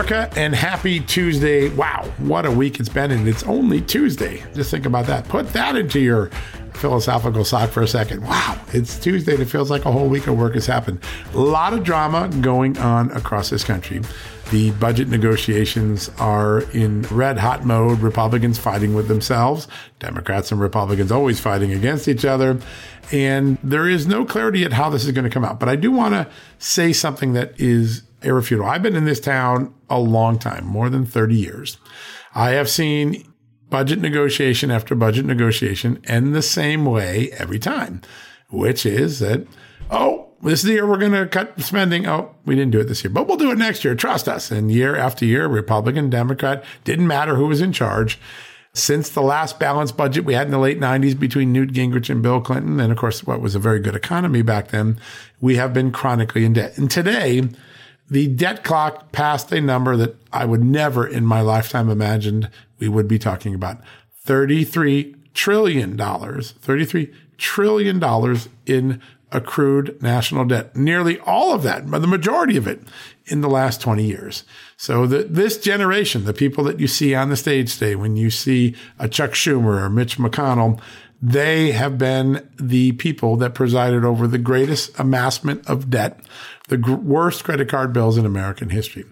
America, 0.00 0.32
and 0.40 0.54
happy 0.54 0.98
Tuesday. 1.00 1.68
Wow, 1.68 2.10
what 2.18 2.46
a 2.46 2.50
week 2.50 2.80
it's 2.80 2.88
been, 2.88 3.10
and 3.10 3.28
it's 3.28 3.42
only 3.42 3.82
Tuesday. 3.82 4.42
Just 4.54 4.70
think 4.70 4.86
about 4.86 5.04
that. 5.06 5.28
Put 5.28 5.52
that 5.52 5.76
into 5.76 6.00
your 6.00 6.30
philosophical 6.72 7.44
sock 7.44 7.68
for 7.68 7.82
a 7.82 7.86
second. 7.86 8.22
Wow, 8.22 8.58
it's 8.72 8.98
Tuesday, 8.98 9.34
and 9.34 9.42
it 9.42 9.46
feels 9.46 9.70
like 9.70 9.84
a 9.84 9.92
whole 9.92 10.08
week 10.08 10.26
of 10.26 10.38
work 10.38 10.54
has 10.54 10.64
happened. 10.64 11.00
A 11.34 11.38
lot 11.38 11.74
of 11.74 11.84
drama 11.84 12.30
going 12.40 12.78
on 12.78 13.10
across 13.10 13.50
this 13.50 13.62
country. 13.62 14.00
The 14.50 14.70
budget 14.72 15.08
negotiations 15.08 16.10
are 16.18 16.62
in 16.72 17.02
red 17.02 17.36
hot 17.36 17.66
mode. 17.66 18.00
Republicans 18.00 18.58
fighting 18.58 18.94
with 18.94 19.06
themselves, 19.06 19.68
Democrats 19.98 20.50
and 20.50 20.62
Republicans 20.62 21.12
always 21.12 21.38
fighting 21.38 21.72
against 21.72 22.08
each 22.08 22.24
other. 22.24 22.58
And 23.12 23.58
there 23.62 23.86
is 23.86 24.06
no 24.06 24.24
clarity 24.24 24.60
yet 24.60 24.72
how 24.72 24.88
this 24.88 25.04
is 25.04 25.12
going 25.12 25.24
to 25.24 25.30
come 25.30 25.44
out. 25.44 25.60
But 25.60 25.68
I 25.68 25.76
do 25.76 25.90
want 25.90 26.14
to 26.14 26.26
say 26.58 26.94
something 26.94 27.34
that 27.34 27.52
is 27.58 28.02
irrefutable. 28.22 28.70
I've 28.70 28.82
been 28.82 28.96
in 28.96 29.04
this 29.04 29.20
town 29.20 29.74
a 29.88 29.98
long 29.98 30.38
time, 30.38 30.66
more 30.66 30.90
than 30.90 31.06
30 31.06 31.34
years. 31.34 31.78
I 32.34 32.50
have 32.50 32.68
seen 32.68 33.24
budget 33.68 34.00
negotiation 34.00 34.70
after 34.70 34.94
budget 34.94 35.24
negotiation 35.24 36.00
end 36.04 36.34
the 36.34 36.42
same 36.42 36.84
way 36.84 37.30
every 37.32 37.58
time, 37.58 38.02
which 38.50 38.84
is 38.84 39.20
that, 39.20 39.46
oh, 39.90 40.28
this 40.42 40.64
year 40.64 40.86
we're 40.86 40.98
going 40.98 41.12
to 41.12 41.26
cut 41.26 41.60
spending. 41.60 42.06
Oh, 42.06 42.34
we 42.44 42.54
didn't 42.54 42.72
do 42.72 42.80
it 42.80 42.84
this 42.84 43.04
year, 43.04 43.12
but 43.12 43.26
we'll 43.26 43.36
do 43.36 43.50
it 43.50 43.58
next 43.58 43.84
year. 43.84 43.94
Trust 43.94 44.28
us. 44.28 44.50
And 44.50 44.70
year 44.70 44.96
after 44.96 45.24
year, 45.24 45.46
Republican, 45.46 46.10
Democrat, 46.10 46.64
didn't 46.84 47.06
matter 47.06 47.36
who 47.36 47.46
was 47.46 47.60
in 47.60 47.72
charge. 47.72 48.18
Since 48.72 49.10
the 49.10 49.22
last 49.22 49.58
balanced 49.58 49.96
budget 49.96 50.24
we 50.24 50.34
had 50.34 50.46
in 50.46 50.52
the 50.52 50.58
late 50.58 50.78
90s 50.78 51.18
between 51.18 51.52
Newt 51.52 51.72
Gingrich 51.72 52.08
and 52.08 52.22
Bill 52.22 52.40
Clinton, 52.40 52.78
and 52.78 52.92
of 52.92 52.98
course, 52.98 53.24
what 53.24 53.40
was 53.40 53.56
a 53.56 53.58
very 53.58 53.80
good 53.80 53.96
economy 53.96 54.42
back 54.42 54.68
then, 54.68 55.00
we 55.40 55.56
have 55.56 55.74
been 55.74 55.90
chronically 55.90 56.44
in 56.44 56.52
debt. 56.52 56.78
And 56.78 56.88
today, 56.88 57.48
the 58.10 58.26
debt 58.26 58.64
clock 58.64 59.12
passed 59.12 59.52
a 59.52 59.60
number 59.60 59.96
that 59.96 60.16
I 60.32 60.44
would 60.44 60.64
never 60.64 61.06
in 61.06 61.24
my 61.24 61.40
lifetime 61.40 61.88
imagined 61.88 62.50
we 62.78 62.88
would 62.88 63.06
be 63.06 63.18
talking 63.18 63.54
about. 63.54 63.78
$33 64.26 65.14
trillion, 65.32 65.96
$33 65.96 67.14
trillion 67.38 68.36
in 68.66 69.00
accrued 69.32 70.02
national 70.02 70.44
debt. 70.44 70.74
Nearly 70.74 71.20
all 71.20 71.54
of 71.54 71.62
that, 71.62 71.88
the 71.88 72.06
majority 72.06 72.56
of 72.56 72.66
it 72.66 72.82
in 73.26 73.42
the 73.42 73.48
last 73.48 73.80
20 73.80 74.04
years. 74.04 74.44
So 74.76 75.06
the, 75.06 75.22
this 75.22 75.56
generation, 75.58 76.24
the 76.24 76.34
people 76.34 76.64
that 76.64 76.80
you 76.80 76.88
see 76.88 77.14
on 77.14 77.28
the 77.28 77.36
stage 77.36 77.74
today, 77.74 77.94
when 77.94 78.16
you 78.16 78.30
see 78.30 78.74
a 78.98 79.08
Chuck 79.08 79.32
Schumer 79.32 79.82
or 79.82 79.88
Mitch 79.88 80.18
McConnell, 80.18 80.80
they 81.22 81.72
have 81.72 81.98
been 81.98 82.48
the 82.58 82.92
people 82.92 83.36
that 83.36 83.54
presided 83.54 84.04
over 84.04 84.26
the 84.26 84.38
greatest 84.38 84.98
amassment 84.98 85.66
of 85.68 85.90
debt 85.90 86.20
the 86.70 86.78
gr- 86.78 86.94
worst 86.94 87.44
credit 87.44 87.68
card 87.68 87.92
bills 87.92 88.16
in 88.16 88.24
American 88.24 88.70
history. 88.70 89.04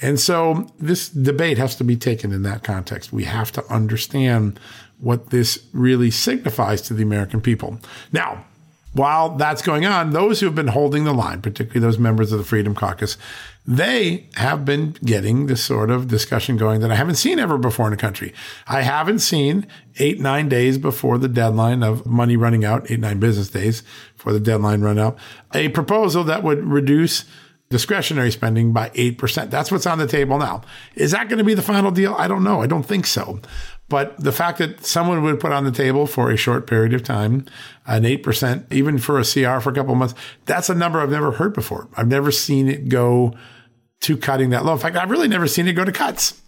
And 0.00 0.18
so 0.18 0.66
this 0.80 1.08
debate 1.08 1.58
has 1.58 1.76
to 1.76 1.84
be 1.84 1.96
taken 1.96 2.32
in 2.32 2.42
that 2.42 2.64
context. 2.64 3.12
We 3.12 3.24
have 3.24 3.52
to 3.52 3.64
understand 3.66 4.58
what 4.98 5.30
this 5.30 5.64
really 5.72 6.10
signifies 6.10 6.82
to 6.82 6.94
the 6.94 7.02
American 7.02 7.40
people. 7.40 7.78
Now, 8.12 8.44
while 8.94 9.30
that's 9.36 9.62
going 9.62 9.86
on, 9.86 10.10
those 10.10 10.40
who 10.40 10.46
have 10.46 10.54
been 10.54 10.68
holding 10.68 11.04
the 11.04 11.14
line, 11.14 11.40
particularly 11.40 11.80
those 11.80 11.98
members 11.98 12.32
of 12.32 12.38
the 12.38 12.44
Freedom 12.44 12.74
Caucus, 12.74 13.16
they 13.64 14.28
have 14.34 14.64
been 14.64 14.96
getting 15.04 15.46
this 15.46 15.64
sort 15.64 15.90
of 15.90 16.08
discussion 16.08 16.56
going 16.56 16.80
that 16.80 16.90
I 16.90 16.96
haven't 16.96 17.14
seen 17.14 17.38
ever 17.38 17.58
before 17.58 17.86
in 17.86 17.92
the 17.92 17.96
country. 17.96 18.34
I 18.66 18.82
haven't 18.82 19.20
seen 19.20 19.66
eight, 19.98 20.18
nine 20.18 20.48
days 20.48 20.78
before 20.78 21.16
the 21.18 21.28
deadline 21.28 21.82
of 21.82 22.04
money 22.04 22.36
running 22.36 22.64
out, 22.64 22.90
eight, 22.90 22.98
nine 22.98 23.20
business 23.20 23.48
days 23.48 23.84
for 24.16 24.32
the 24.32 24.40
deadline 24.40 24.80
run 24.80 24.98
out, 24.98 25.16
a 25.54 25.68
proposal 25.68 26.24
that 26.24 26.42
would 26.42 26.64
reduce 26.64 27.24
discretionary 27.72 28.30
spending 28.30 28.72
by 28.72 28.90
8%. 28.90 29.50
That's 29.50 29.72
what's 29.72 29.86
on 29.86 29.98
the 29.98 30.06
table 30.06 30.38
now. 30.38 30.62
Is 30.94 31.12
that 31.12 31.28
going 31.28 31.38
to 31.38 31.44
be 31.44 31.54
the 31.54 31.62
final 31.62 31.90
deal? 31.90 32.14
I 32.14 32.28
don't 32.28 32.44
know. 32.44 32.60
I 32.60 32.66
don't 32.66 32.82
think 32.82 33.06
so. 33.06 33.40
But 33.92 34.16
the 34.16 34.32
fact 34.32 34.56
that 34.56 34.86
someone 34.86 35.22
would 35.22 35.38
put 35.38 35.52
on 35.52 35.64
the 35.64 35.70
table 35.70 36.06
for 36.06 36.30
a 36.30 36.36
short 36.38 36.66
period 36.66 36.94
of 36.94 37.02
time 37.02 37.44
an 37.84 38.04
8%, 38.04 38.72
even 38.72 38.96
for 38.96 39.18
a 39.18 39.22
CR 39.22 39.60
for 39.60 39.68
a 39.68 39.74
couple 39.74 39.94
months, 39.94 40.14
that's 40.46 40.70
a 40.70 40.74
number 40.74 40.98
I've 40.98 41.10
never 41.10 41.32
heard 41.32 41.52
before. 41.52 41.88
I've 41.94 42.08
never 42.08 42.30
seen 42.30 42.68
it 42.68 42.88
go 42.88 43.34
to 44.00 44.16
cutting 44.16 44.48
that 44.48 44.64
low. 44.64 44.72
In 44.72 44.78
fact, 44.78 44.96
I've 44.96 45.10
really 45.10 45.28
never 45.28 45.46
seen 45.46 45.68
it 45.68 45.74
go 45.74 45.84
to 45.84 45.92
cuts. 45.92 46.40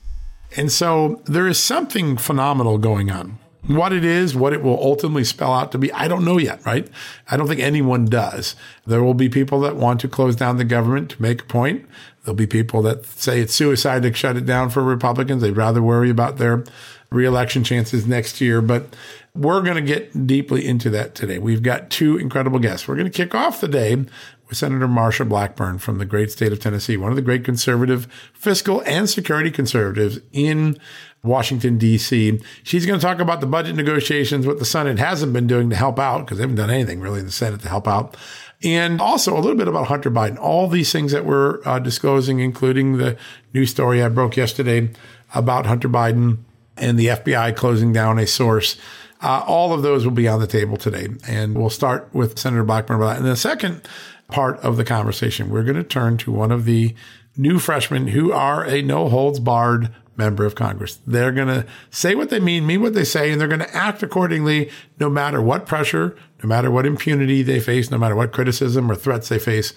And 0.56 0.72
so 0.72 1.20
there 1.26 1.46
is 1.46 1.58
something 1.58 2.16
phenomenal 2.16 2.78
going 2.78 3.10
on. 3.10 3.38
What 3.66 3.92
it 3.92 4.06
is, 4.06 4.34
what 4.34 4.54
it 4.54 4.62
will 4.62 4.82
ultimately 4.82 5.24
spell 5.24 5.52
out 5.52 5.70
to 5.72 5.78
be, 5.78 5.92
I 5.92 6.08
don't 6.08 6.24
know 6.24 6.38
yet, 6.38 6.64
right? 6.64 6.88
I 7.30 7.36
don't 7.36 7.46
think 7.46 7.60
anyone 7.60 8.06
does. 8.06 8.56
There 8.86 9.04
will 9.04 9.12
be 9.12 9.28
people 9.28 9.60
that 9.60 9.76
want 9.76 10.00
to 10.00 10.08
close 10.08 10.34
down 10.34 10.56
the 10.56 10.64
government 10.64 11.10
to 11.10 11.20
make 11.20 11.42
a 11.42 11.46
point. 11.46 11.84
There'll 12.24 12.36
be 12.36 12.46
people 12.46 12.80
that 12.82 13.04
say 13.04 13.40
it's 13.40 13.54
suicide 13.54 14.02
to 14.04 14.14
shut 14.14 14.38
it 14.38 14.46
down 14.46 14.70
for 14.70 14.82
Republicans. 14.82 15.42
They'd 15.42 15.58
rather 15.58 15.82
worry 15.82 16.08
about 16.08 16.38
their 16.38 16.64
reelection 17.10 17.64
chances 17.64 18.06
next 18.06 18.40
year. 18.40 18.60
But 18.60 18.94
we're 19.34 19.62
going 19.62 19.76
to 19.76 19.82
get 19.82 20.26
deeply 20.26 20.66
into 20.66 20.90
that 20.90 21.14
today. 21.14 21.38
We've 21.38 21.62
got 21.62 21.90
two 21.90 22.16
incredible 22.16 22.58
guests. 22.58 22.86
We're 22.86 22.96
going 22.96 23.10
to 23.10 23.16
kick 23.16 23.34
off 23.34 23.60
the 23.60 23.68
day 23.68 23.96
with 23.96 24.58
Senator 24.58 24.86
Marsha 24.86 25.28
Blackburn 25.28 25.78
from 25.78 25.98
the 25.98 26.04
great 26.04 26.30
state 26.30 26.52
of 26.52 26.60
Tennessee, 26.60 26.96
one 26.96 27.10
of 27.10 27.16
the 27.16 27.22
great 27.22 27.44
conservative 27.44 28.06
fiscal 28.32 28.82
and 28.82 29.08
security 29.08 29.50
conservatives 29.50 30.20
in 30.32 30.78
Washington, 31.24 31.78
D.C. 31.78 32.40
She's 32.62 32.86
going 32.86 33.00
to 33.00 33.04
talk 33.04 33.18
about 33.18 33.40
the 33.40 33.46
budget 33.46 33.74
negotiations, 33.74 34.46
what 34.46 34.58
the 34.58 34.64
Senate 34.64 34.98
hasn't 34.98 35.32
been 35.32 35.46
doing 35.46 35.70
to 35.70 35.76
help 35.76 35.98
out, 35.98 36.20
because 36.20 36.38
they 36.38 36.42
haven't 36.42 36.56
done 36.56 36.70
anything 36.70 37.00
really 37.00 37.20
in 37.20 37.26
the 37.26 37.32
Senate 37.32 37.60
to 37.62 37.68
help 37.68 37.88
out. 37.88 38.16
And 38.62 39.00
also 39.00 39.34
a 39.34 39.40
little 39.40 39.56
bit 39.56 39.68
about 39.68 39.88
Hunter 39.88 40.10
Biden, 40.10 40.38
all 40.38 40.68
these 40.68 40.92
things 40.92 41.12
that 41.12 41.24
we're 41.24 41.60
uh, 41.64 41.78
disclosing, 41.78 42.40
including 42.40 42.98
the 42.98 43.16
news 43.52 43.70
story 43.70 44.02
I 44.02 44.08
broke 44.08 44.36
yesterday 44.36 44.90
about 45.34 45.66
Hunter 45.66 45.88
Biden 45.88 46.38
and 46.76 46.98
the 46.98 47.06
FBI 47.06 47.56
closing 47.56 47.92
down 47.92 48.18
a 48.18 48.26
source. 48.26 48.76
Uh, 49.20 49.42
all 49.46 49.72
of 49.72 49.82
those 49.82 50.04
will 50.04 50.12
be 50.12 50.28
on 50.28 50.40
the 50.40 50.46
table 50.46 50.76
today. 50.76 51.08
And 51.26 51.56
we'll 51.56 51.70
start 51.70 52.08
with 52.12 52.38
Senator 52.38 52.64
Blackburn 52.64 52.96
about 52.96 53.14
that. 53.14 53.18
And 53.18 53.26
the 53.26 53.36
second 53.36 53.82
part 54.28 54.58
of 54.60 54.76
the 54.76 54.84
conversation, 54.84 55.50
we're 55.50 55.62
going 55.62 55.76
to 55.76 55.84
turn 55.84 56.16
to 56.18 56.32
one 56.32 56.52
of 56.52 56.64
the 56.64 56.94
new 57.36 57.58
freshmen 57.58 58.08
who 58.08 58.32
are 58.32 58.64
a 58.64 58.82
no 58.82 59.08
holds 59.08 59.40
barred 59.40 59.94
member 60.16 60.44
of 60.44 60.54
Congress. 60.54 60.98
They're 61.06 61.32
going 61.32 61.48
to 61.48 61.66
say 61.90 62.14
what 62.14 62.30
they 62.30 62.40
mean, 62.40 62.66
mean 62.66 62.82
what 62.82 62.94
they 62.94 63.04
say, 63.04 63.32
and 63.32 63.40
they're 63.40 63.48
going 63.48 63.60
to 63.60 63.74
act 63.74 64.02
accordingly 64.02 64.70
no 65.00 65.10
matter 65.10 65.42
what 65.42 65.66
pressure, 65.66 66.16
no 66.42 66.48
matter 66.48 66.70
what 66.70 66.86
impunity 66.86 67.42
they 67.42 67.60
face, 67.60 67.90
no 67.90 67.98
matter 67.98 68.14
what 68.14 68.32
criticism 68.32 68.90
or 68.90 68.94
threats 68.94 69.28
they 69.28 69.38
face. 69.38 69.72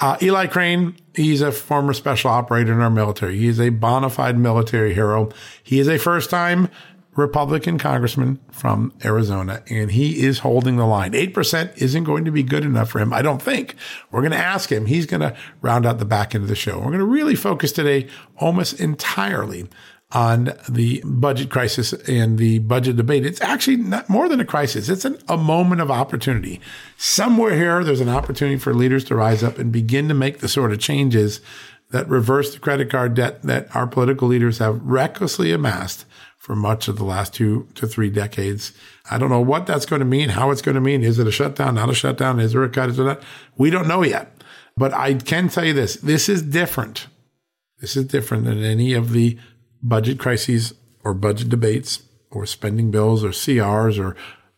Uh, 0.00 0.16
Eli 0.22 0.46
Crane, 0.46 0.96
he's 1.14 1.42
a 1.42 1.52
former 1.52 1.92
special 1.92 2.30
operator 2.30 2.72
in 2.72 2.80
our 2.80 2.90
military. 2.90 3.38
He 3.38 3.46
is 3.46 3.60
a 3.60 3.68
bona 3.68 4.10
fide 4.10 4.38
military 4.38 4.94
hero. 4.94 5.30
He 5.62 5.78
is 5.78 5.88
a 5.88 5.98
first 5.98 6.30
time 6.30 6.68
Republican 7.14 7.76
congressman 7.76 8.40
from 8.50 8.92
Arizona, 9.04 9.62
and 9.68 9.90
he 9.90 10.24
is 10.24 10.38
holding 10.38 10.76
the 10.76 10.86
line. 10.86 11.12
8% 11.12 11.76
isn't 11.76 12.04
going 12.04 12.24
to 12.24 12.30
be 12.30 12.42
good 12.42 12.64
enough 12.64 12.88
for 12.90 13.00
him, 13.00 13.12
I 13.12 13.20
don't 13.20 13.42
think. 13.42 13.76
We're 14.10 14.22
going 14.22 14.32
to 14.32 14.38
ask 14.38 14.72
him. 14.72 14.86
He's 14.86 15.04
going 15.04 15.20
to 15.20 15.36
round 15.60 15.84
out 15.84 15.98
the 15.98 16.06
back 16.06 16.34
end 16.34 16.42
of 16.42 16.48
the 16.48 16.56
show. 16.56 16.78
We're 16.78 16.86
going 16.86 16.98
to 16.98 17.04
really 17.04 17.34
focus 17.34 17.70
today 17.70 18.08
almost 18.38 18.80
entirely 18.80 19.68
on 20.14 20.52
the 20.68 21.02
budget 21.04 21.50
crisis 21.50 21.92
and 22.06 22.38
the 22.38 22.58
budget 22.60 22.96
debate. 22.96 23.24
It's 23.24 23.40
actually 23.40 23.76
not 23.76 24.08
more 24.08 24.28
than 24.28 24.40
a 24.40 24.44
crisis. 24.44 24.88
It's 24.88 25.04
an, 25.04 25.18
a 25.28 25.36
moment 25.36 25.80
of 25.80 25.90
opportunity. 25.90 26.60
Somewhere 26.96 27.56
here, 27.56 27.82
there's 27.82 28.00
an 28.00 28.08
opportunity 28.08 28.58
for 28.58 28.74
leaders 28.74 29.04
to 29.04 29.14
rise 29.14 29.42
up 29.42 29.58
and 29.58 29.72
begin 29.72 30.08
to 30.08 30.14
make 30.14 30.38
the 30.38 30.48
sort 30.48 30.72
of 30.72 30.78
changes 30.78 31.40
that 31.90 32.08
reverse 32.08 32.52
the 32.52 32.60
credit 32.60 32.90
card 32.90 33.14
debt 33.14 33.42
that 33.42 33.74
our 33.74 33.86
political 33.86 34.28
leaders 34.28 34.58
have 34.58 34.80
recklessly 34.82 35.52
amassed 35.52 36.04
for 36.38 36.56
much 36.56 36.88
of 36.88 36.96
the 36.96 37.04
last 37.04 37.32
two 37.32 37.68
to 37.74 37.86
three 37.86 38.10
decades. 38.10 38.72
I 39.10 39.16
don't 39.16 39.30
know 39.30 39.40
what 39.40 39.66
that's 39.66 39.86
going 39.86 40.00
to 40.00 40.06
mean, 40.06 40.30
how 40.30 40.50
it's 40.50 40.62
going 40.62 40.74
to 40.74 40.80
mean. 40.80 41.02
Is 41.02 41.18
it 41.18 41.26
a 41.26 41.30
shutdown, 41.30 41.76
not 41.76 41.90
a 41.90 41.94
shutdown? 41.94 42.40
Is 42.40 42.52
there 42.52 42.64
a 42.64 42.68
cut? 42.68 42.90
Is 42.90 42.96
there 42.96 43.06
not? 43.06 43.22
We 43.56 43.70
don't 43.70 43.86
know 43.86 44.02
yet. 44.02 44.42
But 44.76 44.92
I 44.92 45.14
can 45.14 45.48
tell 45.48 45.64
you 45.64 45.72
this 45.74 45.96
this 45.96 46.28
is 46.28 46.42
different. 46.42 47.06
This 47.80 47.96
is 47.96 48.06
different 48.06 48.44
than 48.44 48.62
any 48.64 48.92
of 48.94 49.12
the 49.12 49.38
budget 49.82 50.18
crises 50.18 50.74
or 51.04 51.14
budget 51.14 51.48
debates 51.48 52.02
or 52.30 52.46
spending 52.46 52.90
bills 52.90 53.24
or 53.24 53.30
CRs 53.30 54.02
or 54.02 54.16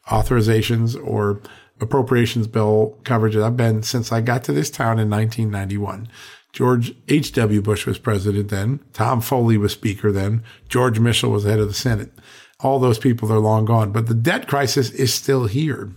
authorizations 0.09 0.97
or 1.03 1.41
appropriations 1.81 2.47
bill 2.47 2.99
coverage 3.05 3.37
I've 3.37 3.57
been 3.57 3.83
since 3.83 4.13
I 4.13 4.21
got 4.21 4.45
to 4.45 4.53
this 4.53 4.71
town 4.71 4.99
in 4.99 5.11
1991. 5.11 6.09
George 6.53 6.95
H.W. 7.09 7.63
Bush 7.63 7.85
was 7.85 7.99
president 7.99 8.49
then. 8.49 8.79
Tom 8.93 9.21
Foley 9.21 9.59
was 9.59 9.73
speaker 9.73 10.13
then. 10.13 10.45
George 10.69 11.01
Mitchell 11.01 11.33
was 11.33 11.45
head 11.45 11.59
of 11.59 11.67
the 11.67 11.75
Senate. 11.75 12.13
All 12.61 12.79
those 12.79 12.99
people 12.99 13.33
are 13.33 13.41
long 13.41 13.65
gone, 13.65 13.91
but 13.91 14.07
the 14.07 14.15
debt 14.15 14.47
crisis 14.47 14.91
is 14.91 15.13
still 15.13 15.47
here 15.47 15.91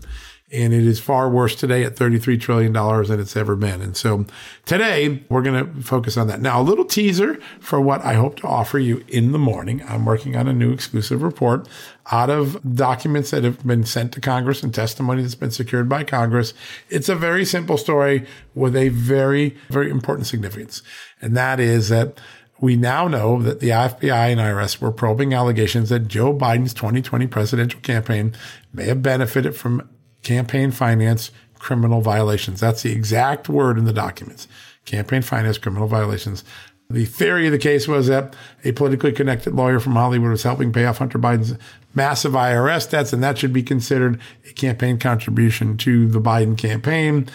and 0.50 0.74
it 0.74 0.86
is 0.86 1.00
far 1.00 1.30
worse 1.30 1.56
today 1.56 1.84
at 1.84 1.98
$33 1.98 2.40
trillion 2.40 2.72
than 2.72 3.20
it's 3.20 3.36
ever 3.36 3.56
been. 3.56 3.82
And 3.82 3.98
so 3.98 4.26
today 4.66 5.24
we're 5.28 5.42
going 5.42 5.66
to 5.66 5.82
focus 5.82 6.16
on 6.16 6.28
that. 6.28 6.40
Now, 6.40 6.62
a 6.62 6.64
little 6.64 6.86
teaser 6.86 7.38
for 7.60 7.82
what 7.82 8.02
I 8.06 8.14
hope 8.14 8.38
to 8.38 8.48
offer 8.48 8.80
you 8.80 9.04
in 9.10 9.34
the 9.34 9.40
morning. 9.40 9.84
I'm 9.90 10.06
working 10.06 10.38
on 10.38 10.48
a 10.48 10.54
new 10.54 10.72
exclusive 10.72 11.22
report 11.22 11.68
out 12.12 12.30
of 12.30 12.76
documents 12.76 13.32
that 13.32 13.44
have 13.44 13.66
been 13.68 13.84
sent 13.84 14.14
to 14.14 14.22
Congress 14.22 14.64
and 14.64 14.74
testimony 14.74 15.22
that's 15.22 15.36
been 15.36 15.52
secured 15.52 15.90
by 15.90 16.06
Congress. 16.06 16.54
It's 16.90 17.10
a 17.10 17.16
very 17.16 17.44
simple 17.44 17.78
story 17.78 18.26
with 18.56 18.76
a 18.78 18.88
very, 18.88 19.58
very 19.70 19.90
important 19.90 20.28
significance. 20.28 20.82
And 21.22 21.36
that 21.36 21.60
is 21.60 21.90
that 21.90 22.22
we 22.60 22.78
now 22.78 23.10
know 23.10 23.42
that 23.42 23.60
the 23.60 23.70
FBI 23.70 24.32
and 24.32 24.40
IRS 24.40 24.80
were 24.80 24.92
probing 24.92 25.34
allegations 25.34 25.90
that 25.90 26.08
Joe 26.08 26.34
Biden's 26.34 26.74
2020 26.74 27.28
presidential 27.28 27.82
campaign 27.82 28.34
may 28.74 28.86
have 28.86 29.04
benefited 29.04 29.56
from 29.56 29.88
campaign 30.28 30.72
finance 30.72 31.32
criminal 31.58 32.02
violations. 32.02 32.60
That's 32.60 32.84
the 32.84 32.92
exact 32.92 33.48
word 33.48 33.78
in 33.78 33.86
the 33.86 33.94
documents. 33.94 34.46
Campaign 34.84 35.22
finance 35.22 35.58
criminal 35.58 35.88
violations. 35.88 36.44
The 36.90 37.06
theory 37.06 37.46
of 37.46 37.54
the 37.54 37.58
case 37.58 37.88
was 37.88 38.08
that 38.08 38.36
a 38.66 38.74
politically 38.74 39.14
connected 39.14 39.54
lawyer 39.54 39.80
from 39.80 39.94
Hollywood 39.94 40.32
was 40.32 40.44
helping 40.44 40.74
pay 40.74 40.86
off 40.86 40.98
Hunter 40.98 41.18
Biden's 41.18 41.58
massive 41.96 42.34
IRS 42.34 42.90
debts, 42.90 43.14
and 43.14 43.24
that 43.24 43.38
should 43.38 43.54
be 43.54 43.64
considered 43.64 44.20
a 44.50 44.54
campaign 44.54 45.00
contribution 45.00 45.78
to 45.78 46.10
the 46.10 46.22
Biden 46.22 46.58
campaign. 46.58 47.30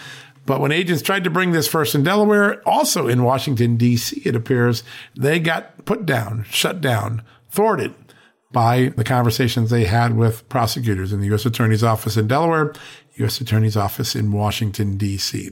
But 0.45 0.59
when 0.59 0.71
agents 0.71 1.01
tried 1.01 1.23
to 1.23 1.31
bring 1.31 1.51
this 1.51 1.67
first 1.67 1.95
in 1.95 2.03
Delaware, 2.03 2.61
also 2.67 3.07
in 3.07 3.23
Washington, 3.23 3.75
D.C., 3.75 4.21
it 4.23 4.35
appears 4.35 4.83
they 5.15 5.39
got 5.39 5.85
put 5.85 6.05
down, 6.05 6.45
shut 6.49 6.79
down, 6.79 7.23
thwarted 7.49 7.95
by 8.53 8.93
the 8.95 9.03
conversations 9.03 9.69
they 9.69 9.83
had 9.83 10.15
with 10.15 10.47
prosecutors 10.47 11.11
in 11.11 11.19
the 11.19 11.27
U.S. 11.27 11.45
Attorney's 11.45 11.83
Office 11.83 12.15
in 12.15 12.27
Delaware, 12.27 12.73
U.S. 13.15 13.41
Attorney's 13.41 13.75
Office 13.75 14.15
in 14.15 14.31
Washington, 14.31 14.95
D.C. 14.95 15.49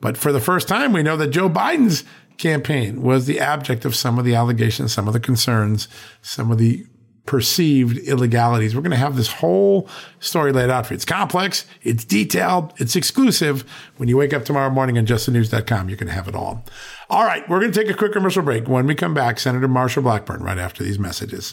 But 0.00 0.16
for 0.16 0.30
the 0.30 0.40
first 0.40 0.68
time, 0.68 0.92
we 0.92 1.02
know 1.02 1.16
that 1.16 1.28
Joe 1.28 1.48
Biden's 1.48 2.04
campaign 2.38 3.02
was 3.02 3.26
the 3.26 3.40
object 3.40 3.84
of 3.84 3.96
some 3.96 4.18
of 4.18 4.24
the 4.24 4.34
allegations, 4.34 4.92
some 4.92 5.08
of 5.08 5.14
the 5.14 5.20
concerns, 5.20 5.88
some 6.20 6.52
of 6.52 6.58
the 6.58 6.86
perceived 7.24 7.98
illegalities. 7.98 8.74
We're 8.74 8.82
going 8.82 8.90
to 8.90 8.96
have 8.96 9.16
this 9.16 9.32
whole 9.32 9.88
story 10.18 10.52
laid 10.52 10.70
out 10.70 10.86
for 10.86 10.94
you. 10.94 10.96
It's 10.96 11.04
complex, 11.04 11.66
it's 11.82 12.04
detailed, 12.04 12.72
it's 12.78 12.96
exclusive. 12.96 13.64
When 13.96 14.08
you 14.08 14.16
wake 14.16 14.34
up 14.34 14.44
tomorrow 14.44 14.70
morning 14.70 14.98
on 14.98 15.06
justthenews.com, 15.06 15.86
going 15.86 15.98
to 15.98 16.12
have 16.12 16.28
it 16.28 16.34
all. 16.34 16.64
All 17.08 17.24
right, 17.24 17.48
we're 17.48 17.60
going 17.60 17.72
to 17.72 17.80
take 17.80 17.90
a 17.90 17.96
quick 17.96 18.12
commercial 18.12 18.42
break. 18.42 18.66
When 18.66 18.86
we 18.86 18.94
come 18.94 19.14
back, 19.14 19.38
Senator 19.38 19.68
Marsha 19.68 20.02
Blackburn 20.02 20.42
right 20.42 20.58
after 20.58 20.82
these 20.82 20.98
messages. 20.98 21.52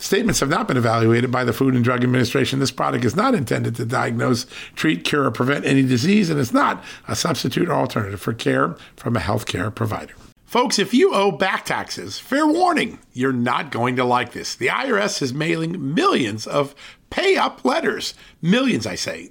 Statements 0.00 0.40
have 0.40 0.48
not 0.48 0.66
been 0.66 0.78
evaluated 0.78 1.30
by 1.30 1.44
the 1.44 1.52
Food 1.52 1.74
and 1.74 1.84
Drug 1.84 2.02
Administration. 2.02 2.58
This 2.58 2.70
product 2.70 3.04
is 3.04 3.14
not 3.14 3.34
intended 3.34 3.76
to 3.76 3.84
diagnose, 3.84 4.46
treat, 4.74 5.04
cure, 5.04 5.24
or 5.24 5.30
prevent 5.30 5.66
any 5.66 5.82
disease, 5.82 6.30
and 6.30 6.40
it's 6.40 6.54
not 6.54 6.82
a 7.06 7.14
substitute 7.14 7.68
or 7.68 7.74
alternative 7.74 8.20
for 8.20 8.32
care 8.32 8.74
from 8.96 9.14
a 9.14 9.20
healthcare 9.20 9.72
provider. 9.72 10.14
Folks, 10.46 10.78
if 10.78 10.94
you 10.94 11.14
owe 11.14 11.30
back 11.30 11.66
taxes, 11.66 12.18
fair 12.18 12.46
warning, 12.46 12.98
you're 13.12 13.30
not 13.30 13.70
going 13.70 13.94
to 13.96 14.04
like 14.04 14.32
this. 14.32 14.56
The 14.56 14.68
IRS 14.68 15.20
is 15.20 15.34
mailing 15.34 15.94
millions 15.94 16.46
of 16.46 16.74
pay 17.10 17.36
up 17.36 17.62
letters. 17.62 18.14
Millions, 18.40 18.86
I 18.86 18.94
say. 18.94 19.30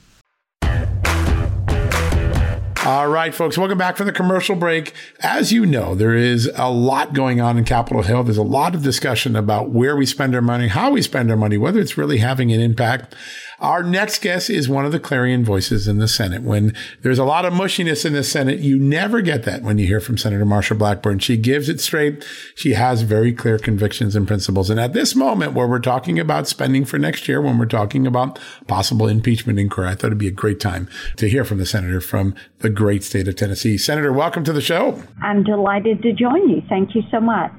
All 2.83 3.09
right, 3.09 3.33
folks, 3.33 3.59
welcome 3.59 3.77
back 3.77 3.95
from 3.95 4.07
the 4.07 4.11
commercial 4.11 4.55
break. 4.55 4.95
As 5.19 5.51
you 5.53 5.67
know, 5.67 5.93
there 5.93 6.15
is 6.15 6.49
a 6.55 6.71
lot 6.71 7.13
going 7.13 7.39
on 7.39 7.59
in 7.59 7.63
Capitol 7.63 8.01
Hill. 8.01 8.23
There's 8.23 8.37
a 8.39 8.43
lot 8.43 8.73
of 8.73 8.81
discussion 8.81 9.35
about 9.35 9.69
where 9.69 9.95
we 9.95 10.07
spend 10.07 10.33
our 10.33 10.41
money, 10.41 10.67
how 10.67 10.89
we 10.89 11.03
spend 11.03 11.29
our 11.29 11.37
money, 11.37 11.59
whether 11.59 11.79
it's 11.79 11.95
really 11.95 12.17
having 12.17 12.51
an 12.51 12.59
impact. 12.59 13.13
Our 13.61 13.83
next 13.83 14.23
guest 14.23 14.49
is 14.49 14.67
one 14.67 14.87
of 14.87 14.91
the 14.91 14.99
clarion 14.99 15.45
voices 15.45 15.87
in 15.87 15.99
the 15.99 16.07
Senate. 16.07 16.41
When 16.41 16.73
there's 17.03 17.19
a 17.19 17.23
lot 17.23 17.45
of 17.45 17.53
mushiness 17.53 18.07
in 18.07 18.13
the 18.13 18.23
Senate, 18.23 18.59
you 18.59 18.79
never 18.79 19.21
get 19.21 19.43
that 19.43 19.61
when 19.61 19.77
you 19.77 19.85
hear 19.85 19.99
from 19.99 20.17
Senator 20.17 20.47
Marsha 20.47 20.75
Blackburn. 20.75 21.19
She 21.19 21.37
gives 21.37 21.69
it 21.69 21.79
straight. 21.79 22.25
She 22.55 22.73
has 22.73 23.03
very 23.03 23.31
clear 23.31 23.59
convictions 23.59 24.15
and 24.15 24.27
principles. 24.27 24.71
And 24.71 24.79
at 24.79 24.93
this 24.93 25.15
moment 25.15 25.53
where 25.53 25.67
we're 25.67 25.77
talking 25.77 26.17
about 26.17 26.47
spending 26.47 26.85
for 26.85 26.97
next 26.97 27.27
year, 27.27 27.39
when 27.39 27.59
we're 27.59 27.67
talking 27.67 28.07
about 28.07 28.39
possible 28.65 29.07
impeachment 29.07 29.59
inquiry, 29.59 29.89
I 29.89 29.91
thought 29.93 30.07
it'd 30.07 30.17
be 30.17 30.27
a 30.27 30.31
great 30.31 30.59
time 30.59 30.89
to 31.17 31.29
hear 31.29 31.45
from 31.45 31.59
the 31.59 31.67
senator 31.67 32.01
from 32.01 32.33
the 32.61 32.69
great 32.71 33.03
state 33.03 33.27
of 33.27 33.35
Tennessee. 33.35 33.77
Senator, 33.77 34.11
welcome 34.11 34.43
to 34.43 34.53
the 34.53 34.61
show. 34.61 35.03
I'm 35.21 35.43
delighted 35.43 36.01
to 36.01 36.13
join 36.13 36.49
you. 36.49 36.63
Thank 36.67 36.95
you 36.95 37.03
so 37.11 37.19
much. 37.19 37.53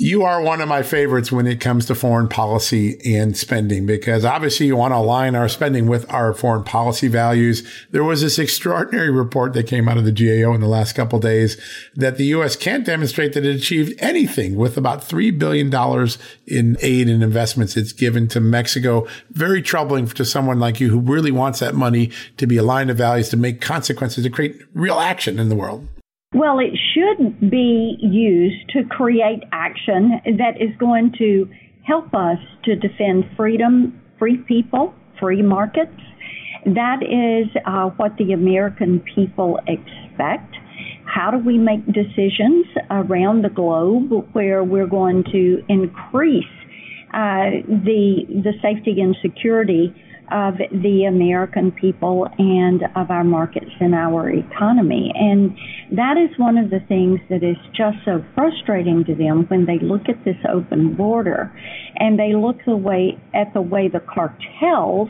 You 0.00 0.22
are 0.22 0.40
one 0.40 0.60
of 0.60 0.68
my 0.68 0.84
favorites 0.84 1.32
when 1.32 1.48
it 1.48 1.60
comes 1.60 1.86
to 1.86 1.94
foreign 1.96 2.28
policy 2.28 3.00
and 3.16 3.36
spending 3.36 3.84
because 3.84 4.24
obviously 4.24 4.66
you 4.66 4.76
want 4.76 4.92
to 4.92 4.98
align 4.98 5.34
our 5.34 5.48
spending 5.48 5.88
with 5.88 6.08
our 6.08 6.32
foreign 6.32 6.62
policy 6.62 7.08
values. 7.08 7.68
There 7.90 8.04
was 8.04 8.20
this 8.20 8.38
extraordinary 8.38 9.10
report 9.10 9.54
that 9.54 9.66
came 9.66 9.88
out 9.88 9.98
of 9.98 10.04
the 10.04 10.12
GAO 10.12 10.54
in 10.54 10.60
the 10.60 10.68
last 10.68 10.92
couple 10.92 11.18
days 11.18 11.60
that 11.96 12.16
the 12.16 12.26
U.S. 12.26 12.54
can't 12.54 12.86
demonstrate 12.86 13.32
that 13.32 13.44
it 13.44 13.56
achieved 13.56 14.00
anything 14.00 14.54
with 14.54 14.76
about 14.76 15.00
$3 15.00 15.36
billion 15.36 15.66
in 16.46 16.76
aid 16.80 17.08
and 17.08 17.24
investments 17.24 17.76
it's 17.76 17.92
given 17.92 18.28
to 18.28 18.38
Mexico. 18.38 19.04
Very 19.30 19.60
troubling 19.60 20.06
to 20.06 20.24
someone 20.24 20.60
like 20.60 20.78
you 20.78 20.90
who 20.90 21.00
really 21.00 21.32
wants 21.32 21.58
that 21.58 21.74
money 21.74 22.12
to 22.36 22.46
be 22.46 22.56
aligned 22.56 22.86
to 22.86 22.94
values, 22.94 23.30
to 23.30 23.36
make 23.36 23.60
consequences, 23.60 24.22
to 24.22 24.30
create 24.30 24.62
real 24.74 25.00
action 25.00 25.40
in 25.40 25.48
the 25.48 25.56
world. 25.56 25.88
Well, 26.34 26.58
it 26.58 26.78
should 26.92 27.50
be 27.50 27.96
used 28.00 28.68
to 28.74 28.84
create 28.84 29.44
action 29.50 30.20
that 30.36 30.60
is 30.60 30.76
going 30.78 31.14
to 31.16 31.48
help 31.86 32.12
us 32.12 32.36
to 32.64 32.76
defend 32.76 33.24
freedom, 33.34 33.98
free 34.18 34.36
people, 34.36 34.92
free 35.18 35.40
markets. 35.40 35.96
That 36.66 36.98
is 37.02 37.48
uh, 37.64 37.88
what 37.96 38.18
the 38.18 38.32
American 38.32 39.00
people 39.14 39.58
expect. 39.66 40.54
How 41.06 41.30
do 41.30 41.38
we 41.38 41.56
make 41.56 41.86
decisions 41.86 42.66
around 42.90 43.42
the 43.42 43.48
globe 43.48 44.10
where 44.34 44.62
we're 44.62 44.86
going 44.86 45.24
to 45.32 45.64
increase 45.70 46.44
uh, 47.14 47.64
the 47.66 48.26
the 48.28 48.52
safety 48.60 49.00
and 49.00 49.16
security 49.22 49.94
of 50.30 50.54
the 50.70 51.04
American 51.04 51.72
people 51.72 52.28
and 52.38 52.82
of 52.96 53.10
our 53.10 53.24
markets 53.24 53.70
and 53.80 53.94
our 53.94 54.30
economy. 54.30 55.12
And 55.14 55.56
that 55.96 56.16
is 56.16 56.36
one 56.38 56.58
of 56.58 56.70
the 56.70 56.80
things 56.88 57.20
that 57.30 57.42
is 57.42 57.56
just 57.76 57.98
so 58.04 58.24
frustrating 58.34 59.04
to 59.06 59.14
them 59.14 59.46
when 59.48 59.66
they 59.66 59.78
look 59.78 60.08
at 60.08 60.24
this 60.24 60.36
open 60.52 60.94
border 60.94 61.52
and 61.96 62.18
they 62.18 62.34
look 62.34 62.56
the 62.66 62.76
way 62.76 63.18
at 63.34 63.52
the 63.54 63.62
way 63.62 63.88
the 63.88 64.00
cartels 64.00 65.08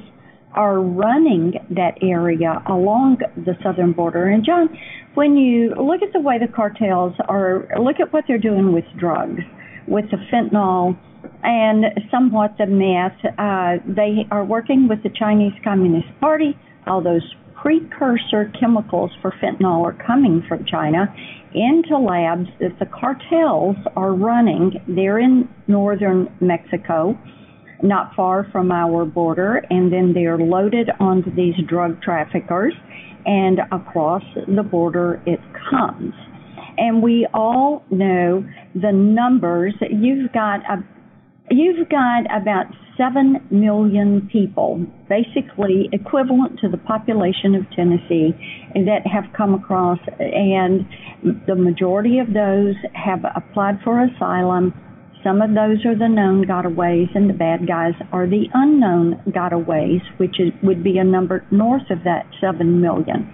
are 0.54 0.80
running 0.80 1.54
that 1.70 1.98
area 2.02 2.62
along 2.68 3.18
the 3.36 3.54
southern 3.62 3.92
border. 3.92 4.28
And 4.28 4.44
John, 4.44 4.68
when 5.14 5.36
you 5.36 5.74
look 5.74 6.02
at 6.02 6.12
the 6.12 6.20
way 6.20 6.38
the 6.38 6.52
cartels 6.52 7.14
are, 7.28 7.68
look 7.80 7.96
at 8.00 8.12
what 8.12 8.24
they're 8.26 8.38
doing 8.38 8.72
with 8.72 8.84
drugs, 8.98 9.42
with 9.86 10.06
the 10.10 10.16
fentanyl 10.32 10.98
and 11.42 11.84
somewhat 12.10 12.56
the 12.58 12.66
meth. 12.66 13.18
Uh, 13.38 13.82
they 13.86 14.26
are 14.30 14.44
working 14.44 14.88
with 14.88 15.02
the 15.02 15.10
Chinese 15.10 15.52
Communist 15.62 16.08
Party. 16.20 16.56
All 16.86 17.02
those 17.02 17.22
precursor 17.60 18.52
chemicals 18.58 19.10
for 19.20 19.32
fentanyl 19.42 19.84
are 19.84 19.96
coming 20.06 20.42
from 20.48 20.64
China 20.64 21.12
into 21.54 21.98
labs 21.98 22.48
that 22.60 22.78
the 22.78 22.86
cartels 22.86 23.76
are 23.96 24.14
running. 24.14 24.72
They're 24.88 25.18
in 25.18 25.48
northern 25.66 26.28
Mexico, 26.40 27.18
not 27.82 28.14
far 28.14 28.48
from 28.52 28.70
our 28.70 29.04
border, 29.04 29.62
and 29.70 29.92
then 29.92 30.12
they're 30.14 30.38
loaded 30.38 30.90
onto 31.00 31.34
these 31.34 31.54
drug 31.66 32.00
traffickers, 32.02 32.74
and 33.24 33.60
across 33.72 34.22
the 34.46 34.62
border 34.62 35.22
it 35.26 35.40
comes. 35.70 36.12
And 36.76 37.02
we 37.02 37.26
all 37.34 37.84
know 37.90 38.46
the 38.74 38.92
numbers. 38.92 39.74
You've 39.90 40.32
got 40.32 40.60
a 40.70 40.84
You've 41.50 41.88
got 41.88 42.24
about 42.34 42.66
7 42.98 43.46
million 43.50 44.28
people, 44.30 44.84
basically 45.08 45.88
equivalent 45.92 46.58
to 46.60 46.68
the 46.68 46.76
population 46.76 47.54
of 47.54 47.64
Tennessee, 47.74 48.34
that 48.74 49.06
have 49.06 49.32
come 49.34 49.54
across, 49.54 49.98
and 50.18 50.84
the 51.46 51.54
majority 51.54 52.18
of 52.18 52.34
those 52.34 52.74
have 52.92 53.24
applied 53.34 53.78
for 53.82 54.02
asylum. 54.02 54.74
Some 55.24 55.40
of 55.40 55.50
those 55.54 55.86
are 55.86 55.96
the 55.96 56.08
known 56.08 56.44
gotaways, 56.44 57.14
and 57.14 57.30
the 57.30 57.34
bad 57.34 57.66
guys 57.66 57.94
are 58.12 58.26
the 58.26 58.46
unknown 58.52 59.22
gotaways, 59.28 60.02
which 60.18 60.38
is, 60.38 60.52
would 60.62 60.84
be 60.84 60.98
a 60.98 61.04
number 61.04 61.46
north 61.50 61.88
of 61.90 62.04
that 62.04 62.26
7 62.40 62.80
million. 62.80 63.26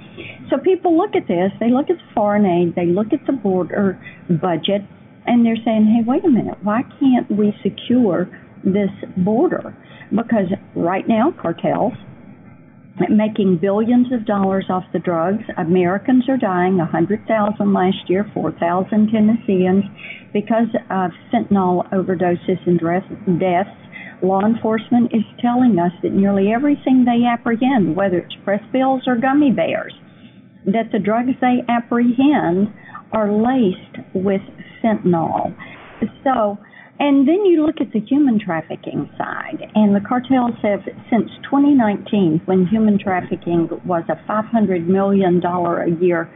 So 0.51 0.59
people 0.59 0.97
look 0.97 1.17
at 1.17 1.27
this, 1.27 1.51
they 1.59 1.71
look 1.71 1.91
at 1.91 1.97
the 1.97 2.15
foreign 2.15 2.47
aid, 2.47 2.75
they 2.77 2.87
look 2.87 3.13
at 3.13 3.27
the 3.27 3.33
border 3.33 3.99
budget, 4.29 4.83
and 5.27 5.45
they're 5.45 5.61
saying, 5.65 5.87
hey, 5.87 6.03
wait 6.07 6.25
a 6.25 6.31
minute, 6.31 6.59
why 6.63 6.83
can't 7.01 7.31
we 7.31 7.55
secure 7.63 8.29
this 8.65 8.91
border? 9.17 9.77
Because 10.11 10.49
right 10.75 11.07
now, 11.09 11.33
cartels 11.41 11.95
making 13.11 13.59
billions 13.61 14.13
of 14.13 14.25
dollars 14.25 14.67
off 14.69 14.85
the 14.93 14.99
drugs. 14.99 15.43
Americans 15.59 16.29
are 16.29 16.37
dying, 16.37 16.79
100,000 16.79 17.73
last 17.73 18.09
year, 18.09 18.31
4,000 18.33 19.11
Tennesseans 19.11 19.85
because 20.33 20.69
of 20.91 21.11
fentanyl 21.33 21.89
overdoses 21.91 22.59
and 22.67 23.41
deaths. 23.41 23.71
Law 24.23 24.45
enforcement 24.45 25.13
is 25.13 25.25
telling 25.41 25.79
us 25.79 25.93
that 26.03 26.13
nearly 26.13 26.53
everything 26.53 27.05
they 27.05 27.27
apprehend, 27.27 27.97
whether 27.97 28.19
it's 28.19 28.35
press 28.45 28.63
bills 28.73 29.03
or 29.07 29.17
gummy 29.17 29.51
bears, 29.51 29.95
that 30.67 30.91
the 30.93 30.99
drugs 30.99 31.33
they 31.41 31.63
apprehend 31.69 32.73
are 33.15 33.31
laced 33.33 33.99
with 34.15 34.43
fentanyl. 34.83 35.55
So, 36.23 36.59
and 36.99 37.27
then 37.27 37.45
you 37.45 37.65
look 37.65 37.81
at 37.81 37.93
the 37.93 38.01
human 38.01 38.39
trafficking 38.39 39.11
side, 39.19 39.71
and 39.75 39.95
the 39.95 40.01
cartels 40.07 40.55
have, 40.63 40.81
since 41.11 41.31
2019, 41.45 42.43
when 42.45 42.67
human 42.67 42.99
trafficking 42.99 43.69
was 43.85 44.05
a 44.09 44.17
$500 44.31 44.87
million 44.87 45.43
a 45.45 46.05
year 46.05 46.31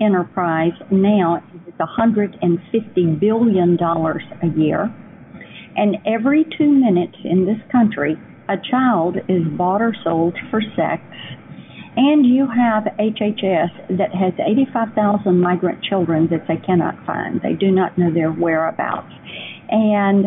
enterprise, 0.00 0.72
now 0.90 1.42
it's 1.66 1.76
$150 1.78 3.20
billion 3.20 3.78
a 3.80 4.58
year. 4.58 4.94
And 5.76 5.96
every 6.06 6.44
two 6.56 6.70
minutes 6.70 7.16
in 7.24 7.46
this 7.46 7.58
country, 7.70 8.16
a 8.48 8.56
child 8.70 9.16
is 9.28 9.42
bought 9.56 9.82
or 9.82 9.94
sold 10.02 10.36
for 10.50 10.60
sex 10.74 11.02
and 11.98 12.24
you 12.24 12.46
have 12.46 12.84
HHS 12.84 13.98
that 13.98 14.14
has 14.14 14.32
85,000 14.38 15.40
migrant 15.40 15.82
children 15.82 16.28
that 16.30 16.46
they 16.46 16.56
cannot 16.64 16.94
find. 17.04 17.40
They 17.42 17.54
do 17.54 17.72
not 17.72 17.98
know 17.98 18.14
their 18.14 18.30
whereabouts. 18.30 19.12
And 19.68 20.26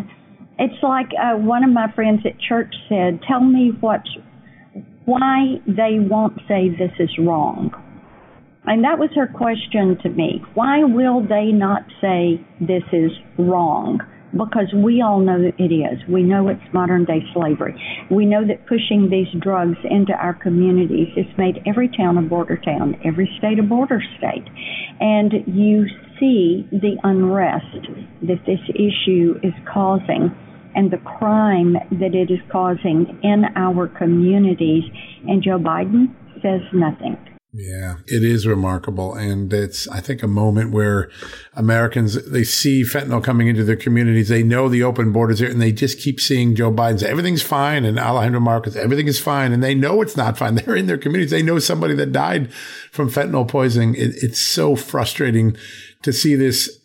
it's 0.59 0.83
like 0.83 1.07
uh, 1.17 1.37
one 1.37 1.63
of 1.63 1.69
my 1.69 1.89
friends 1.95 2.23
at 2.25 2.37
church 2.41 2.75
said, 2.89 3.21
Tell 3.25 3.39
me 3.39 3.71
what, 3.79 4.01
why 5.05 5.61
they 5.65 5.99
won't 5.99 6.41
say 6.45 6.67
this 6.67 6.91
is 6.99 7.09
wrong. 7.17 7.71
And 8.65 8.83
that 8.83 8.99
was 8.99 9.09
her 9.15 9.27
question 9.27 9.97
to 10.03 10.09
me. 10.09 10.43
Why 10.53 10.83
will 10.83 11.21
they 11.25 11.53
not 11.53 11.83
say 12.01 12.45
this 12.59 12.83
is 12.91 13.11
wrong? 13.37 14.01
Because 14.31 14.73
we 14.73 15.01
all 15.01 15.19
know 15.19 15.51
it 15.57 15.71
is. 15.71 15.99
We 16.07 16.23
know 16.23 16.47
it's 16.47 16.61
modern 16.73 17.05
day 17.05 17.23
slavery. 17.33 17.75
We 18.09 18.25
know 18.25 18.45
that 18.47 18.67
pushing 18.67 19.09
these 19.09 19.27
drugs 19.41 19.77
into 19.89 20.13
our 20.13 20.33
communities 20.33 21.09
has 21.15 21.25
made 21.37 21.61
every 21.65 21.89
town 21.89 22.17
a 22.17 22.21
border 22.21 22.57
town, 22.57 22.99
every 23.05 23.29
state 23.37 23.59
a 23.59 23.63
border 23.63 24.01
state. 24.17 24.47
And 24.99 25.33
you 25.47 25.85
see 26.19 26.67
the 26.71 26.97
unrest 27.03 27.87
that 28.21 28.45
this 28.45 28.61
issue 28.69 29.35
is 29.43 29.53
causing 29.71 30.31
and 30.73 30.91
the 30.91 30.97
crime 30.97 31.73
that 31.73 32.15
it 32.15 32.31
is 32.31 32.39
causing 32.51 33.19
in 33.23 33.43
our 33.55 33.87
communities. 33.87 34.83
And 35.27 35.43
Joe 35.43 35.59
Biden 35.59 36.15
says 36.41 36.61
nothing. 36.73 37.17
Yeah, 37.53 37.97
it 38.07 38.23
is 38.23 38.47
remarkable. 38.47 39.13
And 39.13 39.51
it's, 39.51 39.85
I 39.89 39.99
think, 39.99 40.23
a 40.23 40.27
moment 40.27 40.71
where 40.71 41.11
Americans, 41.53 42.23
they 42.25 42.45
see 42.45 42.83
fentanyl 42.83 43.21
coming 43.21 43.49
into 43.49 43.65
their 43.65 43.75
communities. 43.75 44.29
They 44.29 44.41
know 44.41 44.69
the 44.69 44.83
open 44.83 45.11
borders 45.11 45.39
here 45.39 45.49
and 45.49 45.61
they 45.61 45.73
just 45.73 45.99
keep 45.99 46.21
seeing 46.21 46.55
Joe 46.55 46.71
Biden 46.71 47.01
say 47.01 47.09
everything's 47.09 47.41
fine 47.41 47.83
and 47.83 47.99
Alejandro 47.99 48.39
Mayorkas, 48.39 48.77
everything 48.77 49.07
is 49.07 49.19
fine. 49.19 49.51
And 49.51 49.61
they 49.61 49.75
know 49.75 50.01
it's 50.01 50.15
not 50.15 50.37
fine. 50.37 50.55
They're 50.61 50.77
in 50.77 50.87
their 50.87 50.97
communities. 50.97 51.31
They 51.31 51.43
know 51.43 51.59
somebody 51.59 51.93
that 51.95 52.13
died 52.13 52.53
from 52.53 53.09
fentanyl 53.09 53.47
poisoning. 53.47 53.95
It, 53.95 54.15
it's 54.23 54.39
so 54.39 54.77
frustrating 54.77 55.57
to 56.03 56.13
see 56.13 56.35
this 56.35 56.80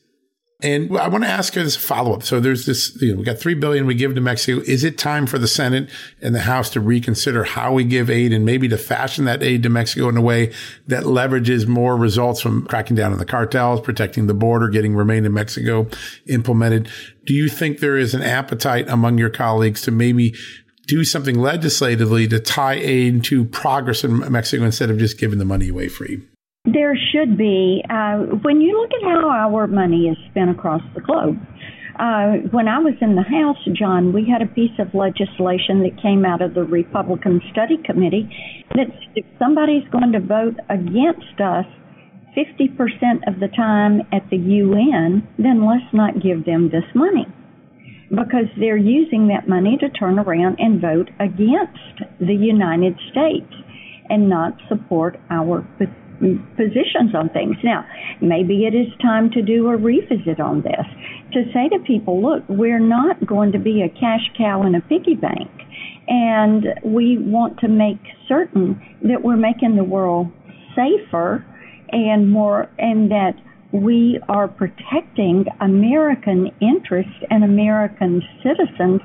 And 0.62 0.96
I 0.96 1.08
want 1.08 1.22
to 1.25 1.28
ask 1.28 1.54
you 1.54 1.62
this 1.62 1.76
follow 1.76 2.14
up. 2.14 2.22
So 2.22 2.40
there's 2.40 2.64
this, 2.64 2.96
you 3.02 3.12
know, 3.12 3.18
we 3.18 3.25
got 3.25 3.38
three 3.38 3.52
billion 3.52 3.84
we 3.84 3.94
give 3.94 4.14
to 4.14 4.22
Mexico. 4.22 4.62
Is 4.62 4.84
it 4.84 4.96
time 4.96 5.26
for 5.26 5.38
the 5.38 5.46
Senate 5.46 5.90
and 6.22 6.34
the 6.34 6.40
House 6.40 6.70
to 6.70 6.80
reconsider 6.80 7.44
how 7.44 7.75
we 7.75 7.84
give 7.84 8.08
aid 8.08 8.32
and 8.32 8.46
maybe 8.46 8.66
to 8.68 8.78
fashion 8.78 9.26
that 9.26 9.42
aid 9.42 9.62
to 9.64 9.68
Mexico 9.68 10.08
in 10.08 10.16
a 10.16 10.22
way 10.22 10.54
that 10.86 11.04
leverages 11.04 11.66
more 11.66 11.94
results 11.94 12.40
from 12.40 12.66
cracking 12.66 12.96
down 12.96 13.12
on 13.12 13.18
the 13.18 13.26
cartels, 13.26 13.82
protecting 13.82 14.28
the 14.28 14.34
border, 14.34 14.68
getting 14.68 14.94
Remain 14.94 15.26
in 15.26 15.34
Mexico 15.34 15.88
implemented? 16.26 16.88
Do 17.26 17.34
you 17.34 17.50
think 17.50 17.80
there 17.80 17.98
is 17.98 18.14
an 18.14 18.22
appetite 18.22 18.88
among 18.88 19.18
your 19.18 19.30
colleagues 19.30 19.82
to 19.82 19.90
maybe 19.90 20.34
do 20.86 21.04
something 21.04 21.38
legislatively 21.38 22.26
to 22.28 22.40
tie 22.40 22.75
aid 22.75 23.25
to 23.25 23.44
progress 23.44 24.04
in 24.04 24.32
Mexico 24.32 24.64
instead 24.64 24.88
of 24.88 24.96
just 24.96 25.18
giving 25.18 25.38
the 25.38 25.44
money 25.44 25.68
away 25.68 25.88
free? 25.88 26.22
There 26.66 26.96
should 27.12 27.38
be. 27.38 27.82
Uh, 27.88 28.37
when 28.42 28.61
you 28.61 28.80
look 28.80 28.90
at 28.92 29.02
how 29.02 29.28
our 29.30 29.66
money 29.68 30.08
is 30.08 30.16
spent 30.30 30.50
across 30.50 30.82
the 30.94 31.00
globe, 31.00 31.38
uh, 31.99 32.44
when 32.50 32.68
I 32.68 32.78
was 32.78 32.94
in 33.00 33.14
the 33.14 33.23
House, 33.23 33.62
John, 33.73 34.12
we 34.12 34.28
had 34.28 34.42
a 34.42 34.50
piece 34.52 34.75
of 34.78 34.92
legislation 34.92 35.80
that 35.87 35.96
came 36.02 36.26
out 36.26 36.42
of 36.42 36.54
the 36.54 36.64
Republican 36.64 37.40
Study 37.52 37.78
Committee 37.85 38.28
that 38.75 38.88
if 39.14 39.25
somebody's 39.38 39.88
going 39.88 40.12
to 40.12 40.20
vote 40.20 40.58
against 40.68 41.40
us 41.40 41.64
50% 42.37 43.25
of 43.26 43.40
the 43.40 43.49
time 43.56 44.02
at 44.12 44.28
the 44.28 44.37
UN, 44.37 45.26
then 45.38 45.64
let's 45.64 45.88
not 45.94 46.20
give 46.20 46.44
them 46.44 46.68
this 46.68 46.85
money. 46.94 47.26
Because 48.11 48.50
they're 48.58 48.76
using 48.76 49.28
that 49.28 49.49
money 49.49 49.78
to 49.80 49.88
turn 49.88 50.18
around 50.18 50.56
and 50.58 50.80
vote 50.80 51.08
against 51.18 52.04
the 52.20 52.35
United 52.35 52.99
States 53.11 53.52
and 54.11 54.28
not 54.28 54.52
support 54.68 55.18
our 55.30 55.66
positions 56.56 57.14
on 57.14 57.28
things. 57.30 57.56
Now, 57.62 57.85
maybe 58.20 58.64
it 58.64 58.75
is 58.75 58.88
time 59.02 59.30
to 59.30 59.42
do 59.42 59.68
a 59.68 59.76
revisit 59.76 60.40
on 60.40 60.62
this 60.62 60.87
to 61.32 61.44
say 61.52 61.68
to 61.68 61.78
people, 61.85 62.23
look, 62.23 62.44
we're 62.49 62.80
not 62.80 63.26
going 63.26 63.52
to 63.52 63.58
be 63.58 63.82
a 63.82 63.88
cash 63.88 64.30
cow 64.37 64.62
in 64.62 64.75
a 64.75 64.80
piggy 64.80 65.14
bank. 65.14 65.50
And 66.08 66.66
we 66.85 67.18
want 67.18 67.58
to 67.61 67.68
make 67.68 67.99
certain 68.28 68.80
that 69.02 69.23
we're 69.23 69.37
making 69.37 69.76
the 69.76 69.85
world 69.85 70.28
safer 70.75 71.44
and 71.90 72.30
more, 72.30 72.68
and 72.78 73.11
that 73.11 73.35
we 73.73 74.20
are 74.28 74.49
protecting 74.49 75.44
American 75.61 76.50
interests 76.61 77.12
and 77.30 77.44
American 77.44 78.23
citizens. 78.42 79.00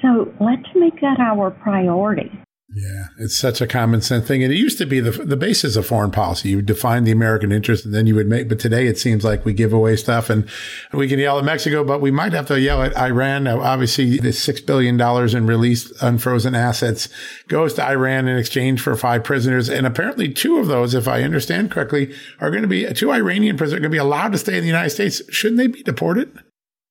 So 0.00 0.32
let's 0.40 0.68
make 0.74 1.00
that 1.00 1.18
our 1.20 1.50
priority. 1.50 2.30
Yeah, 2.74 3.08
it's 3.18 3.36
such 3.36 3.60
a 3.60 3.66
common 3.66 4.00
sense 4.00 4.26
thing. 4.26 4.42
And 4.42 4.50
it 4.50 4.56
used 4.56 4.78
to 4.78 4.86
be 4.86 4.98
the, 4.98 5.10
the 5.10 5.36
basis 5.36 5.76
of 5.76 5.86
foreign 5.86 6.10
policy. 6.10 6.48
You 6.48 6.62
define 6.62 7.04
the 7.04 7.10
American 7.10 7.52
interest 7.52 7.84
and 7.84 7.92
then 7.92 8.06
you 8.06 8.14
would 8.14 8.28
make, 8.28 8.48
but 8.48 8.58
today 8.58 8.86
it 8.86 8.98
seems 8.98 9.24
like 9.24 9.44
we 9.44 9.52
give 9.52 9.74
away 9.74 9.96
stuff 9.96 10.30
and 10.30 10.48
we 10.90 11.06
can 11.06 11.18
yell 11.18 11.38
at 11.38 11.44
Mexico, 11.44 11.84
but 11.84 12.00
we 12.00 12.10
might 12.10 12.32
have 12.32 12.46
to 12.46 12.58
yell 12.58 12.82
at 12.82 12.96
Iran. 12.96 13.44
Now, 13.44 13.60
obviously, 13.60 14.18
the 14.18 14.28
$6 14.28 14.66
billion 14.66 14.98
in 15.36 15.46
released 15.46 15.92
unfrozen 16.00 16.54
assets 16.54 17.10
goes 17.48 17.74
to 17.74 17.84
Iran 17.84 18.26
in 18.26 18.38
exchange 18.38 18.80
for 18.80 18.96
five 18.96 19.22
prisoners. 19.22 19.68
And 19.68 19.86
apparently 19.86 20.32
two 20.32 20.56
of 20.56 20.66
those, 20.66 20.94
if 20.94 21.06
I 21.06 21.22
understand 21.22 21.70
correctly, 21.70 22.14
are 22.40 22.50
going 22.50 22.62
to 22.62 22.68
be 22.68 22.90
two 22.94 23.12
Iranian 23.12 23.58
prisoners 23.58 23.78
are 23.78 23.80
going 23.80 23.90
to 23.90 23.94
be 23.94 23.98
allowed 23.98 24.32
to 24.32 24.38
stay 24.38 24.56
in 24.56 24.62
the 24.62 24.68
United 24.68 24.90
States. 24.90 25.20
Shouldn't 25.30 25.58
they 25.58 25.66
be 25.66 25.82
deported? 25.82 26.38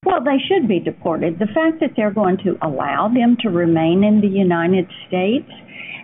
Well, 0.03 0.23
they 0.23 0.39
should 0.47 0.67
be 0.67 0.79
deported. 0.79 1.37
The 1.37 1.45
fact 1.45 1.79
that 1.79 1.91
they're 1.95 2.13
going 2.13 2.37
to 2.43 2.57
allow 2.63 3.07
them 3.07 3.37
to 3.41 3.49
remain 3.49 4.03
in 4.03 4.19
the 4.19 4.27
United 4.27 4.87
States 5.07 5.47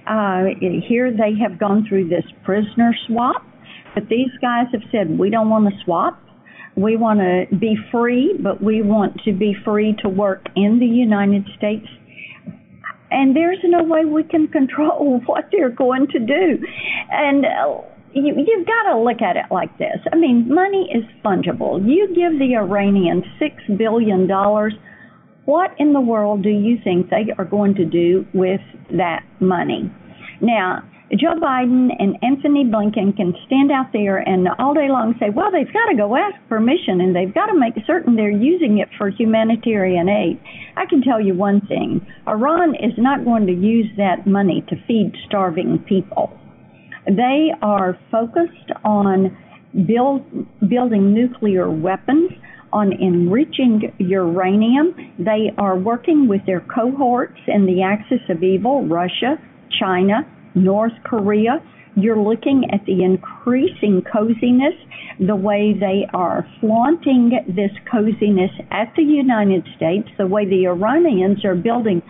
uh, 0.07 0.43
here 0.87 1.11
they 1.11 1.37
have 1.41 1.59
gone 1.59 1.85
through 1.87 2.09
this 2.09 2.25
prisoner 2.43 2.95
swap, 3.07 3.43
but 3.93 4.07
these 4.09 4.31
guys 4.41 4.67
have 4.71 4.83
said, 4.91 5.17
we 5.17 5.29
don't 5.29 5.49
want 5.49 5.65
to 5.67 5.83
swap. 5.83 6.21
We 6.75 6.95
want 6.95 7.19
to 7.19 7.55
be 7.57 7.75
free, 7.91 8.37
but 8.39 8.61
we 8.63 8.81
want 8.83 9.19
to 9.25 9.33
be 9.33 9.55
free 9.65 9.95
to 10.03 10.09
work 10.09 10.45
in 10.55 10.79
the 10.79 10.85
United 10.85 11.45
States. 11.57 11.87
And 13.09 13.35
there's 13.35 13.57
no 13.63 13.83
way 13.83 14.05
we 14.05 14.23
can 14.23 14.47
control 14.47 15.21
what 15.25 15.45
they're 15.51 15.71
going 15.71 16.07
to 16.07 16.19
do. 16.19 16.65
And 17.11 17.45
uh, 17.45 17.81
you, 18.13 18.33
you've 18.35 18.67
got 18.67 18.93
to 18.93 18.99
look 18.99 19.21
at 19.21 19.35
it 19.35 19.45
like 19.51 19.77
this. 19.77 19.97
I 20.11 20.15
mean, 20.15 20.53
money 20.53 20.89
is 20.93 21.03
fungible. 21.23 21.83
You 21.83 22.07
give 22.09 22.39
the 22.39 22.55
Iranians 22.55 23.23
$6 23.41 23.77
billion 23.77 24.29
what 25.47 25.71
in 25.77 25.93
the 25.93 26.01
world 26.01 26.43
do 26.43 26.49
you 26.49 26.77
think 26.83 27.09
they 27.09 27.31
are 27.37 27.45
going 27.45 27.73
to 27.75 27.85
do 27.85 28.27
with 28.33 28.59
that 28.91 29.23
money? 29.39 29.89
Now, 30.41 30.83
Joe 31.11 31.39
Biden 31.39 31.87
and 31.97 32.17
Antony 32.21 32.65
Blinken 32.65 33.15
can 33.15 33.33
stand 33.45 33.71
out 33.71 33.93
there 33.93 34.17
and 34.17 34.49
all 34.59 34.73
day 34.73 34.89
long 34.89 35.15
say, 35.21 35.29
well, 35.29 35.49
they've 35.49 35.71
got 35.71 35.85
to 35.85 35.95
go 35.95 36.17
ask 36.17 36.35
permission 36.49 36.99
and 36.99 37.15
they've 37.15 37.33
got 37.33 37.45
to 37.45 37.57
make 37.57 37.75
certain 37.87 38.17
they're 38.17 38.29
using 38.29 38.79
it 38.79 38.89
for 38.97 39.09
humanitarian 39.09 40.09
aid. 40.09 40.37
I 40.75 40.85
can 40.85 41.01
tell 41.01 41.21
you 41.21 41.33
one 41.33 41.61
thing 41.65 42.05
Iran 42.27 42.75
is 42.75 42.91
not 42.97 43.23
going 43.23 43.47
to 43.47 43.53
use 43.53 43.87
that 43.95 44.27
money 44.27 44.65
to 44.67 44.75
feed 44.85 45.13
starving 45.27 45.79
people. 45.87 46.37
They 47.05 47.53
are 47.61 47.97
focused 48.11 48.69
on 48.83 49.31
build, 49.87 50.25
building 50.67 51.13
nuclear 51.13 51.71
weapons 51.71 52.31
on 52.73 52.93
enriching 52.93 53.93
uranium. 53.97 54.95
They 55.19 55.51
are 55.57 55.77
working 55.77 56.27
with 56.27 56.45
their 56.45 56.61
cohorts 56.61 57.39
in 57.47 57.65
the 57.65 57.81
axis 57.81 58.21
of 58.29 58.43
evil, 58.43 58.85
Russia, 58.85 59.37
China, 59.79 60.27
North 60.55 60.93
Korea. 61.03 61.63
You're 61.95 62.21
looking 62.21 62.69
at 62.71 62.85
the 62.85 63.03
increasing 63.03 64.03
coziness, 64.11 64.75
the 65.19 65.35
way 65.35 65.73
they 65.73 66.05
are 66.13 66.47
flaunting 66.59 67.31
this 67.47 67.71
coziness 67.91 68.51
at 68.69 68.93
the 68.95 69.03
United 69.03 69.65
States, 69.75 70.07
the 70.17 70.27
way 70.27 70.45
the 70.45 70.67
Iranians 70.67 71.43
are 71.43 71.55
building 71.55 72.03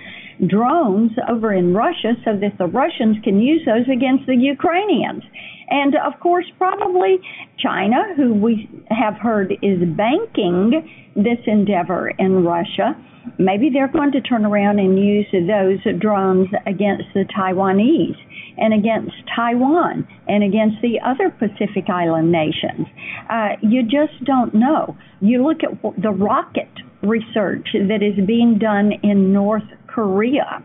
drones 0.46 1.12
over 1.30 1.54
in 1.54 1.74
Russia 1.74 2.14
so 2.24 2.38
that 2.38 2.58
the 2.58 2.68
Russians 2.68 3.18
can 3.24 3.40
use 3.40 3.66
those 3.66 3.88
against 3.92 4.28
the 4.28 4.36
Ukrainians. 4.36 5.24
And 5.70 5.96
of 5.96 6.20
course, 6.20 6.46
probably 6.58 7.20
China, 7.58 8.14
who 8.16 8.34
we 8.34 8.70
have 8.90 9.16
heard 9.16 9.52
is 9.62 9.80
banking 9.96 10.90
this 11.16 11.40
endeavor 11.46 12.10
in 12.18 12.44
Russia. 12.44 12.96
Maybe 13.38 13.70
they're 13.70 13.92
going 13.92 14.14
to 14.14 14.22
turn 14.22 14.46
around 14.46 14.80
and 14.80 14.98
use 14.98 15.28
those 15.32 15.80
drones 16.00 16.48
against 16.66 17.06
the 17.14 17.26
Taiwanese 17.38 18.16
and 18.58 18.74
against 18.74 19.14
Taiwan 19.36 20.08
and 20.28 20.44
against 20.44 20.78
the 20.82 21.00
other 21.06 21.30
Pacific 21.30 21.90
Island 21.90 22.32
nations. 22.32 22.88
Uh, 23.30 23.50
you 23.62 23.84
just 23.84 24.24
don't 24.24 24.54
know. 24.54 24.98
You 25.20 25.46
look 25.46 25.58
at 25.64 26.02
the 26.02 26.12
rocket 26.12 26.70
research 27.04 27.68
that 27.74 28.02
is 28.02 28.26
being 28.26 28.58
done 28.58 28.94
in 29.04 29.34
North 29.34 29.68
Korea, 29.88 30.64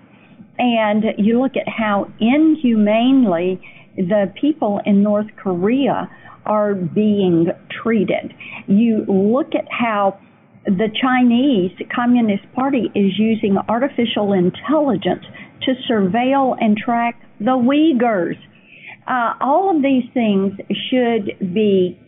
and 0.59 1.05
you 1.19 1.41
look 1.41 1.57
at 1.57 1.69
how 1.69 2.11
inhumanely 2.21 3.61
the 3.97 4.33
people 4.41 4.81
in 4.85 5.03
North 5.03 5.27
Korea 5.37 6.11
are 6.45 6.75
being 6.75 7.49
treated. 7.83 8.35
You 8.67 9.05
look 9.07 9.55
at 9.55 9.67
how 9.71 10.19
the 10.65 10.89
Chinese 11.01 11.73
Communist 11.95 12.45
Party 12.55 12.91
is 12.95 13.19
using 13.19 13.57
artificial 13.69 14.33
intelligence 14.33 15.25
to 15.63 15.75
surveil 15.91 16.57
and 16.61 16.77
track 16.77 17.21
the 17.39 17.53
Uyghurs. 17.53 18.39
Uh, 19.07 19.35
all 19.41 19.75
of 19.75 19.83
these 19.83 20.05
things 20.15 20.53
should 20.91 21.53
be 21.55 21.99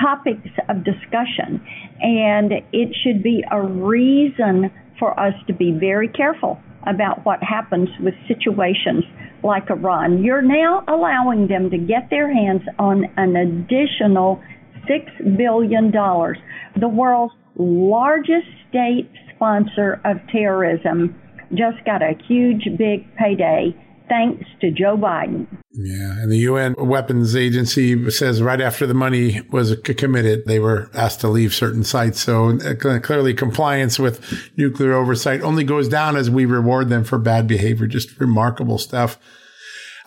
topics 0.00 0.48
of 0.68 0.84
discussion, 0.84 1.64
and 2.00 2.52
it 2.72 2.94
should 3.02 3.22
be 3.22 3.42
a 3.50 3.62
reason 3.62 4.70
for 4.98 5.18
us 5.18 5.34
to 5.46 5.54
be 5.54 5.72
very 5.72 6.08
careful 6.08 6.58
about 6.86 7.24
what 7.24 7.42
happens 7.42 7.88
with 8.00 8.14
situations 8.28 9.04
like 9.42 9.70
Iran. 9.70 10.22
You're 10.22 10.42
now 10.42 10.84
allowing 10.88 11.48
them 11.48 11.70
to 11.70 11.78
get 11.78 12.10
their 12.10 12.32
hands 12.32 12.62
on 12.78 13.04
an 13.16 13.36
additional 13.36 14.42
$6 14.88 15.36
billion, 15.36 15.90
the 15.90 16.88
world's 16.88 17.34
largest 17.56 18.46
state 18.68 19.10
sponsor 19.34 20.00
of 20.04 20.16
terrorism. 20.30 21.14
Just 21.50 21.84
got 21.84 22.02
a 22.02 22.12
huge, 22.26 22.64
big 22.76 23.06
payday 23.16 23.74
thanks 24.08 24.44
to 24.60 24.70
Joe 24.70 24.96
Biden. 24.96 25.46
Yeah, 25.72 26.12
and 26.20 26.30
the 26.30 26.38
UN 26.38 26.74
Weapons 26.78 27.36
Agency 27.36 28.10
says 28.10 28.42
right 28.42 28.60
after 28.60 28.86
the 28.86 28.94
money 28.94 29.42
was 29.50 29.76
committed, 29.80 30.44
they 30.46 30.58
were 30.58 30.90
asked 30.94 31.20
to 31.20 31.28
leave 31.28 31.54
certain 31.54 31.84
sites. 31.84 32.20
So 32.20 32.58
uh, 32.58 32.98
clearly, 33.00 33.34
compliance 33.34 33.98
with 33.98 34.50
nuclear 34.56 34.94
oversight 34.94 35.42
only 35.42 35.64
goes 35.64 35.88
down 35.88 36.16
as 36.16 36.30
we 36.30 36.46
reward 36.46 36.88
them 36.88 37.04
for 37.04 37.18
bad 37.18 37.46
behavior. 37.46 37.86
Just 37.86 38.18
remarkable 38.18 38.78
stuff. 38.78 39.18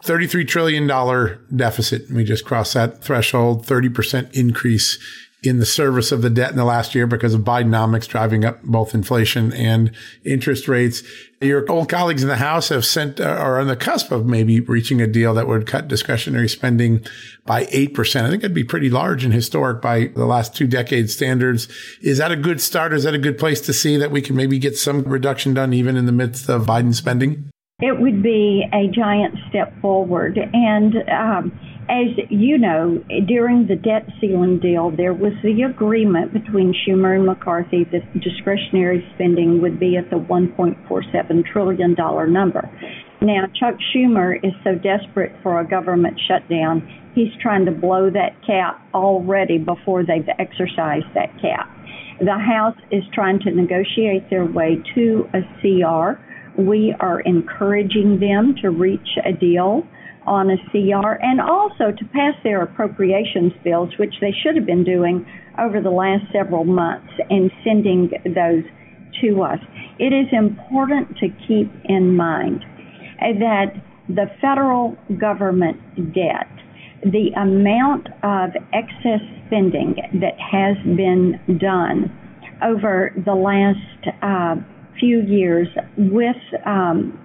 $33 0.04 0.48
trillion 0.48 0.88
deficit. 1.56 2.10
We 2.10 2.24
just 2.24 2.46
crossed 2.46 2.74
that 2.74 3.04
threshold, 3.04 3.66
30% 3.66 4.34
increase 4.34 4.98
in 5.42 5.60
the 5.60 5.66
service 5.66 6.12
of 6.12 6.22
the 6.22 6.30
debt 6.30 6.52
in 6.52 6.58
the 6.58 6.66
last 6.66 6.94
year 6.94 7.08
because 7.08 7.34
of 7.34 7.42
Bidenomics 7.42 8.08
driving 8.08 8.44
up 8.44 8.62
both 8.62 8.94
inflation 8.94 9.54
and 9.54 9.92
interest 10.26 10.68
rates. 10.68 11.02
Your 11.40 11.70
old 11.72 11.88
colleagues 11.88 12.24
in 12.24 12.28
the 12.28 12.36
House 12.36 12.68
have 12.70 12.86
sent, 12.86 13.22
uh, 13.22 13.24
are 13.24 13.60
on 13.60 13.68
the 13.68 13.78
cusp 13.78 14.12
of 14.12 14.26
maybe 14.26 14.60
reaching 14.60 15.02
a 15.02 15.08
deal 15.08 15.34
that 15.36 15.48
would 15.48 15.66
cut 15.66 15.88
discretionary 15.88 16.50
spending 16.50 17.06
by 17.46 17.66
8%. 17.68 18.26
I 18.26 18.30
think 18.30 18.42
that'd 18.42 18.54
be 18.54 18.66
pretty 18.66 18.90
large 18.90 19.24
and 19.24 19.34
historic 19.34 19.82
by 19.82 20.08
the 20.08 20.26
last 20.26 20.54
two 20.54 20.68
decades 20.68 21.14
standards. 21.14 21.70
Is 22.02 22.18
that 22.18 22.34
a 22.34 22.36
good 22.36 22.60
start? 22.60 22.92
Is 22.92 23.06
that 23.06 23.14
a 23.14 23.20
good 23.20 23.38
place 23.38 23.62
to 23.62 23.74
see 23.74 23.96
that 23.96 24.12
we 24.12 24.22
can 24.22 24.36
maybe 24.36 24.60
get 24.60 24.76
some 24.76 25.04
reduction 25.04 25.54
done 25.54 25.72
even 25.72 25.96
in 25.96 26.06
the 26.06 26.12
midst 26.12 26.50
of 26.50 26.66
Biden 26.66 26.94
spending? 26.94 27.50
It 27.82 27.98
would 27.98 28.22
be 28.22 28.66
a 28.74 28.90
giant 28.90 29.36
step 29.50 29.80
forward. 29.80 30.38
And, 30.38 30.96
um, 31.10 31.58
as 31.90 32.16
you 32.30 32.60
know, 32.60 33.04
during 33.28 33.66
the 33.66 33.76
debt 33.76 34.08
ceiling 34.22 34.60
deal, 34.60 34.92
there 34.92 35.14
was 35.14 35.34
the 35.44 35.64
agreement 35.64 36.32
between 36.32 36.74
Schumer 36.74 37.16
and 37.16 37.26
McCarthy 37.26 37.84
that 37.92 38.22
discretionary 38.22 39.04
spending 39.16 39.60
would 39.62 39.80
be 39.80 39.98
at 39.98 40.10
the 40.12 40.18
$1.47 40.18 41.46
trillion 41.52 41.96
number. 42.32 42.70
Now, 43.22 43.48
Chuck 43.60 43.76
Schumer 43.92 44.38
is 44.38 44.54
so 44.64 44.76
desperate 44.76 45.34
for 45.42 45.60
a 45.60 45.68
government 45.68 46.20
shutdown, 46.28 46.88
he's 47.16 47.34
trying 47.42 47.66
to 47.66 47.72
blow 47.72 48.10
that 48.12 48.36
cap 48.46 48.80
already 48.94 49.58
before 49.58 50.04
they've 50.06 50.30
exercised 50.38 51.08
that 51.16 51.34
cap. 51.42 51.68
The 52.22 52.38
House 52.38 52.78
is 52.92 53.04
trying 53.14 53.40
to 53.40 53.52
negotiate 53.52 54.30
their 54.30 54.46
way 54.46 54.78
to 54.94 55.28
a 55.34 55.42
CR. 55.60 56.22
We 56.62 56.96
are 57.00 57.22
encouraging 57.22 58.20
them 58.20 58.56
to 58.62 58.70
reach 58.70 59.18
a 59.26 59.34
deal 59.34 59.88
on 60.30 60.52
a 60.52 60.58
CR 60.70 61.18
and 61.22 61.42
also 61.42 61.90
to 61.90 62.06
pass 62.14 62.36
their 62.44 62.62
appropriations 62.62 63.52
bills, 63.64 63.90
which 63.98 64.14
they 64.22 64.32
should 64.44 64.56
have 64.56 64.66
been 64.66 64.84
doing 64.84 65.26
over 65.58 65.82
the 65.82 65.90
last 65.90 66.24
several 66.32 66.64
months 66.64 67.12
and 67.32 67.50
sending 67.64 68.12
those 68.24 68.64
to 69.22 69.42
us. 69.42 69.58
It 69.98 70.14
is 70.14 70.28
important 70.32 71.18
to 71.18 71.30
keep 71.48 71.72
in 71.86 72.16
mind 72.16 72.64
that 73.20 73.74
the 74.08 74.28
federal 74.40 74.96
government 75.20 76.14
debt, 76.14 76.48
the 77.04 77.32
amount 77.36 78.08
of 78.24 78.52
excess 78.72 79.22
spending 79.48 79.96
that 80.22 80.38
has 80.40 80.78
been 80.96 81.58
done 81.60 82.16
over 82.64 83.14
the 83.26 83.34
last 83.34 84.22
uh, 84.22 84.56
few 85.00 85.22
years 85.22 85.68
with 85.98 86.36
um, 86.66 87.18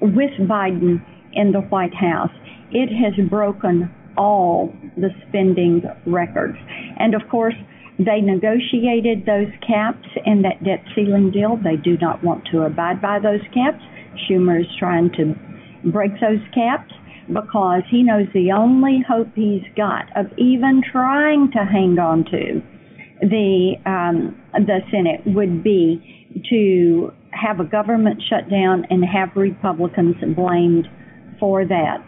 with 0.00 0.30
Biden 0.48 1.04
in 1.32 1.52
the 1.52 1.60
White 1.60 1.94
House 1.94 2.30
it 2.70 2.88
has 2.88 3.14
broken 3.28 3.90
all 4.16 4.72
the 4.96 5.10
spending 5.28 5.82
records. 6.06 6.58
And 6.98 7.14
of 7.14 7.22
course, 7.30 7.54
they 7.98 8.20
negotiated 8.20 9.26
those 9.26 9.50
caps 9.66 10.06
in 10.24 10.42
that 10.42 10.62
debt 10.64 10.84
ceiling 10.94 11.30
deal. 11.30 11.56
They 11.56 11.76
do 11.76 11.96
not 11.98 12.22
want 12.22 12.46
to 12.52 12.62
abide 12.62 13.02
by 13.02 13.18
those 13.18 13.42
caps. 13.54 13.82
Schumer 14.28 14.60
is 14.60 14.66
trying 14.78 15.10
to 15.16 15.34
break 15.90 16.12
those 16.20 16.42
caps 16.54 16.92
because 17.26 17.82
he 17.90 18.02
knows 18.02 18.26
the 18.32 18.52
only 18.52 19.04
hope 19.06 19.28
he's 19.34 19.66
got 19.76 20.06
of 20.16 20.26
even 20.38 20.82
trying 20.90 21.50
to 21.52 21.58
hang 21.58 21.98
on 21.98 22.24
to 22.24 22.62
the 23.20 23.74
um, 23.84 24.40
the 24.54 24.80
Senate 24.90 25.20
would 25.26 25.62
be 25.62 26.40
to 26.50 27.12
have 27.32 27.60
a 27.60 27.64
government 27.64 28.22
shutdown 28.28 28.84
and 28.90 29.04
have 29.04 29.30
Republicans 29.36 30.16
blamed 30.36 30.88
for 31.38 31.64
that. 31.64 31.98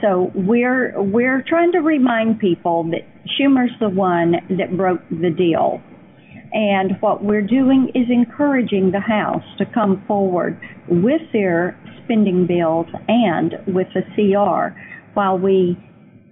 So 0.00 0.30
we're 0.34 1.00
we're 1.00 1.42
trying 1.46 1.72
to 1.72 1.78
remind 1.78 2.38
people 2.38 2.84
that 2.90 3.02
Schumer's 3.38 3.72
the 3.80 3.88
one 3.88 4.32
that 4.50 4.76
broke 4.76 5.00
the 5.10 5.30
deal. 5.30 5.80
And 6.52 6.92
what 7.00 7.22
we're 7.22 7.46
doing 7.46 7.90
is 7.94 8.06
encouraging 8.08 8.92
the 8.92 9.00
House 9.00 9.44
to 9.58 9.66
come 9.66 10.02
forward 10.06 10.58
with 10.88 11.20
their 11.32 11.78
spending 12.04 12.46
bills 12.46 12.86
and 13.06 13.54
with 13.66 13.88
the 13.92 14.02
CR 14.14 14.78
while 15.14 15.38
we 15.38 15.76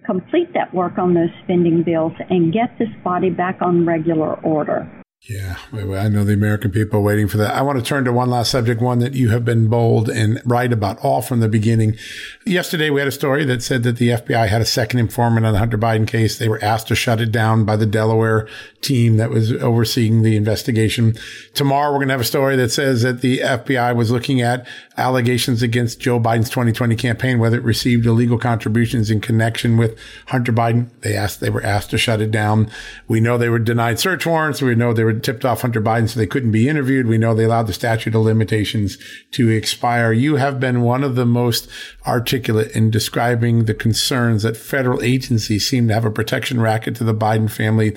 complete 0.07 0.55
that 0.55 0.72
work 0.72 0.96
on 0.96 1.12
those 1.14 1.29
spending 1.44 1.83
bills 1.83 2.12
and 2.31 2.52
get 2.52 2.79
this 2.79 2.88
body 3.05 3.29
back 3.29 3.59
on 3.61 3.85
regular 3.85 4.35
order. 4.42 4.88
Yeah, 5.22 5.57
I 5.72 6.09
know 6.09 6.22
the 6.22 6.35
American 6.35 6.70
people 6.70 7.00
are 7.00 7.02
waiting 7.02 7.26
for 7.26 7.37
that. 7.38 7.52
I 7.52 7.62
want 7.62 7.81
to 7.81 7.85
turn 7.85 8.05
to 8.05 8.12
one 8.12 8.31
last 8.31 8.48
subject, 8.48 8.81
one 8.81 9.00
that 9.00 9.14
you 9.14 9.31
have 9.31 9.44
been 9.44 9.66
bold 9.66 10.09
and 10.09 10.40
right 10.44 10.72
about 10.72 11.05
all 11.05 11.20
from 11.20 11.40
the 11.40 11.48
beginning. 11.48 11.96
Yesterday, 12.44 12.90
we 12.90 13.00
had 13.00 13.09
a 13.09 13.12
story 13.12 13.44
that 13.46 13.61
said 13.61 13.83
that 13.83 13.96
the 13.96 14.11
FBI 14.11 14.46
had 14.46 14.61
a 14.61 14.66
second 14.66 15.00
informant 15.00 15.44
on 15.44 15.52
the 15.52 15.59
Hunter 15.59 15.79
Biden 15.79 16.07
case. 16.07 16.38
They 16.38 16.48
were 16.48 16.62
asked 16.62 16.87
to 16.88 16.94
shut 16.94 17.20
it 17.20 17.33
down 17.33 17.64
by 17.64 17.74
the 17.74 17.87
Delaware 17.87 18.46
team 18.83 19.16
that 19.16 19.31
was 19.31 19.52
overseeing 19.52 20.22
the 20.22 20.37
investigation. 20.37 21.16
Tomorrow, 21.55 21.90
we're 21.90 21.98
going 21.98 22.09
to 22.09 22.14
have 22.14 22.20
a 22.20 22.24
story 22.24 22.55
that 22.55 22.70
says 22.70 23.02
that 23.02 23.20
the 23.20 23.38
FBI 23.38 23.96
was 23.96 24.12
looking 24.12 24.40
at 24.40 24.64
allegations 24.96 25.61
against 25.61 25.98
Joe 25.98 26.20
Biden's 26.20 26.50
2020 26.50 26.94
campaign, 26.94 27.40
whether 27.40 27.57
it 27.57 27.64
received 27.64 28.07
illegal 28.07 28.38
contributions 28.38 29.11
in 29.11 29.20
connection 29.20 29.76
with 29.76 29.98
Hunter 30.29 30.52
Biden. 30.52 30.88
They 31.00 31.16
asked, 31.16 31.40
they 31.40 31.50
were 31.50 31.64
asked 31.64 31.90
to 31.90 31.98
shut 31.98 32.20
it 32.20 32.31
down. 32.31 32.70
We 33.09 33.18
know 33.18 33.37
they 33.37 33.48
were 33.48 33.59
denied 33.59 33.98
search 33.98 34.24
warrants. 34.24 34.62
We 34.62 34.76
know 34.76 34.92
they 34.92 35.02
were 35.06 35.18
tipped 35.18 35.44
off 35.44 35.62
Hunter 35.62 35.80
Biden 35.80 36.08
so 36.08 36.18
they 36.18 36.26
couldn't 36.26 36.50
be 36.50 36.68
interviewed. 36.68 37.06
We 37.06 37.16
know 37.16 37.34
they 37.34 37.44
allowed 37.44 37.68
the 37.68 37.72
statute 37.72 38.14
of 38.14 38.22
limitations 38.22 38.98
to 39.32 39.48
expire. 39.48 40.12
You 40.12 40.36
have 40.36 40.60
been 40.60 40.82
one 40.82 41.02
of 41.02 41.14
the 41.14 41.24
most 41.24 41.68
articulate 42.06 42.72
in 42.72 42.90
describing 42.90 43.64
the 43.64 43.74
concerns 43.74 44.42
that 44.42 44.56
federal 44.56 45.02
agencies 45.02 45.68
seem 45.68 45.88
to 45.88 45.94
have 45.94 46.04
a 46.04 46.10
protection 46.10 46.60
racket 46.60 46.96
to 46.96 47.04
the 47.04 47.14
Biden 47.14 47.50
family. 47.50 47.96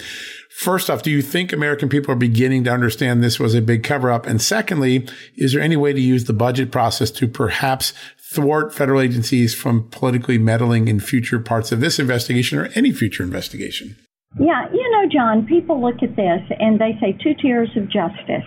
First 0.50 0.90
off, 0.90 1.04
do 1.04 1.12
you 1.12 1.22
think 1.22 1.52
American 1.52 1.90
people 1.90 2.12
are 2.12 2.18
beginning 2.18 2.64
to 2.66 2.72
understand 2.72 3.24
this 3.24 3.40
was 3.40 3.56
a 3.56 3.62
big 3.62 3.84
cover 3.84 4.12
up? 4.12 4.26
And 4.26 4.42
secondly, 4.42 5.08
is 5.36 5.54
there 5.54 5.62
any 5.62 5.78
way 5.78 5.94
to 5.94 6.02
use 6.02 6.26
the 6.26 6.34
budget 6.34 6.72
process 6.72 7.12
to 7.12 7.28
perhaps 7.28 7.94
thwart 8.32 8.74
federal 8.74 9.02
agencies 9.02 9.56
from 9.56 9.90
politically 9.90 10.38
meddling 10.38 10.88
in 10.88 11.00
future 11.00 11.40
parts 11.40 11.72
of 11.72 11.80
this 11.80 11.98
investigation 11.98 12.60
or 12.60 12.66
any 12.76 12.92
future 12.92 13.24
investigation? 13.24 13.96
Yeah, 14.38 14.70
you 14.72 14.92
know, 14.92 15.10
John, 15.12 15.48
people 15.48 15.82
look 15.82 16.04
at 16.04 16.16
this 16.16 16.42
and 16.60 16.80
they 16.80 16.94
say 17.02 17.18
two 17.24 17.34
tiers 17.42 17.70
of 17.76 17.90
justice. 17.90 18.46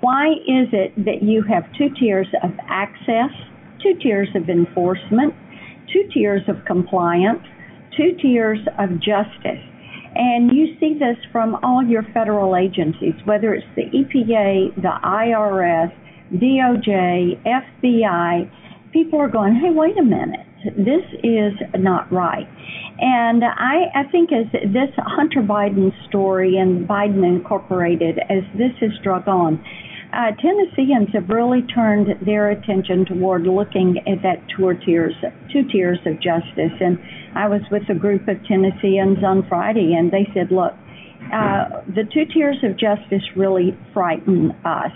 Why 0.00 0.28
is 0.46 0.68
it 0.72 0.94
that 1.04 1.22
you 1.22 1.42
have 1.50 1.64
two 1.76 1.88
tiers 1.98 2.28
of 2.44 2.50
access, 2.68 3.34
two 3.82 3.98
tiers 4.00 4.28
of 4.36 4.48
enforcement, 4.48 5.34
two 5.92 6.08
tiers 6.14 6.42
of 6.46 6.64
compliance, 6.64 7.42
two 7.96 8.16
tiers 8.22 8.60
of 8.78 9.00
justice? 9.00 9.58
And 10.14 10.52
you 10.52 10.78
see 10.78 10.94
this 10.94 11.18
from 11.32 11.56
all 11.62 11.84
your 11.84 12.04
federal 12.14 12.54
agencies, 12.54 13.14
whether 13.24 13.52
it's 13.52 13.66
the 13.74 13.82
EPA, 13.82 14.76
the 14.76 14.94
IRS, 15.04 15.92
DOJ, 16.34 17.42
FBI. 17.44 18.50
People 18.92 19.20
are 19.20 19.28
going, 19.28 19.56
hey, 19.56 19.70
wait 19.70 19.98
a 19.98 20.04
minute, 20.04 20.46
this 20.76 21.02
is 21.24 21.52
not 21.74 22.10
right. 22.12 22.48
And 22.98 23.44
I, 23.44 23.90
I 23.94 24.04
think 24.10 24.30
as 24.32 24.50
this 24.52 24.88
Hunter 24.96 25.42
Biden 25.42 25.92
story 26.08 26.56
and 26.56 26.88
Biden 26.88 27.26
Incorporated, 27.26 28.18
as 28.30 28.42
this 28.56 28.72
has 28.80 28.90
drug 29.02 29.28
on, 29.28 29.62
uh, 30.12 30.32
Tennesseans 30.40 31.08
have 31.12 31.28
really 31.28 31.62
turned 31.62 32.06
their 32.24 32.50
attention 32.50 33.04
toward 33.04 33.42
looking 33.42 33.98
at 34.06 34.22
that 34.22 34.40
two 34.56 34.72
tiers, 34.84 35.14
two 35.52 35.68
tiers 35.68 35.98
of 36.06 36.14
justice. 36.20 36.72
And 36.80 36.98
I 37.34 37.48
was 37.48 37.60
with 37.70 37.82
a 37.90 37.94
group 37.94 38.26
of 38.28 38.42
Tennesseans 38.46 39.22
on 39.22 39.46
Friday, 39.46 39.94
and 39.94 40.10
they 40.10 40.26
said, 40.32 40.50
"Look, 40.50 40.72
uh, 41.32 41.82
the 41.88 42.04
two 42.04 42.24
tiers 42.32 42.56
of 42.62 42.78
justice 42.78 43.22
really 43.34 43.76
frighten 43.92 44.52
us 44.64 44.92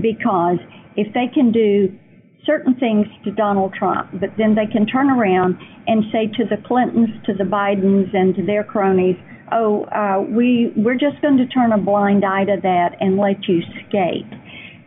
because 0.00 0.58
if 0.96 1.12
they 1.14 1.26
can 1.32 1.50
do 1.50 1.98
certain 2.44 2.74
things 2.74 3.06
to 3.24 3.30
Donald 3.30 3.74
Trump, 3.74 4.10
but 4.20 4.30
then 4.36 4.54
they 4.54 4.66
can 4.66 4.86
turn 4.86 5.10
around 5.10 5.56
and 5.86 6.04
say 6.12 6.26
to 6.26 6.44
the 6.44 6.60
Clintons, 6.66 7.10
to 7.26 7.34
the 7.34 7.44
Bidens, 7.44 8.14
and 8.14 8.34
to 8.34 8.42
their 8.44 8.64
cronies, 8.64 9.16
"Oh, 9.50 9.84
uh, 9.84 10.24
we 10.28 10.72
we're 10.76 10.98
just 10.98 11.20
going 11.22 11.38
to 11.38 11.46
turn 11.46 11.72
a 11.72 11.78
blind 11.78 12.24
eye 12.24 12.44
to 12.44 12.56
that 12.62 12.96
and 13.00 13.16
let 13.16 13.48
you 13.48 13.62
skate." 13.86 14.26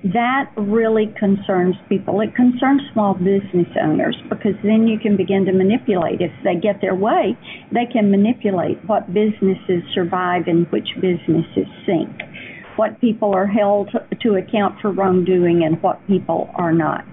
That 0.03 0.51
really 0.55 1.07
concerns 1.17 1.75
people. 1.89 2.21
It 2.21 2.35
concerns 2.35 2.83
small 2.93 3.15
business 3.15 3.67
owners 3.81 4.15
because 4.29 4.53
then 4.61 4.87
you 4.87 4.99
can 4.99 5.17
begin 5.17 5.45
to 5.45 5.51
manipulate. 5.51 6.21
If 6.21 6.31
they 6.43 6.55
get 6.55 6.79
their 6.79 6.93
way, 6.93 7.35
they 7.71 7.87
can 7.87 8.11
manipulate 8.11 8.77
what 8.85 9.11
businesses 9.11 9.81
survive 9.95 10.47
and 10.47 10.67
which 10.67 10.89
businesses 11.01 11.65
sink, 11.87 12.21
what 12.75 13.01
people 13.01 13.33
are 13.33 13.47
held 13.47 13.89
to 14.21 14.35
account 14.35 14.79
for 14.79 14.91
wrongdoing 14.91 15.63
and 15.63 15.81
what 15.81 16.05
people 16.05 16.51
are 16.55 16.73
not. 16.73 17.03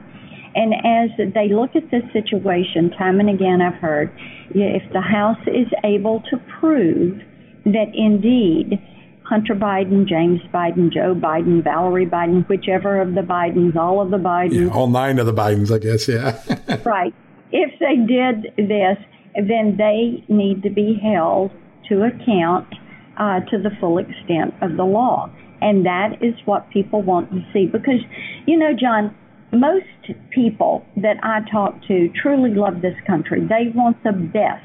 And 0.54 0.74
as 0.74 1.32
they 1.34 1.48
look 1.48 1.74
at 1.76 1.90
this 1.90 2.02
situation, 2.12 2.90
time 2.90 3.20
and 3.20 3.30
again 3.30 3.62
I've 3.62 3.80
heard, 3.80 4.12
if 4.50 4.92
the 4.92 5.00
House 5.00 5.40
is 5.46 5.68
able 5.84 6.20
to 6.30 6.36
prove 6.60 7.18
that 7.64 7.90
indeed 7.94 8.80
Hunter 9.24 9.54
Biden, 9.54 10.06
James 10.06 10.40
Biden, 10.52 10.92
Joe 10.92 11.14
Biden, 11.14 11.64
Valerie 11.64 12.06
Biden, 12.06 12.46
whichever 12.48 13.00
of 13.00 13.14
the 13.14 13.22
Bidens, 13.22 13.76
all 13.76 14.00
of 14.00 14.10
the 14.10 14.18
Bidens. 14.18 14.66
Yeah, 14.66 14.74
all 14.74 14.88
nine 14.88 15.18
of 15.18 15.26
the 15.26 15.32
Bidens, 15.32 15.74
I 15.74 15.78
guess, 15.78 16.06
yeah. 16.08 16.38
right. 16.84 17.14
If 17.50 17.78
they 17.78 17.96
did 17.96 18.68
this, 18.68 18.98
then 19.34 19.76
they 19.78 20.24
need 20.28 20.62
to 20.64 20.70
be 20.70 21.00
held 21.02 21.50
to 21.88 22.02
account 22.02 22.68
uh, 23.16 23.40
to 23.50 23.58
the 23.58 23.70
full 23.80 23.98
extent 23.98 24.54
of 24.60 24.76
the 24.76 24.84
law. 24.84 25.30
And 25.60 25.86
that 25.86 26.22
is 26.22 26.34
what 26.44 26.68
people 26.70 27.02
want 27.02 27.30
to 27.30 27.40
see. 27.52 27.66
Because, 27.66 28.00
you 28.46 28.58
know, 28.58 28.72
John, 28.78 29.16
most 29.52 29.86
people 30.30 30.84
that 30.96 31.16
I 31.22 31.40
talk 31.50 31.74
to 31.88 32.08
truly 32.20 32.54
love 32.54 32.80
this 32.80 32.96
country. 33.06 33.40
They 33.40 33.70
want 33.74 34.02
the 34.02 34.12
best 34.12 34.64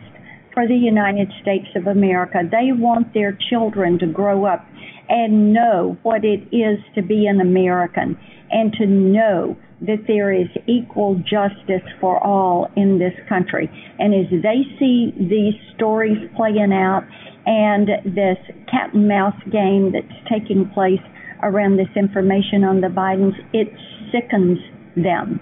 for 0.54 0.68
the 0.68 0.76
United 0.76 1.32
States 1.42 1.68
of 1.76 1.88
America. 1.88 2.40
They 2.50 2.72
want 2.72 3.14
their 3.14 3.38
children 3.50 4.00
to 4.00 4.08
grow 4.08 4.46
up 4.46 4.66
and 5.10 5.54
know 5.54 5.98
what 6.04 6.24
it 6.24 6.42
is 6.56 6.80
to 6.96 7.02
be 7.02 7.28
an 7.28 7.42
American 7.42 8.18
and 8.50 8.74
to 8.74 8.86
know 8.86 9.58
that 9.82 10.06
there 10.08 10.34
is 10.34 10.48
equal 10.68 11.16
justice 11.16 11.88
for 12.02 12.18
all 12.26 12.72
in 12.76 12.98
this 12.98 13.14
country. 13.30 13.70
And 14.00 14.14
as 14.14 14.32
they 14.42 14.64
see 14.80 15.14
these 15.18 15.54
stories 15.76 16.18
playing 16.36 16.74
out 16.74 17.04
and 17.46 17.88
this 18.04 18.38
cat 18.72 18.94
and 18.94 19.08
mouse 19.08 19.40
game 19.52 19.92
that's 19.92 20.20
taking 20.32 20.70
place 20.74 21.04
around 21.44 21.78
this 21.78 21.94
information 21.96 22.64
on 22.64 22.82
the 22.82 22.88
Bidens, 22.88 23.36
it 23.54 23.68
sickens 24.12 24.58
them 25.04 25.40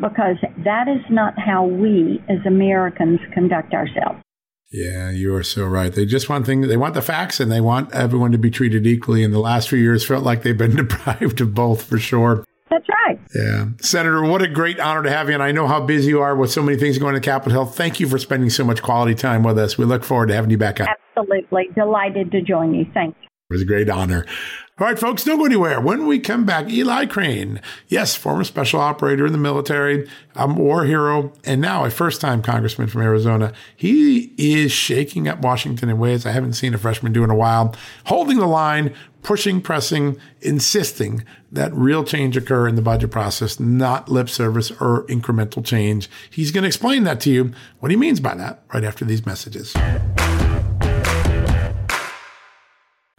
because 0.00 0.36
that 0.64 0.88
is 0.88 1.04
not 1.10 1.34
how 1.38 1.64
we 1.64 2.22
as 2.28 2.38
Americans 2.46 3.20
conduct 3.34 3.74
ourselves. 3.74 4.20
Yeah, 4.70 5.10
you 5.10 5.34
are 5.34 5.42
so 5.42 5.64
right. 5.64 5.92
They 5.92 6.04
just 6.04 6.28
want 6.28 6.44
things, 6.44 6.68
they 6.68 6.76
want 6.76 6.94
the 6.94 7.02
facts 7.02 7.40
and 7.40 7.50
they 7.50 7.60
want 7.60 7.92
everyone 7.94 8.32
to 8.32 8.38
be 8.38 8.50
treated 8.50 8.86
equally. 8.86 9.22
In 9.22 9.30
the 9.30 9.38
last 9.38 9.68
few 9.68 9.78
years, 9.78 10.04
felt 10.04 10.24
like 10.24 10.42
they've 10.42 10.56
been 10.56 10.76
deprived 10.76 11.40
of 11.40 11.54
both 11.54 11.84
for 11.84 11.98
sure. 11.98 12.44
That's 12.70 12.86
right. 12.88 13.18
Yeah. 13.34 13.68
Senator, 13.80 14.22
what 14.22 14.42
a 14.42 14.48
great 14.48 14.78
honor 14.78 15.02
to 15.02 15.10
have 15.10 15.28
you. 15.28 15.34
And 15.34 15.42
I 15.42 15.52
know 15.52 15.66
how 15.66 15.80
busy 15.80 16.10
you 16.10 16.20
are 16.20 16.36
with 16.36 16.50
so 16.50 16.62
many 16.62 16.76
things 16.76 16.98
going 16.98 17.14
to 17.14 17.20
Capitol 17.20 17.52
Hill. 17.52 17.66
Thank 17.66 17.98
you 17.98 18.06
for 18.06 18.18
spending 18.18 18.50
so 18.50 18.62
much 18.62 18.82
quality 18.82 19.14
time 19.14 19.42
with 19.42 19.58
us. 19.58 19.78
We 19.78 19.86
look 19.86 20.04
forward 20.04 20.26
to 20.26 20.34
having 20.34 20.50
you 20.50 20.58
back 20.58 20.80
on. 20.80 20.86
Absolutely. 21.16 21.68
Delighted 21.74 22.30
to 22.32 22.42
join 22.42 22.74
you. 22.74 22.84
Thanks. 22.92 23.18
It 23.22 23.54
was 23.54 23.62
a 23.62 23.64
great 23.64 23.88
honor. 23.88 24.26
All 24.80 24.86
right, 24.86 24.96
folks, 24.96 25.24
don't 25.24 25.38
go 25.38 25.44
anywhere. 25.44 25.80
When 25.80 26.06
we 26.06 26.20
come 26.20 26.44
back, 26.44 26.70
Eli 26.70 27.06
Crane, 27.06 27.60
yes, 27.88 28.14
former 28.14 28.44
special 28.44 28.78
operator 28.78 29.26
in 29.26 29.32
the 29.32 29.38
military, 29.38 30.08
a 30.36 30.46
war 30.46 30.84
hero, 30.84 31.32
and 31.42 31.60
now 31.60 31.84
a 31.84 31.90
first 31.90 32.20
time 32.20 32.42
congressman 32.42 32.86
from 32.86 33.02
Arizona. 33.02 33.52
He 33.74 34.32
is 34.38 34.70
shaking 34.70 35.26
up 35.26 35.40
Washington 35.40 35.88
in 35.88 35.98
ways 35.98 36.24
I 36.24 36.30
haven't 36.30 36.52
seen 36.52 36.74
a 36.74 36.78
freshman 36.78 37.12
do 37.12 37.24
in 37.24 37.30
a 37.30 37.34
while, 37.34 37.74
holding 38.04 38.38
the 38.38 38.46
line, 38.46 38.94
pushing, 39.22 39.60
pressing, 39.60 40.16
insisting 40.42 41.24
that 41.50 41.74
real 41.74 42.04
change 42.04 42.36
occur 42.36 42.68
in 42.68 42.76
the 42.76 42.82
budget 42.82 43.10
process, 43.10 43.58
not 43.58 44.08
lip 44.08 44.28
service 44.28 44.70
or 44.80 45.04
incremental 45.08 45.64
change. 45.64 46.08
He's 46.30 46.52
going 46.52 46.62
to 46.62 46.68
explain 46.68 47.02
that 47.02 47.20
to 47.22 47.32
you, 47.32 47.52
what 47.80 47.90
he 47.90 47.96
means 47.96 48.20
by 48.20 48.36
that, 48.36 48.62
right 48.72 48.84
after 48.84 49.04
these 49.04 49.26
messages. 49.26 49.74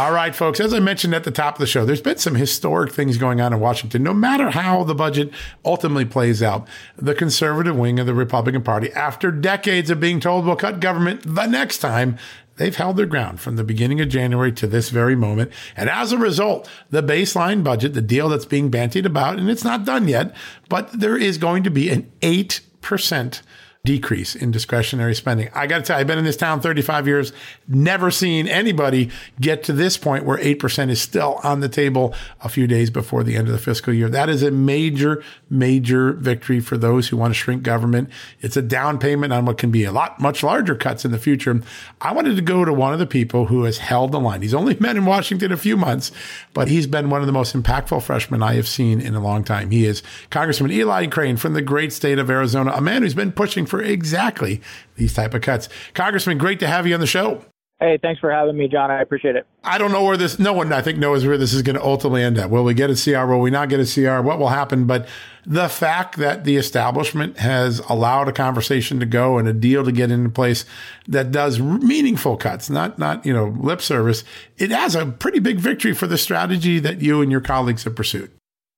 All 0.00 0.12
right, 0.12 0.34
folks, 0.34 0.60
as 0.60 0.72
I 0.72 0.78
mentioned 0.78 1.14
at 1.14 1.24
the 1.24 1.30
top 1.30 1.56
of 1.56 1.60
the 1.60 1.66
show, 1.66 1.84
there's 1.84 2.00
been 2.00 2.16
some 2.16 2.34
historic 2.34 2.90
things 2.90 3.18
going 3.18 3.38
on 3.42 3.52
in 3.52 3.60
Washington. 3.60 4.02
No 4.02 4.14
matter 4.14 4.48
how 4.48 4.82
the 4.82 4.94
budget 4.94 5.30
ultimately 5.62 6.06
plays 6.06 6.42
out, 6.42 6.66
the 6.96 7.14
conservative 7.14 7.76
wing 7.76 7.98
of 8.00 8.06
the 8.06 8.14
Republican 8.14 8.62
Party, 8.62 8.90
after 8.94 9.30
decades 9.30 9.90
of 9.90 10.00
being 10.00 10.18
told 10.18 10.46
we'll 10.46 10.56
cut 10.56 10.80
government 10.80 11.20
the 11.26 11.44
next 11.44 11.80
time, 11.80 12.16
they've 12.56 12.76
held 12.76 12.96
their 12.96 13.04
ground 13.04 13.40
from 13.40 13.56
the 13.56 13.62
beginning 13.62 14.00
of 14.00 14.08
January 14.08 14.52
to 14.52 14.66
this 14.66 14.88
very 14.88 15.14
moment. 15.14 15.52
And 15.76 15.90
as 15.90 16.12
a 16.12 16.18
result, 16.18 16.66
the 16.88 17.02
baseline 17.02 17.62
budget, 17.62 17.92
the 17.92 18.00
deal 18.00 18.30
that's 18.30 18.46
being 18.46 18.70
bantied 18.70 19.04
about, 19.04 19.38
and 19.38 19.50
it's 19.50 19.64
not 19.64 19.84
done 19.84 20.08
yet, 20.08 20.34
but 20.70 20.98
there 20.98 21.18
is 21.18 21.36
going 21.36 21.62
to 21.64 21.70
be 21.70 21.90
an 21.90 22.10
8% 22.22 23.42
decrease 23.84 24.34
in 24.34 24.50
discretionary 24.50 25.14
spending. 25.14 25.48
I 25.54 25.66
got 25.66 25.78
to 25.78 25.82
tell 25.84 25.96
you, 25.96 26.00
I've 26.00 26.06
been 26.06 26.18
in 26.18 26.24
this 26.24 26.36
town 26.36 26.60
35 26.60 27.06
years, 27.06 27.32
never 27.70 28.10
seen 28.10 28.48
anybody 28.48 29.10
get 29.40 29.62
to 29.64 29.72
this 29.72 29.96
point 29.96 30.24
where 30.24 30.38
8% 30.38 30.90
is 30.90 31.00
still 31.00 31.40
on 31.42 31.60
the 31.60 31.68
table 31.68 32.14
a 32.42 32.48
few 32.48 32.66
days 32.66 32.90
before 32.90 33.22
the 33.22 33.36
end 33.36 33.46
of 33.46 33.52
the 33.52 33.58
fiscal 33.58 33.94
year. 33.94 34.08
That 34.08 34.28
is 34.28 34.42
a 34.42 34.50
major, 34.50 35.22
major 35.48 36.12
victory 36.12 36.60
for 36.60 36.76
those 36.76 37.08
who 37.08 37.16
want 37.16 37.30
to 37.30 37.38
shrink 37.38 37.62
government. 37.62 38.10
It's 38.40 38.56
a 38.56 38.62
down 38.62 38.98
payment 38.98 39.32
on 39.32 39.46
what 39.46 39.58
can 39.58 39.70
be 39.70 39.84
a 39.84 39.92
lot, 39.92 40.20
much 40.20 40.42
larger 40.42 40.74
cuts 40.74 41.04
in 41.04 41.12
the 41.12 41.18
future. 41.18 41.60
I 42.00 42.12
wanted 42.12 42.36
to 42.36 42.42
go 42.42 42.64
to 42.64 42.72
one 42.72 42.92
of 42.92 42.98
the 42.98 43.06
people 43.06 43.46
who 43.46 43.64
has 43.64 43.78
held 43.78 44.12
the 44.12 44.20
line. 44.20 44.42
He's 44.42 44.54
only 44.54 44.74
been 44.80 44.96
in 44.96 45.06
Washington 45.06 45.52
a 45.52 45.56
few 45.56 45.76
months, 45.76 46.10
but 46.52 46.68
he's 46.68 46.86
been 46.86 47.10
one 47.10 47.20
of 47.20 47.26
the 47.26 47.32
most 47.32 47.54
impactful 47.54 48.02
freshmen 48.02 48.42
I 48.42 48.54
have 48.54 48.68
seen 48.68 49.00
in 49.00 49.14
a 49.14 49.20
long 49.20 49.44
time. 49.44 49.70
He 49.70 49.86
is 49.86 50.02
Congressman 50.30 50.72
Eli 50.72 51.06
Crane 51.06 51.36
from 51.36 51.54
the 51.54 51.62
great 51.62 51.92
state 51.92 52.18
of 52.18 52.30
Arizona, 52.30 52.72
a 52.72 52.80
man 52.80 53.02
who's 53.02 53.14
been 53.14 53.32
pushing 53.32 53.66
for 53.66 53.80
exactly 53.80 54.60
these 54.96 55.14
type 55.14 55.34
of 55.34 55.42
cuts. 55.42 55.68
Congressman, 55.94 56.38
great 56.38 56.60
to 56.60 56.66
have 56.66 56.86
you 56.86 56.94
on 56.94 57.00
the 57.00 57.06
show. 57.06 57.44
Hey, 57.80 57.98
thanks 58.02 58.20
for 58.20 58.30
having 58.30 58.58
me, 58.58 58.68
John. 58.68 58.90
I 58.90 59.00
appreciate 59.00 59.36
it. 59.36 59.46
I 59.64 59.78
don't 59.78 59.90
know 59.90 60.04
where 60.04 60.18
this, 60.18 60.38
no 60.38 60.52
one 60.52 60.70
I 60.70 60.82
think 60.82 60.98
knows 60.98 61.24
where 61.24 61.38
this 61.38 61.54
is 61.54 61.62
going 61.62 61.76
to 61.76 61.82
ultimately 61.82 62.22
end 62.22 62.38
up. 62.38 62.50
Will 62.50 62.62
we 62.62 62.74
get 62.74 62.90
a 62.90 62.94
CR? 62.94 63.24
Will 63.24 63.40
we 63.40 63.50
not 63.50 63.70
get 63.70 63.80
a 63.80 63.86
CR? 63.86 64.22
What 64.22 64.38
will 64.38 64.48
happen? 64.48 64.86
But 64.86 65.08
the 65.46 65.66
fact 65.66 66.18
that 66.18 66.44
the 66.44 66.58
establishment 66.58 67.38
has 67.38 67.78
allowed 67.88 68.28
a 68.28 68.32
conversation 68.32 69.00
to 69.00 69.06
go 69.06 69.38
and 69.38 69.48
a 69.48 69.54
deal 69.54 69.82
to 69.82 69.92
get 69.92 70.10
into 70.10 70.28
place 70.28 70.66
that 71.08 71.32
does 71.32 71.58
meaningful 71.58 72.36
cuts, 72.36 72.68
not, 72.68 72.98
not, 72.98 73.24
you 73.24 73.32
know, 73.32 73.46
lip 73.46 73.80
service, 73.80 74.24
it 74.58 74.70
has 74.70 74.94
a 74.94 75.06
pretty 75.06 75.38
big 75.38 75.58
victory 75.58 75.94
for 75.94 76.06
the 76.06 76.18
strategy 76.18 76.80
that 76.80 77.00
you 77.00 77.22
and 77.22 77.32
your 77.32 77.40
colleagues 77.40 77.84
have 77.84 77.96
pursued. 77.96 78.30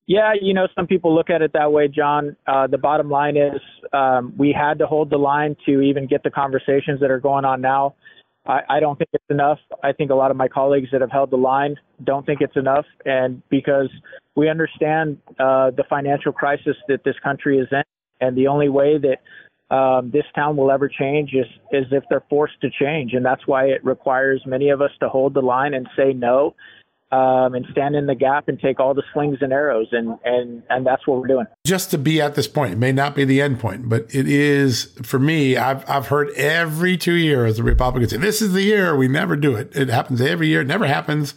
Yeah, 0.07 0.33
you 0.41 0.55
know, 0.55 0.69
some 0.77 0.87
people 0.87 1.13
look 1.13 1.29
at 1.29 1.43
it 1.43 1.53
that 1.55 1.73
way, 1.73 1.89
John. 1.89 2.37
Uh, 2.47 2.69
the 2.69 2.79
bottom 2.79 3.11
line 3.11 3.37
is 3.37 3.61
um, 3.93 4.35
we 4.37 4.53
had 4.53 4.79
to 4.79 4.87
hold 4.87 5.11
the 5.11 5.17
line 5.17 5.57
to 5.67 5.81
even 5.81 6.07
get 6.07 6.23
the 6.23 6.31
conversations 6.31 7.01
that 7.01 7.11
are 7.11 7.21
going 7.21 7.45
on 7.45 7.61
now. 7.61 7.95
I, 8.47 8.61
I 8.69 8.81
don't 8.81 8.97
think 8.97 9.11
it's 9.13 9.25
enough. 9.31 9.59
I 9.83 9.93
think 9.93 10.11
a 10.11 10.15
lot 10.15 10.31
of 10.31 10.37
my 10.37 10.49
colleagues 10.49 10.89
that 10.93 11.01
have 11.01 11.11
held 11.11 11.31
the 11.31 11.37
line 11.37 11.77
don't 12.05 12.27
think 12.27 12.41
it's 12.41 12.57
enough. 12.57 12.87
And 13.05 13.43
because 13.49 13.89
we 14.35 14.49
understand 14.49 15.19
uh, 15.39 15.71
the 15.71 15.85
financial 15.89 16.33
crisis 16.33 16.77
that 16.89 17.05
this 17.05 17.15
country 17.23 17.59
is 17.59 17.69
in, 17.71 17.83
and 18.21 18.37
the 18.37 18.47
only 18.47 18.69
way 18.69 18.99
that 18.99 19.75
um, 19.75 20.11
this 20.13 20.25
town 20.35 20.57
will 20.57 20.71
ever 20.71 20.89
change 20.89 21.31
is, 21.35 21.47
is 21.73 21.87
if 21.93 22.05
they're 22.11 22.25
forced 22.29 22.61
to 22.61 22.69
change. 22.71 23.15
And 23.15 23.25
that's 23.25 23.47
why 23.47 23.67
it 23.67 23.85
requires 23.85 24.43
many 24.47 24.71
of 24.71 24.81
us 24.81 24.91
to 25.01 25.09
hold 25.09 25.35
the 25.35 25.41
line 25.41 25.75
and 25.75 25.89
say 25.97 26.13
no 26.13 26.55
um, 27.13 27.55
and 27.55 27.67
stand 27.71 27.95
in 27.95 28.07
the 28.07 28.15
gap 28.15 28.49
and 28.49 28.59
take 28.59 28.81
all 28.81 28.95
the 28.95 29.03
slings 29.13 29.37
and 29.43 29.53
arrows, 29.53 29.89
and 29.93 30.19
and 30.25 30.63
and 30.71 30.87
that's 30.87 31.07
what 31.07 31.21
we're 31.21 31.27
doing. 31.27 31.47
Just 31.65 31.91
to 31.91 31.99
be 31.99 32.23
at 32.23 32.35
this 32.35 32.49
point, 32.49 32.73
it 32.73 32.79
may 32.79 32.91
not 32.91 33.15
be 33.15 33.27
the 33.27 33.43
end 33.43 33.61
point, 33.61 33.89
but 33.89 34.07
it 34.15 34.27
is 34.27 34.85
for 35.03 35.19
me. 35.19 35.59
I've 35.59 35.89
I've 35.89 36.09
heard 36.09 36.31
every 36.31 36.97
two 36.97 37.13
years 37.13 37.59
the 37.59 37.63
Republicans 37.63 38.13
say 38.13 38.17
this 38.17 38.41
is 38.41 38.55
the 38.55 38.63
year 38.63 38.97
we 38.97 39.09
never 39.09 39.37
do 39.37 39.55
it. 39.55 39.77
It 39.77 39.91
happens 39.91 40.23
every 40.23 40.49
year. 40.49 40.63
It 40.63 40.67
never 40.67 40.87
happens. 40.87 41.35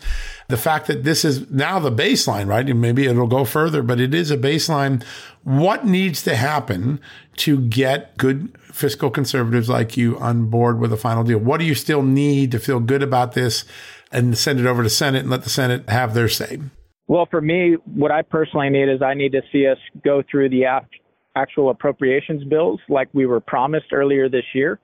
The 0.47 0.57
fact 0.57 0.87
that 0.87 1.03
this 1.03 1.25
is 1.25 1.49
now 1.51 1.79
the 1.79 1.91
baseline, 1.91 2.47
right? 2.47 2.65
Maybe 2.65 3.05
it'll 3.07 3.27
go 3.27 3.43
further, 3.43 3.81
but 3.81 3.99
it 3.99 4.13
is 4.13 4.31
a 4.31 4.37
baseline. 4.37 5.03
What 5.43 5.85
needs 5.85 6.23
to 6.23 6.35
happen 6.35 7.01
to 7.37 7.59
get 7.59 8.15
good 8.17 8.55
fiscal 8.71 9.09
conservatives 9.09 9.67
like 9.69 9.97
you 9.97 10.17
on 10.19 10.45
board 10.45 10.79
with 10.79 10.93
a 10.93 10.97
final 10.97 11.23
deal? 11.23 11.39
What 11.39 11.59
do 11.59 11.65
you 11.65 11.75
still 11.75 12.03
need 12.03 12.51
to 12.51 12.59
feel 12.59 12.79
good 12.79 13.03
about 13.03 13.33
this? 13.33 13.65
And 14.11 14.37
send 14.37 14.59
it 14.59 14.65
over 14.65 14.83
to 14.83 14.89
Senate 14.89 15.21
and 15.21 15.29
let 15.29 15.43
the 15.43 15.49
Senate 15.49 15.89
have 15.89 16.13
their 16.13 16.29
say? 16.29 16.59
Well, 17.07 17.27
for 17.29 17.41
me, 17.41 17.77
what 17.85 18.11
I 18.11 18.23
personally 18.23 18.69
need 18.69 18.89
is 18.89 19.01
I 19.01 19.13
need 19.13 19.31
to 19.33 19.41
see 19.51 19.67
us 19.67 19.77
go 20.03 20.23
through 20.29 20.49
the 20.49 20.63
actual 21.35 21.69
appropriations 21.69 22.43
bills 22.45 22.79
like 22.89 23.09
we 23.13 23.25
were 23.25 23.39
promised 23.39 23.93
earlier 23.93 24.27
this 24.29 24.45
year. 24.53 24.79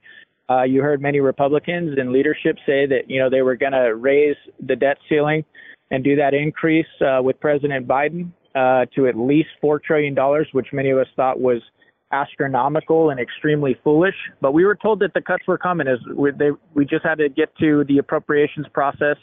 Uh, 0.50 0.64
you 0.64 0.82
heard 0.82 1.02
many 1.02 1.20
Republicans 1.20 1.98
in 1.98 2.12
leadership 2.12 2.58
say 2.66 2.86
that 2.86 3.04
you 3.08 3.20
know 3.20 3.30
they 3.30 3.42
were 3.42 3.56
going 3.56 3.72
to 3.72 3.96
raise 3.96 4.36
the 4.68 4.76
debt 4.76 4.98
ceiling 5.08 5.46
and 5.92 6.04
do 6.04 6.16
that 6.16 6.34
increase 6.34 6.86
uh, 7.02 7.22
with 7.22 7.40
President 7.40 7.88
Biden 7.88 8.32
uh, 8.54 8.86
to 8.96 9.08
at 9.08 9.16
least 9.18 9.50
four 9.62 9.80
trillion 9.80 10.14
dollars, 10.14 10.48
which 10.52 10.68
many 10.74 10.90
of 10.90 10.98
us 10.98 11.08
thought 11.16 11.40
was 11.40 11.62
astronomical 12.12 13.10
and 13.10 13.20
extremely 13.20 13.78
foolish. 13.84 14.16
But 14.42 14.54
we 14.54 14.66
were 14.66 14.76
told 14.76 15.00
that 15.00 15.14
the 15.14 15.22
cuts 15.22 15.44
were 15.48 15.58
coming 15.58 15.88
as 15.88 16.00
we, 16.16 16.32
they, 16.32 16.52
we 16.74 16.86
just 16.86 17.04
had 17.04 17.20
to 17.20 17.30
get 17.30 17.56
to 17.58 17.84
the 17.88 17.98
appropriations 17.98 18.68
process. 18.74 19.18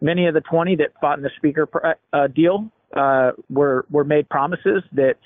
Many 0.00 0.26
of 0.26 0.34
the 0.34 0.40
20 0.42 0.76
that 0.76 0.92
fought 1.00 1.18
in 1.18 1.24
the 1.24 1.30
speaker 1.36 1.68
uh, 2.12 2.26
deal 2.28 2.70
uh, 2.96 3.32
were 3.50 3.84
were 3.90 4.04
made 4.04 4.28
promises 4.28 4.82
that 4.92 5.16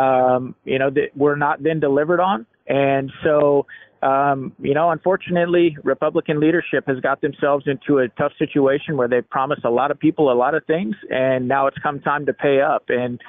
um, 0.00 0.54
you 0.64 0.78
know 0.78 0.90
that 0.90 1.08
were 1.16 1.36
not 1.36 1.62
then 1.62 1.80
delivered 1.80 2.20
on, 2.20 2.46
and 2.66 3.10
so. 3.24 3.66
Um, 4.04 4.52
you 4.58 4.74
know, 4.74 4.90
unfortunately, 4.90 5.76
Republican 5.84 6.40
leadership 6.40 6.88
has 6.88 6.98
got 6.98 7.20
themselves 7.20 7.66
into 7.68 7.98
a 7.98 8.08
tough 8.08 8.32
situation 8.36 8.96
where 8.96 9.06
they've 9.06 9.30
promised 9.30 9.64
a 9.64 9.70
lot 9.70 9.92
of 9.92 10.00
people 10.00 10.32
a 10.32 10.34
lot 10.34 10.56
of 10.56 10.64
things, 10.64 10.96
and 11.08 11.46
now 11.46 11.68
it's 11.68 11.78
come 11.84 12.00
time 12.00 12.26
to 12.26 12.32
pay 12.32 12.60
up. 12.60 12.82
And 12.88 13.20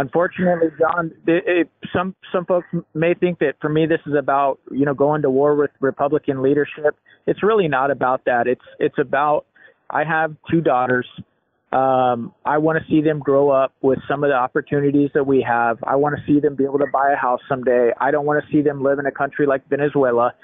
unfortunately, 0.00 0.68
John, 0.78 1.12
it, 1.26 1.44
it, 1.46 1.70
some 1.92 2.14
some 2.32 2.44
folks 2.46 2.66
may 2.94 3.14
think 3.14 3.38
that 3.40 3.54
for 3.60 3.68
me 3.68 3.86
this 3.86 4.00
is 4.06 4.14
about 4.18 4.58
you 4.70 4.84
know 4.84 4.94
going 4.94 5.22
to 5.22 5.30
war 5.30 5.54
with 5.54 5.70
Republican 5.80 6.42
leadership. 6.42 6.96
It's 7.26 7.42
really 7.42 7.68
not 7.68 7.90
about 7.90 8.24
that. 8.24 8.46
It's 8.46 8.64
it's 8.78 8.98
about 8.98 9.46
I 9.88 10.04
have 10.04 10.34
two 10.50 10.60
daughters. 10.60 11.06
Um, 11.72 12.34
I 12.44 12.58
want 12.58 12.78
to 12.82 12.84
see 12.90 13.00
them 13.00 13.20
grow 13.20 13.50
up 13.50 13.72
with 13.80 14.00
some 14.08 14.24
of 14.24 14.30
the 14.30 14.34
opportunities 14.34 15.10
that 15.14 15.24
we 15.24 15.44
have. 15.48 15.78
I 15.84 15.96
want 15.96 16.16
to 16.16 16.22
see 16.26 16.40
them 16.40 16.56
be 16.56 16.64
able 16.64 16.80
to 16.80 16.88
buy 16.92 17.12
a 17.12 17.16
house 17.16 17.40
someday. 17.48 17.90
I 18.00 18.10
don't 18.10 18.26
want 18.26 18.44
to 18.44 18.50
see 18.50 18.60
them 18.60 18.82
live 18.82 18.98
in 18.98 19.06
a 19.06 19.12
country 19.12 19.46
like 19.46 19.68
Venezuela. 19.68 20.34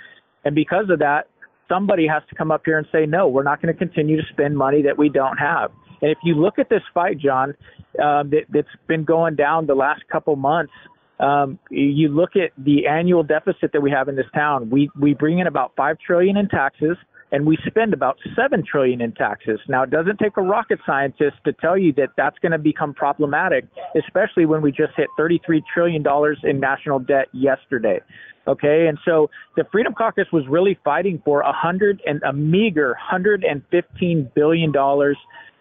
And 0.44 0.54
because 0.54 0.88
of 0.88 1.00
that, 1.00 1.26
somebody 1.68 2.06
has 2.06 2.22
to 2.28 2.36
come 2.36 2.52
up 2.52 2.62
here 2.64 2.78
and 2.78 2.86
say, 2.92 3.06
no, 3.06 3.26
we're 3.26 3.42
not 3.42 3.60
going 3.60 3.74
to 3.74 3.78
continue 3.78 4.16
to 4.16 4.22
spend 4.30 4.56
money 4.56 4.82
that 4.82 4.96
we 4.96 5.08
don't 5.08 5.36
have. 5.36 5.72
And 6.02 6.10
if 6.10 6.18
you 6.22 6.34
look 6.34 6.58
at 6.58 6.68
this 6.68 6.82
fight, 6.92 7.18
John, 7.18 7.54
um, 8.02 8.30
that, 8.30 8.44
that's 8.50 8.68
been 8.86 9.04
going 9.04 9.36
down 9.36 9.66
the 9.66 9.74
last 9.74 10.02
couple 10.10 10.36
months, 10.36 10.72
um, 11.18 11.58
you 11.70 12.08
look 12.08 12.36
at 12.36 12.50
the 12.62 12.86
annual 12.86 13.22
deficit 13.22 13.72
that 13.72 13.80
we 13.80 13.90
have 13.90 14.08
in 14.08 14.16
this 14.16 14.26
town. 14.34 14.68
We 14.68 14.90
we 15.00 15.14
bring 15.14 15.38
in 15.38 15.46
about 15.46 15.72
five 15.74 15.96
trillion 15.98 16.36
in 16.36 16.48
taxes, 16.48 16.98
and 17.32 17.46
we 17.46 17.56
spend 17.66 17.94
about 17.94 18.18
seven 18.36 18.62
trillion 18.70 19.00
in 19.00 19.12
taxes. 19.12 19.58
Now, 19.68 19.82
it 19.82 19.90
doesn't 19.90 20.18
take 20.18 20.36
a 20.36 20.42
rocket 20.42 20.78
scientist 20.86 21.36
to 21.44 21.52
tell 21.54 21.78
you 21.78 21.92
that 21.94 22.10
that's 22.16 22.38
going 22.40 22.52
to 22.52 22.58
become 22.58 22.92
problematic, 22.92 23.64
especially 23.96 24.44
when 24.44 24.60
we 24.60 24.70
just 24.70 24.92
hit 24.96 25.08
33 25.16 25.62
trillion 25.72 26.02
dollars 26.02 26.38
in 26.42 26.60
national 26.60 26.98
debt 26.98 27.28
yesterday. 27.32 28.00
Okay, 28.46 28.86
and 28.86 28.96
so 29.04 29.28
the 29.56 29.64
Freedom 29.72 29.92
Caucus 29.92 30.26
was 30.32 30.44
really 30.48 30.78
fighting 30.84 31.20
for 31.24 31.40
a 31.40 31.52
hundred 31.52 32.00
and 32.06 32.22
a 32.22 32.32
meager 32.32 32.88
115 32.90 34.30
billion 34.34 34.70
dollars 34.70 35.16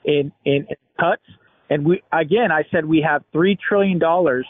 in, 0.06 0.32
in, 0.46 0.68
cuts. 1.00 1.24
And 1.70 1.84
we 1.84 2.04
again, 2.14 2.52
I 2.52 2.64
said 2.72 2.86
we 2.86 3.02
have 3.02 3.24
three 3.32 3.58
trillion 3.68 3.98
dollars 3.98 4.46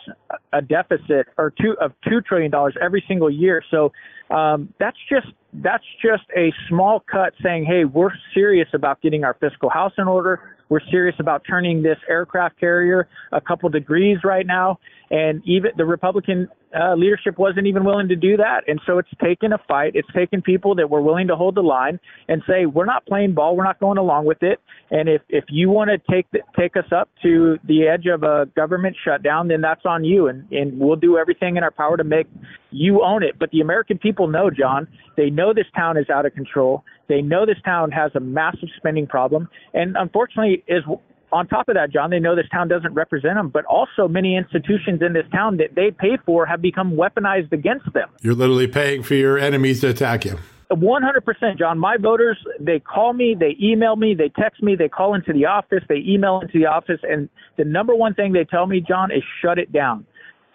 a 0.52 0.62
deficit, 0.62 1.28
or 1.38 1.54
two 1.62 1.76
of 1.80 1.94
two 2.08 2.20
trillion 2.22 2.52
dollars 2.52 2.76
every 2.82 3.04
single 3.08 3.30
year. 3.30 3.64
So 3.72 3.94
um, 4.30 4.74
that's 4.80 4.98
just 5.10 5.28
that's 5.54 5.84
just 6.02 6.24
a 6.36 6.52
small 6.68 7.02
cut, 7.10 7.34
saying, 7.42 7.66
hey, 7.66 7.86
we're 7.86 8.12
serious 8.34 8.68
about 8.74 9.02
getting 9.02 9.24
our 9.24 9.36
fiscal 9.40 9.70
house 9.70 9.94
in 9.98 10.08
order. 10.08 10.58
We're 10.68 10.82
serious 10.92 11.16
about 11.20 11.44
turning 11.48 11.84
this 11.84 11.98
aircraft 12.10 12.60
carrier 12.60 13.08
a 13.32 13.40
couple 13.40 13.70
degrees 13.70 14.18
right 14.24 14.46
now. 14.46 14.80
And 15.12 15.42
even 15.46 15.72
the 15.78 15.86
Republican 15.86 16.50
uh, 16.80 16.96
leadership 16.96 17.38
wasn't 17.38 17.68
even 17.68 17.86
willing 17.86 18.08
to 18.10 18.16
do 18.16 18.38
that. 18.38 18.62
And 18.68 18.80
so 18.86 18.98
it's 18.98 19.10
taken 19.24 19.54
a 19.54 19.58
fight. 19.68 19.94
It's 19.96 20.12
taken 20.14 20.42
people 20.42 20.76
that 20.76 20.90
were 20.90 21.02
willing 21.02 21.28
to 21.28 21.36
hold 21.36 21.56
the 21.56 21.62
line 21.62 22.00
and 22.28 22.42
say, 22.48 22.66
we're 22.66 22.86
not 22.86 23.06
playing 23.06 23.34
ball. 23.34 23.56
We're 23.56 23.64
not 23.64 23.80
going 23.80 23.98
along 23.98 24.26
with 24.26 24.44
it. 24.44 24.60
And 24.92 25.08
if, 25.10 25.22
if 25.30 25.46
you 25.50 25.70
want 25.70 25.90
to 25.90 25.98
take 26.12 26.30
the, 26.32 26.40
take 26.60 26.76
us 26.76 26.92
up 26.92 27.10
to 27.24 27.58
the 27.68 27.88
edge 27.88 28.06
of 28.08 28.24
a 28.24 28.48
government 28.56 28.96
shutdown, 29.04 29.48
then 29.48 29.62
that's 29.62 29.86
on 29.86 30.04
you. 30.04 30.28
And, 30.28 30.52
and 30.52 30.80
we'll 30.80 30.96
do 30.96 31.18
everything 31.18 31.58
in 31.58 31.64
our 31.64 31.72
power 31.72 31.98
to 31.98 32.04
make 32.04 32.28
you 32.72 33.04
own 33.04 33.24
it. 33.24 33.40
But 33.40 33.52
the 33.52 33.62
American 33.62 33.98
people 33.98 34.28
know, 34.28 34.50
John, 34.50 34.88
they 35.16 35.30
know 35.30 35.54
this 35.54 35.68
town 35.76 35.98
is 35.98 36.10
out 36.10 36.26
of 36.26 36.34
control. 36.34 36.84
They 37.08 37.22
know 37.22 37.46
this 37.46 37.62
town 37.64 37.92
has 37.92 38.12
a 38.16 38.20
massive 38.20 38.70
spending 38.78 39.08
problem. 39.08 39.48
And 39.74 39.96
unfortunately, 39.98 40.64
is 40.68 40.84
on 41.32 41.48
top 41.48 41.68
of 41.70 41.76
that, 41.76 41.92
John, 41.92 42.10
they 42.10 42.20
know 42.20 42.36
this 42.36 42.50
town 42.52 42.68
doesn't 42.68 42.94
represent 42.94 43.36
them, 43.36 43.50
but 43.50 43.66
also 43.66 44.08
many 44.08 44.36
institutions 44.36 45.02
in 45.02 45.14
this 45.14 45.26
town 45.32 45.58
that 45.58 45.76
they 45.76 45.92
pay 45.92 46.18
for 46.26 46.46
have 46.46 46.62
become 46.62 46.92
weaponized 46.92 47.52
against 47.52 47.92
them. 47.94 48.10
You're 48.22 48.36
literally 48.36 48.68
paying 48.68 49.04
for 49.04 49.16
your 49.16 49.38
enemies 49.38 49.82
to 49.82 49.90
attack 49.90 50.26
you. 50.26 50.38
100%, 50.72 51.60
John. 51.60 51.78
My 51.78 51.98
voters, 51.98 52.38
they 52.60 52.80
call 52.80 53.14
me, 53.14 53.36
they 53.40 53.56
email 53.62 53.96
me, 53.96 54.16
they 54.16 54.30
text 54.30 54.64
me, 54.64 54.76
they 54.76 54.90
call 54.90 55.14
into 55.14 55.32
the 55.32 55.46
office, 55.46 55.84
they 55.88 56.04
email 56.08 56.40
into 56.40 56.60
the 56.60 56.66
office, 56.66 57.00
and 57.04 57.30
the 57.58 57.64
number 57.64 57.94
one 57.94 58.14
thing 58.14 58.34
they 58.34 58.46
tell 58.46 58.66
me, 58.66 58.82
John, 58.82 59.12
is 59.12 59.24
shut 59.42 59.60
it 59.60 59.72
down. 59.72 60.06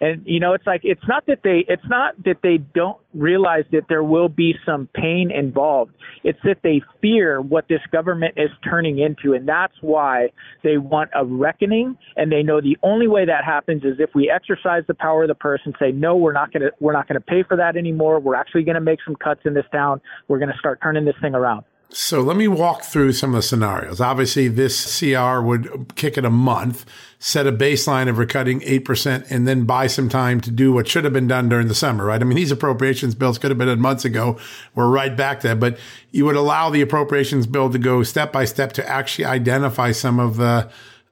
And 0.01 0.23
you 0.25 0.39
know, 0.39 0.53
it's 0.53 0.65
like 0.65 0.81
it's 0.83 1.07
not 1.07 1.27
that 1.27 1.41
they 1.43 1.63
it's 1.67 1.87
not 1.87 2.15
that 2.25 2.37
they 2.41 2.57
don't 2.57 2.97
realize 3.13 3.65
that 3.71 3.83
there 3.87 4.03
will 4.03 4.29
be 4.29 4.55
some 4.65 4.89
pain 4.95 5.29
involved. 5.31 5.91
It's 6.23 6.39
that 6.43 6.57
they 6.63 6.81
fear 7.01 7.39
what 7.39 7.67
this 7.69 7.81
government 7.91 8.33
is 8.35 8.49
turning 8.67 8.97
into, 8.97 9.33
and 9.33 9.47
that's 9.47 9.75
why 9.81 10.29
they 10.63 10.77
want 10.77 11.11
a 11.15 11.23
reckoning. 11.23 11.97
And 12.15 12.31
they 12.31 12.41
know 12.41 12.61
the 12.61 12.77
only 12.81 13.07
way 13.07 13.25
that 13.25 13.45
happens 13.45 13.83
is 13.83 13.99
if 13.99 14.09
we 14.15 14.29
exercise 14.29 14.81
the 14.87 14.95
power 14.95 15.23
of 15.23 15.27
the 15.27 15.35
purse 15.35 15.61
and 15.65 15.75
say, 15.79 15.91
no, 15.91 16.15
we're 16.15 16.33
not 16.33 16.51
going 16.51 16.63
to 16.63 16.71
we're 16.79 16.93
not 16.93 17.07
going 17.07 17.21
to 17.21 17.25
pay 17.25 17.43
for 17.47 17.55
that 17.57 17.77
anymore. 17.77 18.19
We're 18.19 18.35
actually 18.35 18.63
going 18.63 18.75
to 18.75 18.81
make 18.81 18.99
some 19.05 19.15
cuts 19.15 19.41
in 19.45 19.53
this 19.53 19.65
town. 19.71 20.01
We're 20.27 20.39
going 20.39 20.51
to 20.51 20.57
start 20.57 20.79
turning 20.81 21.05
this 21.05 21.15
thing 21.21 21.35
around. 21.35 21.63
So 21.93 22.21
let 22.21 22.37
me 22.37 22.47
walk 22.47 22.83
through 22.83 23.11
some 23.13 23.31
of 23.31 23.35
the 23.35 23.41
scenarios. 23.41 23.99
Obviously, 23.99 24.47
this 24.47 24.99
CR 24.99 25.41
would 25.41 25.93
kick 25.95 26.17
it 26.17 26.23
a 26.23 26.29
month, 26.29 26.85
set 27.19 27.45
a 27.45 27.51
baseline 27.51 28.07
of 28.07 28.15
recutting 28.15 28.65
8%, 28.65 29.29
and 29.29 29.45
then 29.45 29.65
buy 29.65 29.87
some 29.87 30.07
time 30.07 30.39
to 30.41 30.51
do 30.51 30.71
what 30.71 30.87
should 30.87 31.03
have 31.03 31.11
been 31.11 31.27
done 31.27 31.49
during 31.49 31.67
the 31.67 31.75
summer, 31.75 32.05
right? 32.05 32.21
I 32.21 32.23
mean, 32.23 32.37
these 32.37 32.51
appropriations 32.51 33.13
bills 33.13 33.37
could 33.37 33.51
have 33.51 33.57
been 33.57 33.67
done 33.67 33.81
months 33.81 34.05
ago. 34.05 34.39
We're 34.73 34.87
right 34.87 35.15
back 35.17 35.41
there, 35.41 35.55
but 35.55 35.77
you 36.11 36.23
would 36.23 36.37
allow 36.37 36.69
the 36.69 36.81
appropriations 36.81 37.45
bill 37.45 37.69
to 37.69 37.79
go 37.79 38.03
step 38.03 38.31
by 38.31 38.45
step 38.45 38.71
to 38.73 38.87
actually 38.87 39.25
identify 39.25 39.91
some 39.91 40.17
of 40.17 40.37
the, 40.37 40.69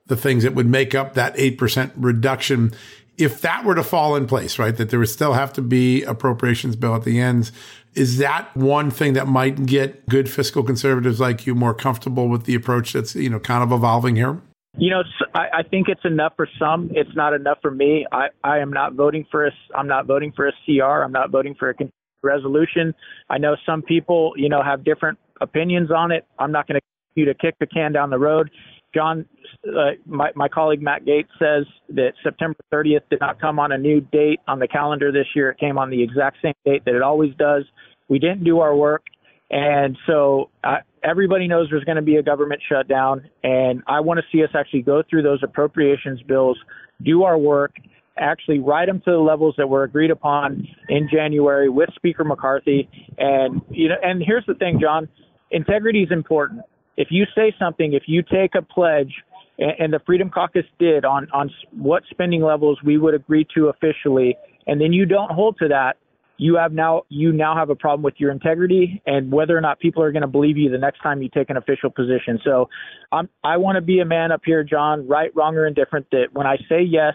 the 0.07 0.15
things 0.15 0.43
that 0.43 0.55
would 0.55 0.67
make 0.67 0.95
up 0.95 1.15
that 1.15 1.35
8% 1.35 1.91
reduction 1.97 2.71
if 3.19 3.41
that 3.41 3.65
were 3.65 3.75
to 3.75 3.83
fall 3.83 4.15
in 4.15 4.25
place, 4.27 4.57
right, 4.57 4.77
that 4.77 4.89
there 4.89 4.99
would 4.99 5.09
still 5.09 5.33
have 5.33 5.51
to 5.51 5.61
be 5.61 6.03
appropriations 6.03 6.77
bill 6.77 6.95
at 6.95 7.03
the 7.03 7.19
ends, 7.19 7.51
is 7.93 8.17
that 8.19 8.55
one 8.55 8.91
thing 8.91 9.13
that 9.13 9.27
might 9.27 9.65
get 9.65 10.07
good 10.07 10.29
fiscal 10.29 10.63
conservatives 10.63 11.19
like 11.19 11.45
you 11.45 11.55
more 11.55 11.73
comfortable 11.73 12.27
with 12.27 12.45
the 12.45 12.55
approach 12.55 12.93
that's, 12.93 13.15
you 13.15 13.29
know, 13.29 13.39
kind 13.39 13.63
of 13.63 13.71
evolving 13.71 14.15
here? 14.15 14.41
You 14.77 14.91
know, 14.91 15.03
I, 15.33 15.63
think 15.63 15.89
it's 15.89 16.05
enough 16.05 16.33
for 16.35 16.47
some. 16.59 16.89
It's 16.93 17.09
not 17.15 17.33
enough 17.33 17.57
for 17.61 17.71
me. 17.71 18.05
I, 18.11 18.27
I 18.43 18.59
am 18.59 18.71
not 18.71 18.93
voting 18.93 19.25
for 19.29 19.47
a. 19.47 19.51
I'm 19.75 19.87
not 19.87 20.05
voting 20.05 20.31
for 20.33 20.47
a 20.47 20.51
CR. 20.63 21.03
I'm 21.03 21.11
not 21.11 21.31
voting 21.31 21.55
for 21.57 21.71
a 21.71 21.73
resolution. 22.21 22.93
I 23.29 23.39
know 23.39 23.55
some 23.65 23.81
people, 23.81 24.33
you 24.37 24.47
know, 24.47 24.61
have 24.63 24.83
different 24.85 25.17
opinions 25.41 25.89
on 25.91 26.11
it. 26.11 26.25
I'm 26.37 26.51
not 26.51 26.67
going 26.67 26.79
to 26.79 26.85
continue 27.13 27.33
to 27.33 27.39
kick 27.39 27.55
the 27.59 27.65
can 27.65 27.91
down 27.91 28.09
the 28.09 28.19
road. 28.19 28.51
John, 28.93 29.25
uh, 29.67 29.91
my, 30.05 30.31
my 30.35 30.47
colleague 30.47 30.81
Matt 30.81 31.05
Gaetz 31.05 31.27
says 31.37 31.65
that 31.89 32.13
September 32.23 32.57
30th 32.73 33.01
did 33.09 33.19
not 33.19 33.39
come 33.39 33.59
on 33.59 33.71
a 33.71 33.77
new 33.77 34.01
date 34.01 34.39
on 34.47 34.59
the 34.59 34.67
calendar 34.67 35.11
this 35.11 35.27
year. 35.35 35.49
It 35.51 35.59
came 35.59 35.77
on 35.77 35.89
the 35.89 36.01
exact 36.01 36.37
same 36.41 36.53
date 36.65 36.83
that 36.85 36.95
it 36.95 37.01
always 37.01 37.33
does. 37.35 37.63
We 38.07 38.19
didn't 38.19 38.43
do 38.43 38.59
our 38.59 38.75
work. 38.75 39.03
And 39.51 39.97
so 40.05 40.49
uh, 40.63 40.77
everybody 41.03 41.47
knows 41.47 41.67
there's 41.69 41.83
going 41.83 41.95
to 41.95 42.01
be 42.01 42.17
a 42.17 42.23
government 42.23 42.61
shutdown. 42.67 43.29
And 43.43 43.81
I 43.87 43.99
want 43.99 44.19
to 44.19 44.25
see 44.31 44.43
us 44.43 44.51
actually 44.53 44.83
go 44.83 45.03
through 45.09 45.23
those 45.23 45.41
appropriations 45.43 46.21
bills, 46.21 46.57
do 47.03 47.23
our 47.23 47.37
work, 47.37 47.73
actually 48.17 48.59
write 48.59 48.87
them 48.87 48.99
to 49.05 49.11
the 49.11 49.17
levels 49.17 49.55
that 49.57 49.67
were 49.67 49.83
agreed 49.83 50.11
upon 50.11 50.67
in 50.89 51.09
January 51.11 51.69
with 51.69 51.89
Speaker 51.95 52.23
McCarthy. 52.23 52.89
And, 53.17 53.61
you 53.69 53.89
know, 53.89 53.95
and 54.03 54.21
here's 54.25 54.45
the 54.45 54.55
thing, 54.55 54.79
John 54.81 55.07
integrity 55.51 56.03
is 56.03 56.11
important 56.11 56.61
if 56.99 57.07
you 57.11 57.25
say 57.33 57.55
something, 57.57 57.93
if 57.93 58.03
you 58.07 58.21
take 58.21 58.55
a 58.55 58.61
pledge, 58.61 59.13
and, 59.59 59.93
the 59.93 59.99
Freedom 60.05 60.29
Caucus 60.29 60.65
did 60.79 61.05
on 61.05 61.27
on 61.33 61.51
what 61.71 62.03
spending 62.09 62.41
levels 62.41 62.79
we 62.83 62.97
would 62.97 63.13
agree 63.13 63.45
to 63.55 63.67
officially, 63.67 64.37
and 64.67 64.79
then 64.79 64.93
you 64.93 65.05
don't 65.05 65.31
hold 65.31 65.57
to 65.59 65.67
that, 65.67 65.97
you 66.37 66.55
have 66.55 66.71
now 66.71 67.03
you 67.09 67.33
now 67.33 67.55
have 67.55 67.69
a 67.69 67.75
problem 67.75 68.01
with 68.01 68.15
your 68.17 68.31
integrity 68.31 69.01
and 69.05 69.31
whether 69.31 69.57
or 69.57 69.61
not 69.61 69.79
people 69.79 70.01
are 70.01 70.11
going 70.11 70.21
to 70.21 70.27
believe 70.27 70.57
you 70.57 70.69
the 70.69 70.77
next 70.77 71.01
time 71.01 71.21
you 71.21 71.29
take 71.29 71.49
an 71.49 71.57
official 71.57 71.89
position. 71.89 72.39
So, 72.43 72.69
I'm 73.11 73.29
I 73.43 73.57
want 73.57 73.75
to 73.75 73.81
be 73.81 73.99
a 73.99 74.05
man 74.05 74.31
up 74.31 74.41
here, 74.45 74.63
John, 74.63 75.07
right, 75.07 75.31
wrong, 75.35 75.55
or 75.55 75.67
indifferent. 75.67 76.07
That 76.11 76.27
when 76.31 76.47
I 76.47 76.55
say 76.69 76.81
yes, 76.81 77.13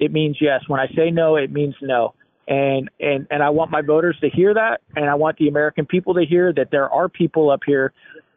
it 0.00 0.12
means 0.12 0.36
yes. 0.40 0.62
When 0.66 0.80
I 0.80 0.88
say 0.96 1.10
no, 1.10 1.36
it 1.36 1.52
means 1.52 1.74
no. 1.80 2.14
And 2.48 2.90
and 2.98 3.26
and 3.30 3.42
I 3.42 3.50
want 3.50 3.70
my 3.70 3.82
voters 3.82 4.16
to 4.20 4.28
hear 4.28 4.54
that, 4.54 4.80
and 4.96 5.08
I 5.08 5.14
want 5.14 5.36
the 5.38 5.48
American 5.48 5.86
people 5.86 6.14
to 6.14 6.24
hear 6.24 6.52
that 6.54 6.68
there 6.72 6.90
are 6.90 7.08
people 7.08 7.50
up 7.50 7.60
here 7.64 7.92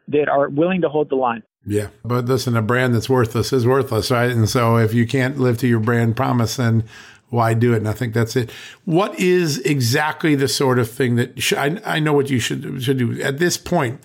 that 0.08 0.28
are 0.28 0.48
willing 0.48 0.80
to 0.82 0.88
hold 0.88 1.10
the 1.10 1.16
line. 1.16 1.42
Yeah. 1.66 1.88
But 2.04 2.24
listen, 2.24 2.56
a 2.56 2.62
brand 2.62 2.94
that's 2.94 3.08
worthless 3.08 3.52
is 3.52 3.66
worthless, 3.66 4.10
right? 4.10 4.30
And 4.30 4.48
so 4.48 4.76
if 4.76 4.94
you 4.94 5.06
can't 5.06 5.38
live 5.38 5.58
to 5.58 5.68
your 5.68 5.80
brand 5.80 6.16
promise, 6.16 6.56
then 6.56 6.84
why 7.28 7.54
do 7.54 7.72
it? 7.74 7.78
And 7.78 7.88
I 7.88 7.92
think 7.92 8.14
that's 8.14 8.34
it. 8.34 8.50
What 8.84 9.18
is 9.18 9.58
exactly 9.58 10.34
the 10.34 10.48
sort 10.48 10.78
of 10.78 10.90
thing 10.90 11.16
that 11.16 11.40
sh- 11.40 11.52
I, 11.52 11.80
I 11.84 12.00
know 12.00 12.12
what 12.12 12.30
you 12.30 12.40
should 12.40 12.82
should 12.82 12.98
do 12.98 13.20
at 13.22 13.38
this 13.38 13.56
point? 13.56 14.00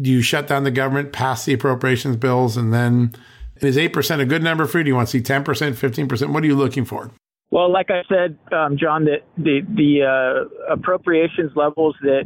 Do 0.00 0.10
you 0.10 0.20
shut 0.20 0.46
down 0.46 0.64
the 0.64 0.70
government, 0.70 1.12
pass 1.12 1.44
the 1.44 1.54
appropriations 1.54 2.16
bills, 2.16 2.56
and 2.56 2.72
then 2.72 3.14
is 3.60 3.78
eight 3.78 3.92
percent 3.92 4.20
a 4.20 4.26
good 4.26 4.42
number 4.42 4.66
for 4.66 4.78
you? 4.78 4.84
Do 4.84 4.88
you 4.88 4.96
want 4.96 5.08
to 5.08 5.12
see 5.12 5.22
ten 5.22 5.44
percent, 5.44 5.78
fifteen 5.78 6.08
percent? 6.08 6.32
What 6.32 6.42
are 6.42 6.46
you 6.46 6.56
looking 6.56 6.84
for? 6.84 7.10
Well, 7.50 7.72
like 7.72 7.90
I 7.90 8.02
said, 8.08 8.38
um, 8.52 8.76
John, 8.76 9.04
that 9.04 9.22
the 9.36 9.60
the 9.74 10.02
uh, 10.02 10.72
appropriations 10.72 11.52
levels 11.54 11.94
that 12.02 12.24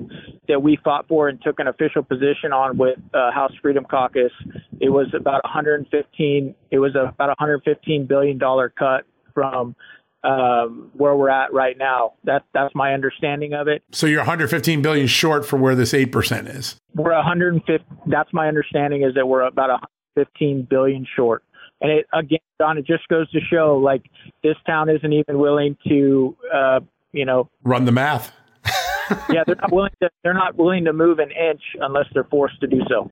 that 0.48 0.62
we 0.62 0.78
fought 0.82 1.06
for 1.08 1.28
and 1.28 1.40
took 1.42 1.58
an 1.58 1.68
official 1.68 2.02
position 2.02 2.52
on 2.52 2.78
with 2.78 2.98
uh, 3.12 3.30
House 3.30 3.52
Freedom 3.60 3.84
Caucus, 3.84 4.32
it 4.80 4.88
was 4.88 5.08
about 5.14 5.44
115. 5.44 6.54
It 6.70 6.78
was 6.78 6.92
about 6.92 7.28
115 7.28 8.06
billion 8.06 8.38
dollar 8.38 8.70
cut 8.70 9.04
from 9.34 9.76
um, 10.24 10.90
where 10.94 11.14
we're 11.14 11.30
at 11.30 11.52
right 11.52 11.76
now. 11.76 12.14
That 12.24 12.44
that's 12.54 12.74
my 12.74 12.94
understanding 12.94 13.52
of 13.52 13.68
it. 13.68 13.82
So 13.92 14.06
you're 14.06 14.20
115 14.20 14.80
billion 14.82 15.06
short 15.06 15.46
for 15.46 15.58
where 15.58 15.74
this 15.74 15.92
eight 15.92 16.12
percent 16.12 16.48
is. 16.48 16.76
We're 16.94 17.14
150. 17.14 17.84
That's 18.06 18.32
my 18.32 18.48
understanding 18.48 19.02
is 19.02 19.14
that 19.14 19.26
we're 19.26 19.42
about 19.42 19.68
115 19.68 20.66
billion 20.68 21.06
short. 21.14 21.44
And 21.80 21.90
it 21.90 22.06
again, 22.12 22.40
Don, 22.58 22.78
it 22.78 22.86
just 22.86 23.08
goes 23.08 23.30
to 23.30 23.40
show 23.40 23.78
like 23.78 24.02
this 24.42 24.56
town 24.66 24.88
isn't 24.88 25.12
even 25.12 25.38
willing 25.38 25.76
to, 25.88 26.36
uh, 26.52 26.80
you 27.12 27.24
know, 27.24 27.48
run 27.64 27.84
the 27.84 27.92
math. 27.92 28.32
yeah, 29.30 29.42
they're 29.46 29.56
not 29.56 29.72
willing 29.72 29.92
to. 30.02 30.10
They're 30.22 30.34
not 30.34 30.56
willing 30.56 30.84
to 30.84 30.92
move 30.92 31.18
an 31.18 31.30
inch 31.30 31.62
unless 31.80 32.06
they're 32.12 32.24
forced 32.24 32.60
to 32.60 32.66
do 32.66 32.80
so. 32.88 33.10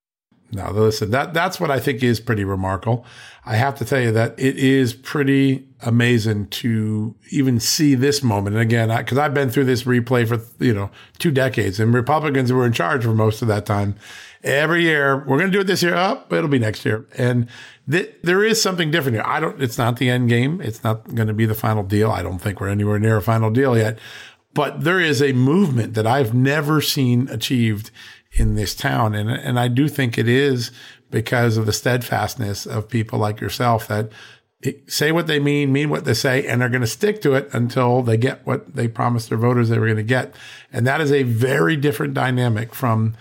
Now, 0.51 0.71
listen, 0.71 1.11
that 1.11 1.35
that's 1.35 1.61
what 1.61 1.71
I 1.71 1.79
think 1.79 2.03
is 2.03 2.21
pretty 2.21 2.45
remarkable. 2.45 3.05
I 3.45 3.57
have 3.57 3.75
to 3.77 3.85
tell 3.85 4.01
you 4.01 4.12
that 4.12 4.39
it 4.39 4.57
is 4.57 4.95
pretty 4.95 5.66
amazing 5.83 6.49
to 6.49 7.14
even 7.31 7.61
see 7.61 7.95
this 7.95 8.23
moment. 8.23 8.57
And 8.57 8.62
again, 8.62 8.97
because 8.97 9.19
I've 9.19 9.35
been 9.35 9.51
through 9.51 9.64
this 9.64 9.85
replay 9.85 10.27
for 10.27 10.41
you 10.64 10.73
know 10.73 10.91
two 11.19 11.31
decades, 11.31 11.79
and 11.79 11.93
Republicans 11.93 12.51
were 12.51 12.64
in 12.64 12.73
charge 12.73 13.05
for 13.05 13.14
most 13.14 13.43
of 13.43 13.49
that 13.49 13.66
time. 13.66 13.97
Every 14.45 14.82
year, 14.82 15.18
we're 15.18 15.39
going 15.39 15.51
to 15.51 15.57
do 15.57 15.61
it 15.61 15.66
this 15.66 15.82
year. 15.82 15.95
Up, 15.95 16.28
oh, 16.30 16.36
it'll 16.36 16.49
be 16.49 16.59
next 16.59 16.84
year, 16.84 17.07
and 17.16 17.49
th- 17.91 18.14
there 18.22 18.45
is 18.45 18.62
something 18.62 18.91
different 18.91 19.16
here. 19.16 19.24
I 19.26 19.41
don't. 19.41 19.61
It's 19.61 19.78
not 19.78 19.97
the 19.97 20.09
end 20.09 20.28
game. 20.28 20.61
It's 20.61 20.84
not 20.84 21.14
going 21.14 21.28
to 21.28 21.34
be 21.34 21.47
the 21.47 21.55
final 21.55 21.82
deal. 21.82 22.11
I 22.11 22.22
don't 22.22 22.39
think 22.39 22.61
we're 22.61 22.68
anywhere 22.68 22.99
near 22.99 23.16
a 23.16 23.22
final 23.22 23.51
deal 23.51 23.76
yet. 23.76 23.99
But 24.55 24.82
there 24.82 25.01
is 25.01 25.22
a 25.22 25.32
movement 25.32 25.95
that 25.95 26.07
I've 26.07 26.34
never 26.34 26.80
seen 26.80 27.28
achieved 27.28 27.91
in 28.32 28.55
this 28.55 28.74
town. 28.74 29.14
And, 29.14 29.30
and 29.30 29.59
I 29.59 29.68
do 29.68 29.89
think 29.89 30.18
it 30.18 30.28
is 30.28 30.70
because 31.11 31.57
of 31.57 31.66
the 31.66 31.72
steadfastness 31.72 32.66
of 32.66 32.89
people 32.89 33.18
like 33.18 33.41
yourself 33.41 33.89
that 33.89 34.11
eh, 34.64 34.72
say 34.86 35.12
what 35.12 35.26
they 35.26 35.39
mean, 35.39 35.72
mean 35.72 35.91
what 35.91 36.05
they 36.05 36.14
say, 36.14 36.47
and 36.47 36.62
are 36.62 36.68
going 36.68 36.82
to 36.82 36.86
stick 36.86 37.22
to 37.22 37.34
it 37.34 37.49
until 37.53 38.03
they 38.03 38.16
get 38.16 38.47
what 38.47 38.74
they 38.74 38.89
promised 38.89 39.28
their 39.28 39.39
voters 39.39 39.68
they 39.68 39.78
were 39.78 39.86
going 39.86 39.97
to 39.97 40.03
get. 40.03 40.34
And 40.72 40.86
that 40.86 41.01
is 41.01 41.12
a 41.12 41.22
very 41.22 41.76
different 41.76 42.14
dynamic 42.14 42.74
from 42.74 43.14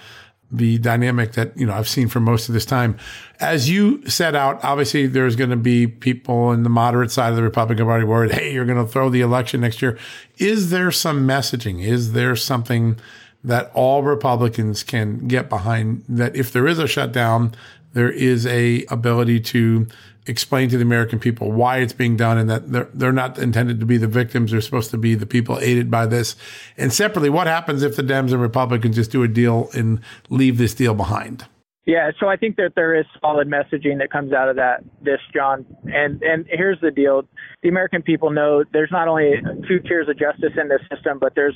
the 0.49 0.77
dynamic 0.77 1.33
that, 1.33 1.57
you 1.57 1.65
know, 1.65 1.73
I've 1.73 1.87
seen 1.87 2.07
for 2.07 2.19
most 2.19 2.47
of 2.47 2.53
this 2.53 2.65
time. 2.65 2.97
As 3.39 3.69
you 3.69 4.07
set 4.07 4.33
out, 4.33 4.63
obviously 4.63 5.05
there's 5.05 5.35
going 5.35 5.49
to 5.49 5.57
be 5.57 5.87
people 5.87 6.51
in 6.51 6.63
the 6.63 6.69
moderate 6.69 7.11
side 7.11 7.31
of 7.31 7.35
the 7.35 7.43
Republican 7.43 7.85
Party 7.85 8.05
worried, 8.05 8.31
hey, 8.31 8.53
you're 8.53 8.65
going 8.65 8.83
to 8.83 8.89
throw 8.89 9.09
the 9.09 9.21
election 9.21 9.61
next 9.61 9.81
year. 9.81 9.97
Is 10.37 10.69
there 10.69 10.91
some 10.91 11.27
messaging? 11.27 11.83
Is 11.83 12.13
there 12.13 12.35
something 12.35 12.97
that 13.43 13.71
all 13.73 14.03
Republicans 14.03 14.83
can 14.83 15.27
get 15.27 15.49
behind 15.49 16.03
that 16.07 16.35
if 16.35 16.51
there 16.51 16.67
is 16.67 16.79
a 16.79 16.87
shutdown, 16.87 17.53
there 17.93 18.09
is 18.09 18.45
a 18.47 18.85
ability 18.89 19.39
to 19.39 19.87
explain 20.27 20.69
to 20.69 20.77
the 20.77 20.83
American 20.83 21.19
people 21.19 21.51
why 21.51 21.77
it's 21.77 21.93
being 21.93 22.17
done 22.17 22.37
and 22.37 22.49
that 22.49 22.71
they're, 22.71 22.89
they're 22.93 23.11
not 23.11 23.37
intended 23.37 23.79
to 23.79 23.85
be 23.85 23.97
the 23.97 24.07
victims. 24.07 24.51
They're 24.51 24.61
supposed 24.61 24.91
to 24.91 24.97
be 24.97 25.15
the 25.15 25.25
people 25.25 25.57
aided 25.59 25.89
by 25.89 26.05
this. 26.05 26.35
And 26.77 26.93
separately, 26.93 27.29
what 27.29 27.47
happens 27.47 27.83
if 27.83 27.95
the 27.95 28.03
Dems 28.03 28.31
and 28.31 28.41
Republicans 28.41 28.95
just 28.95 29.11
do 29.11 29.23
a 29.23 29.27
deal 29.27 29.69
and 29.73 30.01
leave 30.29 30.57
this 30.57 30.73
deal 30.73 30.93
behind? 30.93 31.45
Yeah, 31.87 32.11
so 32.19 32.27
I 32.27 32.35
think 32.35 32.57
that 32.57 32.73
there 32.75 32.99
is 32.99 33.05
solid 33.21 33.47
messaging 33.47 33.99
that 33.99 34.11
comes 34.11 34.33
out 34.33 34.49
of 34.49 34.57
that 34.57 34.83
this 35.01 35.21
John. 35.33 35.65
And 35.85 36.21
and 36.21 36.45
here's 36.49 36.77
the 36.81 36.91
deal. 36.91 37.23
The 37.63 37.69
American 37.69 38.01
people 38.01 38.29
know 38.29 38.65
there's 38.73 38.91
not 38.91 39.07
only 39.07 39.35
two 39.69 39.79
tiers 39.79 40.09
of 40.09 40.19
justice 40.19 40.51
in 40.59 40.67
this 40.67 40.81
system, 40.93 41.17
but 41.17 41.33
there's 41.33 41.55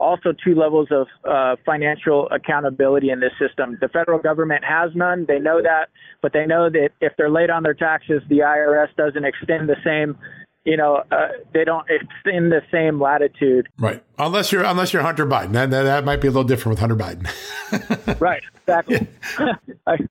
also 0.00 0.32
two 0.44 0.56
levels 0.56 0.88
of 0.90 1.06
uh, 1.24 1.54
financial 1.64 2.28
accountability 2.30 3.10
in 3.10 3.20
this 3.20 3.30
system. 3.38 3.78
The 3.80 3.88
federal 3.88 4.18
government 4.18 4.64
has 4.64 4.90
none. 4.96 5.26
They 5.28 5.38
know 5.38 5.62
that, 5.62 5.90
but 6.22 6.32
they 6.32 6.44
know 6.44 6.68
that 6.68 6.90
if 7.00 7.12
they're 7.16 7.30
late 7.30 7.50
on 7.50 7.62
their 7.62 7.74
taxes, 7.74 8.20
the 8.28 8.38
IRS 8.38 8.88
doesn't 8.96 9.24
extend 9.24 9.68
the 9.68 9.76
same. 9.84 10.18
You 10.64 10.76
know, 10.76 11.02
uh, 11.10 11.28
they 11.54 11.64
don't 11.64 11.86
extend 11.88 12.52
the 12.52 12.60
same 12.70 13.00
latitude. 13.00 13.68
Right. 13.78 14.02
Unless 14.18 14.52
you're 14.52 14.64
unless 14.64 14.92
you're 14.92 15.02
Hunter 15.02 15.26
Biden, 15.26 15.52
that 15.52 15.70
that, 15.70 15.84
that 15.84 16.04
might 16.04 16.20
be 16.20 16.28
a 16.28 16.30
little 16.30 16.44
different 16.44 16.78
with 16.78 16.80
Hunter 16.80 16.96
Biden. 16.96 18.20
right. 18.20 18.42
Exactly. 18.66 19.08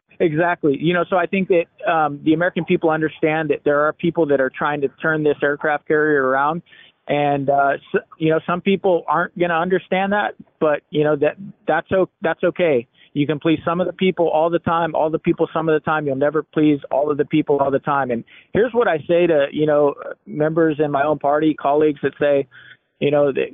exactly. 0.20 0.78
You 0.80 0.94
know, 0.94 1.06
so 1.08 1.18
I 1.18 1.28
think 1.28 1.50
that 1.50 1.66
um, 1.88 2.20
the 2.24 2.34
American 2.34 2.66
people 2.66 2.90
understand 2.90 3.50
that 3.52 3.62
there 3.66 3.82
are 3.82 3.94
people 3.94 4.26
that 4.28 4.42
are 4.42 4.50
trying 4.50 4.82
to 4.82 4.88
turn 5.02 5.24
this 5.24 5.38
aircraft 5.44 5.88
carrier 5.88 6.24
around 6.24 6.64
and 7.08 7.50
uh, 7.50 7.74
so, 7.92 8.00
you 8.18 8.30
know 8.30 8.40
some 8.46 8.62
people 8.62 9.04
aren't 9.08 9.38
going 9.38 9.50
to 9.50 9.56
understand 9.56 10.12
that, 10.12 10.36
but 10.60 10.82
you 10.90 11.04
know 11.04 11.16
that 11.16 11.38
that's 11.66 11.92
o- 11.92 12.10
that's 12.22 12.44
okay. 12.44 12.88
You 13.18 13.26
can 13.26 13.40
please 13.40 13.60
some 13.66 13.82
of 13.82 13.88
the 13.88 13.94
people 13.94 14.30
all 14.30 14.52
the 14.52 14.60
time, 14.60 14.94
all 14.94 15.10
the 15.10 15.18
people 15.18 15.48
some 15.52 15.68
of 15.68 15.74
the 15.74 15.84
time. 15.84 16.06
You'll 16.06 16.18
never 16.18 16.44
please 16.44 16.80
all 16.92 17.10
of 17.10 17.18
the 17.18 17.26
people 17.26 17.58
all 17.58 17.72
the 17.72 17.80
time. 17.80 18.12
And 18.12 18.24
here's 18.54 18.74
what 18.74 18.88
I 18.88 19.00
say 19.08 19.26
to 19.26 19.48
you 19.52 19.66
know 19.66 19.96
members 20.28 20.80
in 20.84 20.92
my 20.92 21.04
own 21.04 21.18
party, 21.18 21.56
colleagues 21.56 22.00
that 22.04 22.14
say, 22.20 22.48
you 23.00 23.10
know 23.10 23.32
that 23.32 23.48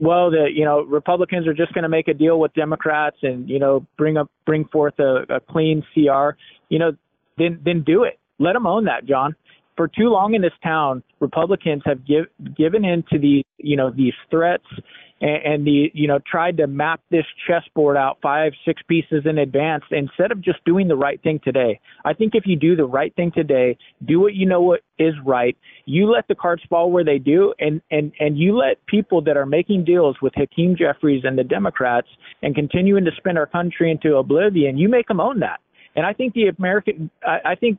well 0.00 0.30
the 0.30 0.46
you 0.54 0.64
know 0.64 0.82
Republicans 0.82 1.48
are 1.48 1.54
just 1.54 1.74
going 1.74 1.82
to 1.82 1.88
make 1.88 2.06
a 2.06 2.14
deal 2.14 2.38
with 2.38 2.54
Democrats 2.54 3.16
and 3.22 3.48
you 3.48 3.58
know 3.58 3.84
bring 3.98 4.16
up 4.16 4.30
bring 4.44 4.64
forth 4.66 4.98
a, 5.00 5.24
a 5.28 5.40
clean 5.40 5.82
CR. 5.92 6.36
You 6.68 6.78
know 6.78 6.92
then 7.38 7.60
then 7.64 7.82
do 7.82 8.04
it. 8.04 8.20
Let 8.38 8.52
them 8.52 8.66
own 8.66 8.84
that, 8.84 9.04
John 9.04 9.34
for 9.76 9.88
too 9.88 10.08
long 10.08 10.34
in 10.34 10.42
this 10.42 10.52
town, 10.62 11.02
Republicans 11.20 11.82
have 11.84 12.06
give, 12.06 12.24
given 12.56 12.84
in 12.84 13.04
to 13.10 13.18
these, 13.18 13.44
you 13.58 13.76
know, 13.76 13.90
these 13.90 14.14
threats 14.30 14.64
and, 15.20 15.42
and 15.44 15.66
the 15.66 15.90
you 15.94 16.08
know 16.08 16.18
tried 16.30 16.56
to 16.58 16.66
map 16.66 17.00
this 17.10 17.24
chessboard 17.46 17.96
out 17.96 18.18
five 18.22 18.52
six 18.64 18.82
pieces 18.88 19.22
in 19.24 19.38
advance 19.38 19.84
instead 19.90 20.32
of 20.32 20.40
just 20.40 20.64
doing 20.64 20.88
the 20.88 20.96
right 20.96 21.22
thing 21.22 21.40
today. 21.42 21.80
I 22.04 22.12
think 22.12 22.34
if 22.34 22.44
you 22.46 22.56
do 22.56 22.76
the 22.76 22.84
right 22.84 23.14
thing 23.14 23.32
today 23.34 23.78
do 24.04 24.20
what 24.20 24.34
you 24.34 24.46
know 24.46 24.60
what 24.60 24.80
is 24.98 25.14
right 25.24 25.56
you 25.84 26.10
let 26.10 26.26
the 26.28 26.34
cards 26.34 26.62
fall 26.68 26.90
where 26.90 27.04
they 27.04 27.18
do 27.18 27.54
and 27.58 27.80
and 27.90 28.12
and 28.20 28.38
you 28.38 28.56
let 28.56 28.84
people 28.86 29.22
that 29.22 29.36
are 29.36 29.46
making 29.46 29.84
deals 29.84 30.16
with 30.20 30.32
hakeem 30.34 30.76
jeffries 30.76 31.22
and 31.24 31.38
the 31.38 31.44
democrats 31.44 32.08
and 32.42 32.54
continuing 32.54 33.04
to 33.04 33.10
spin 33.16 33.36
our 33.36 33.46
country 33.46 33.90
into 33.90 34.16
oblivion 34.16 34.76
you 34.76 34.88
make 34.88 35.08
them 35.08 35.20
own 35.20 35.40
that. 35.40 35.60
And 35.94 36.04
i 36.04 36.12
think 36.12 36.34
the 36.34 36.48
american 36.58 37.10
i, 37.22 37.52
I 37.52 37.54
think 37.54 37.78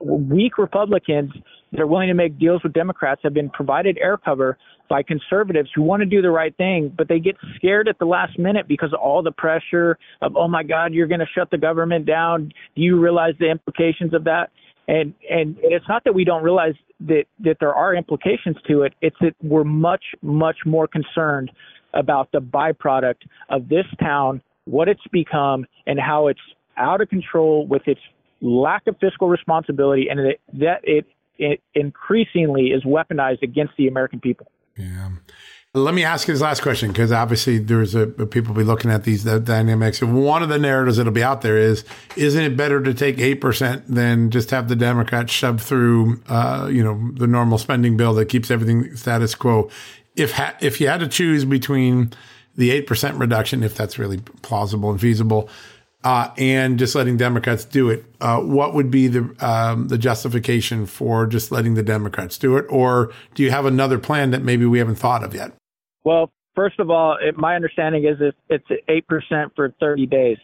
weak 0.00 0.58
republicans 0.58 1.32
that 1.72 1.80
are 1.80 1.86
willing 1.86 2.08
to 2.08 2.14
make 2.14 2.38
deals 2.38 2.62
with 2.62 2.72
democrats 2.72 3.20
have 3.24 3.34
been 3.34 3.50
provided 3.50 3.98
air 4.00 4.16
cover 4.16 4.56
by 4.88 5.02
conservatives 5.02 5.68
who 5.74 5.82
want 5.82 6.00
to 6.00 6.06
do 6.06 6.22
the 6.22 6.30
right 6.30 6.56
thing, 6.56 6.92
but 6.96 7.08
they 7.08 7.18
get 7.18 7.36
scared 7.56 7.88
at 7.88 7.98
the 7.98 8.04
last 8.04 8.38
minute 8.38 8.66
because 8.66 8.92
of 8.92 9.00
all 9.00 9.22
the 9.22 9.32
pressure 9.32 9.98
of, 10.22 10.36
oh 10.36 10.48
my 10.48 10.62
God, 10.62 10.92
you're 10.92 11.06
going 11.06 11.20
to 11.20 11.26
shut 11.34 11.50
the 11.50 11.58
government 11.58 12.06
down. 12.06 12.52
Do 12.74 12.82
you 12.82 12.98
realize 12.98 13.34
the 13.38 13.50
implications 13.50 14.14
of 14.14 14.24
that? 14.24 14.50
And 14.88 15.12
and 15.28 15.56
it's 15.60 15.84
not 15.86 16.04
that 16.04 16.14
we 16.14 16.24
don't 16.24 16.42
realize 16.42 16.74
that 17.00 17.24
that 17.40 17.58
there 17.60 17.74
are 17.74 17.94
implications 17.94 18.56
to 18.68 18.82
it. 18.82 18.94
It's 19.02 19.16
that 19.20 19.34
we're 19.42 19.64
much 19.64 20.02
much 20.22 20.56
more 20.64 20.88
concerned 20.88 21.50
about 21.92 22.32
the 22.32 22.40
byproduct 22.40 23.16
of 23.50 23.68
this 23.68 23.84
town, 24.00 24.40
what 24.64 24.88
it's 24.88 25.06
become, 25.12 25.66
and 25.86 26.00
how 26.00 26.28
it's 26.28 26.40
out 26.78 27.02
of 27.02 27.10
control 27.10 27.66
with 27.66 27.82
its 27.86 28.00
lack 28.40 28.86
of 28.86 28.96
fiscal 28.98 29.28
responsibility, 29.28 30.08
and 30.08 30.18
that, 30.20 30.36
that 30.54 30.80
it, 30.82 31.06
it 31.38 31.60
increasingly 31.74 32.68
is 32.68 32.84
weaponized 32.84 33.42
against 33.42 33.74
the 33.76 33.88
American 33.88 34.20
people. 34.20 34.46
Yeah. 34.76 35.10
Let 35.74 35.94
me 35.94 36.02
ask 36.02 36.26
you 36.26 36.34
this 36.34 36.40
last 36.40 36.62
question 36.62 36.88
because 36.88 37.12
obviously 37.12 37.58
there's 37.58 37.94
a, 37.94 38.02
a 38.02 38.26
people 38.26 38.54
be 38.54 38.64
looking 38.64 38.90
at 38.90 39.04
these 39.04 39.24
the 39.24 39.38
dynamics. 39.38 40.00
One 40.00 40.42
of 40.42 40.48
the 40.48 40.58
narratives 40.58 40.96
that'll 40.96 41.12
be 41.12 41.22
out 41.22 41.42
there 41.42 41.58
is, 41.58 41.84
isn't 42.16 42.42
it 42.42 42.56
better 42.56 42.82
to 42.82 42.94
take 42.94 43.18
eight 43.18 43.36
percent 43.36 43.86
than 43.86 44.30
just 44.30 44.50
have 44.50 44.68
the 44.68 44.76
Democrats 44.76 45.30
shove 45.30 45.60
through, 45.60 46.22
uh, 46.26 46.68
you 46.72 46.82
know, 46.82 47.10
the 47.12 47.26
normal 47.26 47.58
spending 47.58 47.98
bill 47.98 48.14
that 48.14 48.26
keeps 48.26 48.50
everything 48.50 48.96
status 48.96 49.34
quo? 49.34 49.70
If 50.16 50.32
ha- 50.32 50.56
if 50.60 50.80
you 50.80 50.88
had 50.88 51.00
to 51.00 51.08
choose 51.08 51.44
between 51.44 52.14
the 52.56 52.70
eight 52.70 52.86
percent 52.86 53.18
reduction, 53.18 53.62
if 53.62 53.74
that's 53.74 53.98
really 53.98 54.18
plausible 54.40 54.90
and 54.90 54.98
feasible, 54.98 55.50
uh, 56.04 56.30
and 56.38 56.78
just 56.78 56.94
letting 56.94 57.16
Democrats 57.16 57.64
do 57.64 57.90
it. 57.90 58.04
Uh, 58.20 58.40
what 58.40 58.74
would 58.74 58.90
be 58.90 59.08
the 59.08 59.34
um, 59.40 59.88
the 59.88 59.98
justification 59.98 60.86
for 60.86 61.26
just 61.26 61.50
letting 61.50 61.74
the 61.74 61.82
Democrats 61.82 62.38
do 62.38 62.56
it, 62.56 62.66
or 62.68 63.12
do 63.34 63.42
you 63.42 63.50
have 63.50 63.66
another 63.66 63.98
plan 63.98 64.30
that 64.30 64.42
maybe 64.42 64.64
we 64.64 64.78
haven't 64.78 64.96
thought 64.96 65.24
of 65.24 65.34
yet? 65.34 65.52
Well, 66.04 66.30
first 66.54 66.78
of 66.78 66.90
all, 66.90 67.18
it, 67.20 67.36
my 67.36 67.56
understanding 67.56 68.04
is 68.04 68.32
it's 68.48 68.64
eight 68.88 69.06
percent 69.08 69.52
for 69.56 69.74
30 69.80 70.06
days, 70.06 70.38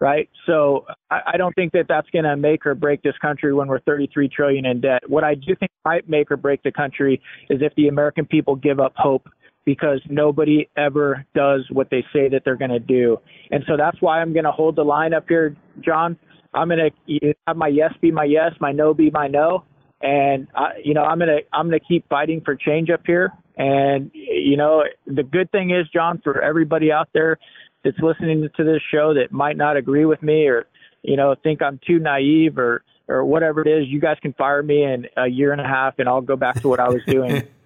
right? 0.00 0.28
So 0.46 0.86
I, 1.10 1.20
I 1.34 1.36
don't 1.36 1.54
think 1.54 1.72
that 1.72 1.86
that's 1.88 2.08
going 2.10 2.24
to 2.24 2.36
make 2.36 2.64
or 2.64 2.74
break 2.74 3.02
this 3.02 3.18
country 3.20 3.52
when 3.52 3.66
we're 3.66 3.80
33 3.80 4.28
trillion 4.28 4.66
in 4.66 4.80
debt. 4.80 5.02
What 5.08 5.24
I 5.24 5.34
do 5.34 5.56
think 5.56 5.72
might 5.84 6.08
make 6.08 6.30
or 6.30 6.36
break 6.36 6.62
the 6.62 6.72
country 6.72 7.20
is 7.50 7.60
if 7.60 7.74
the 7.74 7.88
American 7.88 8.24
people 8.24 8.54
give 8.54 8.78
up 8.78 8.92
hope 8.96 9.28
because 9.64 10.00
nobody 10.08 10.68
ever 10.76 11.24
does 11.34 11.66
what 11.70 11.88
they 11.90 12.04
say 12.12 12.28
that 12.28 12.42
they're 12.44 12.56
going 12.56 12.70
to 12.70 12.80
do. 12.80 13.18
And 13.50 13.64
so 13.66 13.76
that's 13.76 14.00
why 14.00 14.20
I'm 14.20 14.32
going 14.32 14.44
to 14.44 14.52
hold 14.52 14.76
the 14.76 14.84
line 14.84 15.14
up 15.14 15.26
here, 15.28 15.56
John. 15.80 16.18
I'm 16.54 16.68
going 16.68 16.90
to 17.08 17.34
have 17.46 17.56
my 17.56 17.68
yes 17.68 17.92
be 18.00 18.10
my 18.10 18.24
yes, 18.24 18.52
my 18.60 18.72
no 18.72 18.92
be 18.94 19.10
my 19.10 19.28
no. 19.28 19.64
And 20.02 20.48
I, 20.54 20.72
you 20.84 20.94
know, 20.94 21.02
I'm 21.02 21.18
going 21.18 21.28
to 21.28 21.40
I'm 21.52 21.68
going 21.68 21.78
to 21.78 21.86
keep 21.86 22.08
fighting 22.08 22.42
for 22.44 22.56
change 22.56 22.90
up 22.90 23.02
here. 23.06 23.32
And 23.56 24.10
you 24.12 24.56
know, 24.56 24.82
the 25.06 25.22
good 25.22 25.50
thing 25.52 25.70
is, 25.70 25.86
John, 25.92 26.20
for 26.22 26.42
everybody 26.42 26.90
out 26.90 27.08
there 27.14 27.38
that's 27.84 27.98
listening 28.00 28.48
to 28.56 28.64
this 28.64 28.80
show 28.92 29.14
that 29.14 29.32
might 29.32 29.56
not 29.56 29.76
agree 29.76 30.04
with 30.04 30.22
me 30.22 30.46
or 30.46 30.66
you 31.02 31.16
know 31.16 31.34
think 31.42 31.62
I'm 31.62 31.80
too 31.86 31.98
naive 31.98 32.58
or 32.58 32.82
or 33.08 33.24
whatever 33.24 33.60
it 33.60 33.68
is, 33.68 33.88
you 33.88 34.00
guys 34.00 34.16
can 34.22 34.32
fire 34.34 34.62
me 34.62 34.82
in 34.82 35.06
a 35.16 35.26
year 35.26 35.52
and 35.52 35.60
a 35.60 35.66
half, 35.66 35.98
and 35.98 36.08
I'll 36.08 36.20
go 36.20 36.36
back 36.36 36.60
to 36.62 36.68
what 36.68 36.80
I 36.80 36.88
was 36.88 37.02
doing. 37.06 37.42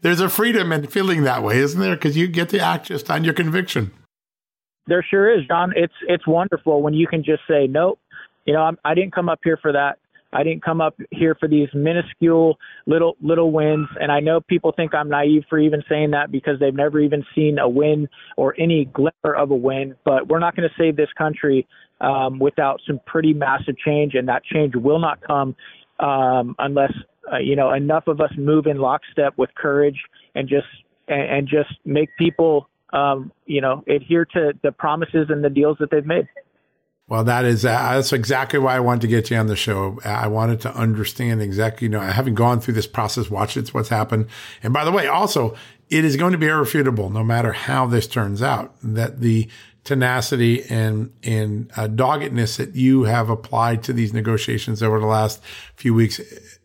There's 0.00 0.20
a 0.20 0.28
freedom 0.28 0.72
in 0.72 0.86
feeling 0.86 1.22
that 1.24 1.42
way, 1.42 1.58
isn't 1.58 1.80
there? 1.80 1.96
Because 1.96 2.16
you 2.16 2.26
get 2.28 2.48
to 2.50 2.60
act 2.60 2.86
just 2.86 3.10
on 3.10 3.24
your 3.24 3.34
conviction. 3.34 3.92
There 4.86 5.04
sure 5.08 5.32
is, 5.32 5.46
John. 5.46 5.72
It's 5.76 5.94
it's 6.08 6.26
wonderful 6.26 6.82
when 6.82 6.94
you 6.94 7.06
can 7.06 7.22
just 7.22 7.42
say, 7.48 7.66
nope. 7.66 7.98
You 8.46 8.54
know, 8.54 8.62
I'm, 8.62 8.78
I 8.84 8.94
didn't 8.94 9.14
come 9.14 9.28
up 9.28 9.40
here 9.44 9.58
for 9.60 9.72
that. 9.72 9.98
I 10.32 10.44
didn't 10.44 10.64
come 10.64 10.80
up 10.80 10.94
here 11.10 11.34
for 11.34 11.48
these 11.48 11.68
minuscule 11.74 12.56
little 12.86 13.16
little 13.20 13.52
wins. 13.52 13.88
And 14.00 14.12
I 14.12 14.20
know 14.20 14.40
people 14.40 14.72
think 14.74 14.94
I'm 14.94 15.08
naive 15.08 15.44
for 15.48 15.58
even 15.58 15.82
saying 15.88 16.12
that 16.12 16.30
because 16.30 16.58
they've 16.60 16.74
never 16.74 17.00
even 17.00 17.24
seen 17.34 17.58
a 17.58 17.68
win 17.68 18.08
or 18.36 18.54
any 18.58 18.86
glimmer 18.86 19.34
of 19.36 19.50
a 19.50 19.56
win. 19.56 19.96
But 20.04 20.28
we're 20.28 20.38
not 20.38 20.56
going 20.56 20.68
to 20.68 20.74
save 20.82 20.96
this 20.96 21.08
country 21.18 21.66
um, 22.00 22.38
without 22.38 22.80
some 22.86 23.00
pretty 23.06 23.34
massive 23.34 23.76
change, 23.78 24.14
and 24.14 24.28
that 24.28 24.44
change 24.44 24.74
will 24.74 25.00
not 25.00 25.20
come 25.20 25.54
um, 25.98 26.54
unless 26.58 26.92
uh, 27.32 27.38
you 27.38 27.56
know, 27.56 27.72
enough 27.72 28.06
of 28.06 28.20
us 28.20 28.30
move 28.36 28.66
in 28.66 28.78
lockstep 28.78 29.36
with 29.36 29.50
courage 29.54 30.00
and 30.34 30.48
just 30.48 30.66
and, 31.08 31.22
and 31.22 31.48
just 31.48 31.70
make 31.84 32.08
people, 32.18 32.68
um, 32.92 33.32
you 33.46 33.60
know, 33.60 33.84
adhere 33.88 34.24
to 34.24 34.52
the 34.62 34.72
promises 34.72 35.26
and 35.28 35.44
the 35.44 35.50
deals 35.50 35.76
that 35.80 35.90
they've 35.90 36.06
made. 36.06 36.28
Well, 37.08 37.24
that 37.24 37.44
is 37.44 37.64
uh, 37.64 37.70
that's 37.70 38.12
exactly 38.12 38.60
why 38.60 38.76
I 38.76 38.80
wanted 38.80 39.00
to 39.02 39.08
get 39.08 39.30
you 39.30 39.36
on 39.36 39.48
the 39.48 39.56
show. 39.56 39.98
I 40.04 40.28
wanted 40.28 40.60
to 40.60 40.72
understand 40.74 41.42
exactly, 41.42 41.86
you 41.86 41.90
know, 41.90 42.00
I 42.00 42.12
haven't 42.12 42.36
gone 42.36 42.60
through 42.60 42.74
this 42.74 42.86
process, 42.86 43.28
watched 43.28 43.56
it, 43.56 43.74
what's 43.74 43.88
happened. 43.88 44.28
And 44.62 44.72
by 44.72 44.84
the 44.84 44.92
way, 44.92 45.08
also, 45.08 45.56
it 45.88 46.04
is 46.04 46.16
going 46.16 46.30
to 46.30 46.38
be 46.38 46.46
irrefutable, 46.46 47.10
no 47.10 47.24
matter 47.24 47.52
how 47.52 47.86
this 47.86 48.06
turns 48.06 48.42
out, 48.42 48.76
that 48.84 49.20
the 49.20 49.48
tenacity 49.82 50.62
and 50.70 51.12
and 51.24 51.72
uh, 51.76 51.88
doggedness 51.88 52.58
that 52.58 52.76
you 52.76 53.04
have 53.04 53.28
applied 53.28 53.82
to 53.82 53.92
these 53.92 54.12
negotiations 54.12 54.80
over 54.80 55.00
the 55.00 55.06
last 55.06 55.42
few 55.74 55.92
weeks 55.92 56.20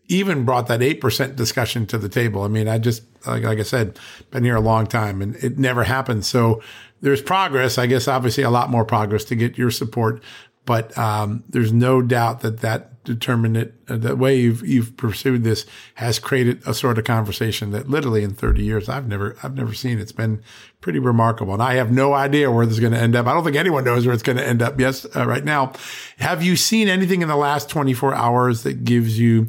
even 0.08 0.44
brought 0.44 0.68
that 0.68 0.80
8% 0.80 1.36
discussion 1.36 1.86
to 1.86 1.98
the 1.98 2.08
table. 2.08 2.42
I 2.42 2.48
mean, 2.48 2.68
I 2.68 2.78
just, 2.78 3.02
like, 3.26 3.42
like 3.42 3.58
I 3.58 3.62
said, 3.62 3.98
been 4.30 4.44
here 4.44 4.56
a 4.56 4.60
long 4.60 4.86
time 4.86 5.20
and 5.20 5.36
it 5.36 5.58
never 5.58 5.84
happened. 5.84 6.24
So 6.24 6.62
there's 7.00 7.22
progress. 7.22 7.78
I 7.78 7.86
guess 7.86 8.08
obviously 8.08 8.44
a 8.44 8.50
lot 8.50 8.70
more 8.70 8.84
progress 8.84 9.24
to 9.26 9.36
get 9.36 9.58
your 9.58 9.70
support, 9.70 10.22
but, 10.64 10.96
um, 10.98 11.44
there's 11.48 11.72
no 11.72 12.02
doubt 12.02 12.40
that 12.40 12.60
that 12.60 13.04
determined 13.04 13.72
uh, 13.88 13.96
the 13.96 14.16
way 14.16 14.36
you've, 14.36 14.66
you've 14.66 14.96
pursued 14.96 15.44
this 15.44 15.64
has 15.94 16.18
created 16.18 16.60
a 16.66 16.74
sort 16.74 16.98
of 16.98 17.04
conversation 17.04 17.70
that 17.70 17.88
literally 17.88 18.24
in 18.24 18.32
30 18.34 18.64
years 18.64 18.88
I've 18.88 19.06
never, 19.06 19.36
I've 19.44 19.54
never 19.54 19.72
seen. 19.72 20.00
It's 20.00 20.12
been 20.12 20.42
pretty 20.80 20.98
remarkable. 20.98 21.54
And 21.54 21.62
I 21.62 21.74
have 21.74 21.92
no 21.92 22.14
idea 22.14 22.50
where 22.50 22.66
this 22.66 22.74
is 22.74 22.80
going 22.80 22.92
to 22.92 22.98
end 22.98 23.14
up. 23.14 23.26
I 23.26 23.32
don't 23.32 23.44
think 23.44 23.56
anyone 23.56 23.84
knows 23.84 24.06
where 24.06 24.14
it's 24.14 24.24
going 24.24 24.38
to 24.38 24.46
end 24.46 24.60
up. 24.60 24.78
Yes, 24.78 25.06
uh, 25.14 25.24
right 25.24 25.44
now. 25.44 25.72
Have 26.18 26.42
you 26.42 26.56
seen 26.56 26.88
anything 26.88 27.22
in 27.22 27.28
the 27.28 27.36
last 27.36 27.70
24 27.70 28.14
hours 28.14 28.64
that 28.64 28.84
gives 28.84 29.18
you 29.18 29.48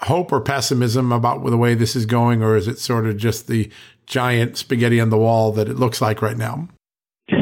hope 0.00 0.32
or 0.32 0.40
pessimism 0.40 1.12
about 1.12 1.44
the 1.44 1.56
way 1.56 1.74
this 1.74 1.96
is 1.96 2.06
going, 2.06 2.42
or 2.42 2.56
is 2.56 2.68
it 2.68 2.78
sort 2.78 3.06
of 3.06 3.16
just 3.16 3.46
the 3.46 3.70
giant 4.06 4.56
spaghetti 4.56 5.00
on 5.00 5.10
the 5.10 5.18
wall 5.18 5.52
that 5.52 5.68
it 5.68 5.76
looks 5.76 6.00
like 6.00 6.22
right 6.22 6.36
now? 6.36 6.68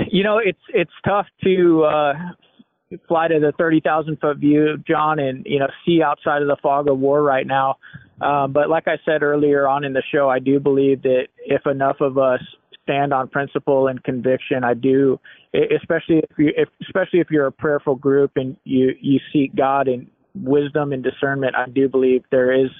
You 0.08 0.22
know, 0.22 0.38
it's 0.38 0.60
it's 0.68 0.92
tough 1.04 1.26
to 1.42 1.84
uh, 1.84 2.12
fly 3.08 3.28
to 3.28 3.40
the 3.40 3.52
thirty 3.58 3.80
thousand 3.80 4.20
foot 4.20 4.38
view, 4.38 4.76
John, 4.86 5.18
and 5.18 5.44
you 5.44 5.58
know 5.58 5.68
see 5.84 6.02
outside 6.02 6.42
of 6.42 6.48
the 6.48 6.56
fog 6.62 6.88
of 6.88 6.98
war 6.98 7.22
right 7.22 7.46
now. 7.46 7.76
Um, 8.20 8.52
but 8.52 8.70
like 8.70 8.86
I 8.86 8.96
said 9.04 9.22
earlier 9.22 9.66
on 9.66 9.84
in 9.84 9.92
the 9.92 10.02
show, 10.12 10.30
I 10.30 10.38
do 10.38 10.60
believe 10.60 11.02
that 11.02 11.26
if 11.44 11.66
enough 11.66 11.96
of 12.00 12.16
us 12.16 12.40
stand 12.84 13.12
on 13.12 13.28
principle 13.28 13.88
and 13.88 14.02
conviction, 14.04 14.62
I 14.62 14.74
do, 14.74 15.18
especially 15.52 16.18
if 16.18 16.38
you, 16.38 16.52
if, 16.56 16.68
especially 16.82 17.20
if 17.20 17.30
you're 17.30 17.46
a 17.46 17.52
prayerful 17.52 17.96
group 17.96 18.32
and 18.36 18.56
you 18.64 18.92
you 19.00 19.18
seek 19.32 19.54
God 19.56 19.88
and 19.88 20.06
wisdom 20.34 20.92
and 20.92 21.02
discernment, 21.02 21.54
I 21.56 21.68
do 21.68 21.88
believe 21.88 22.24
there 22.30 22.52
is 22.52 22.70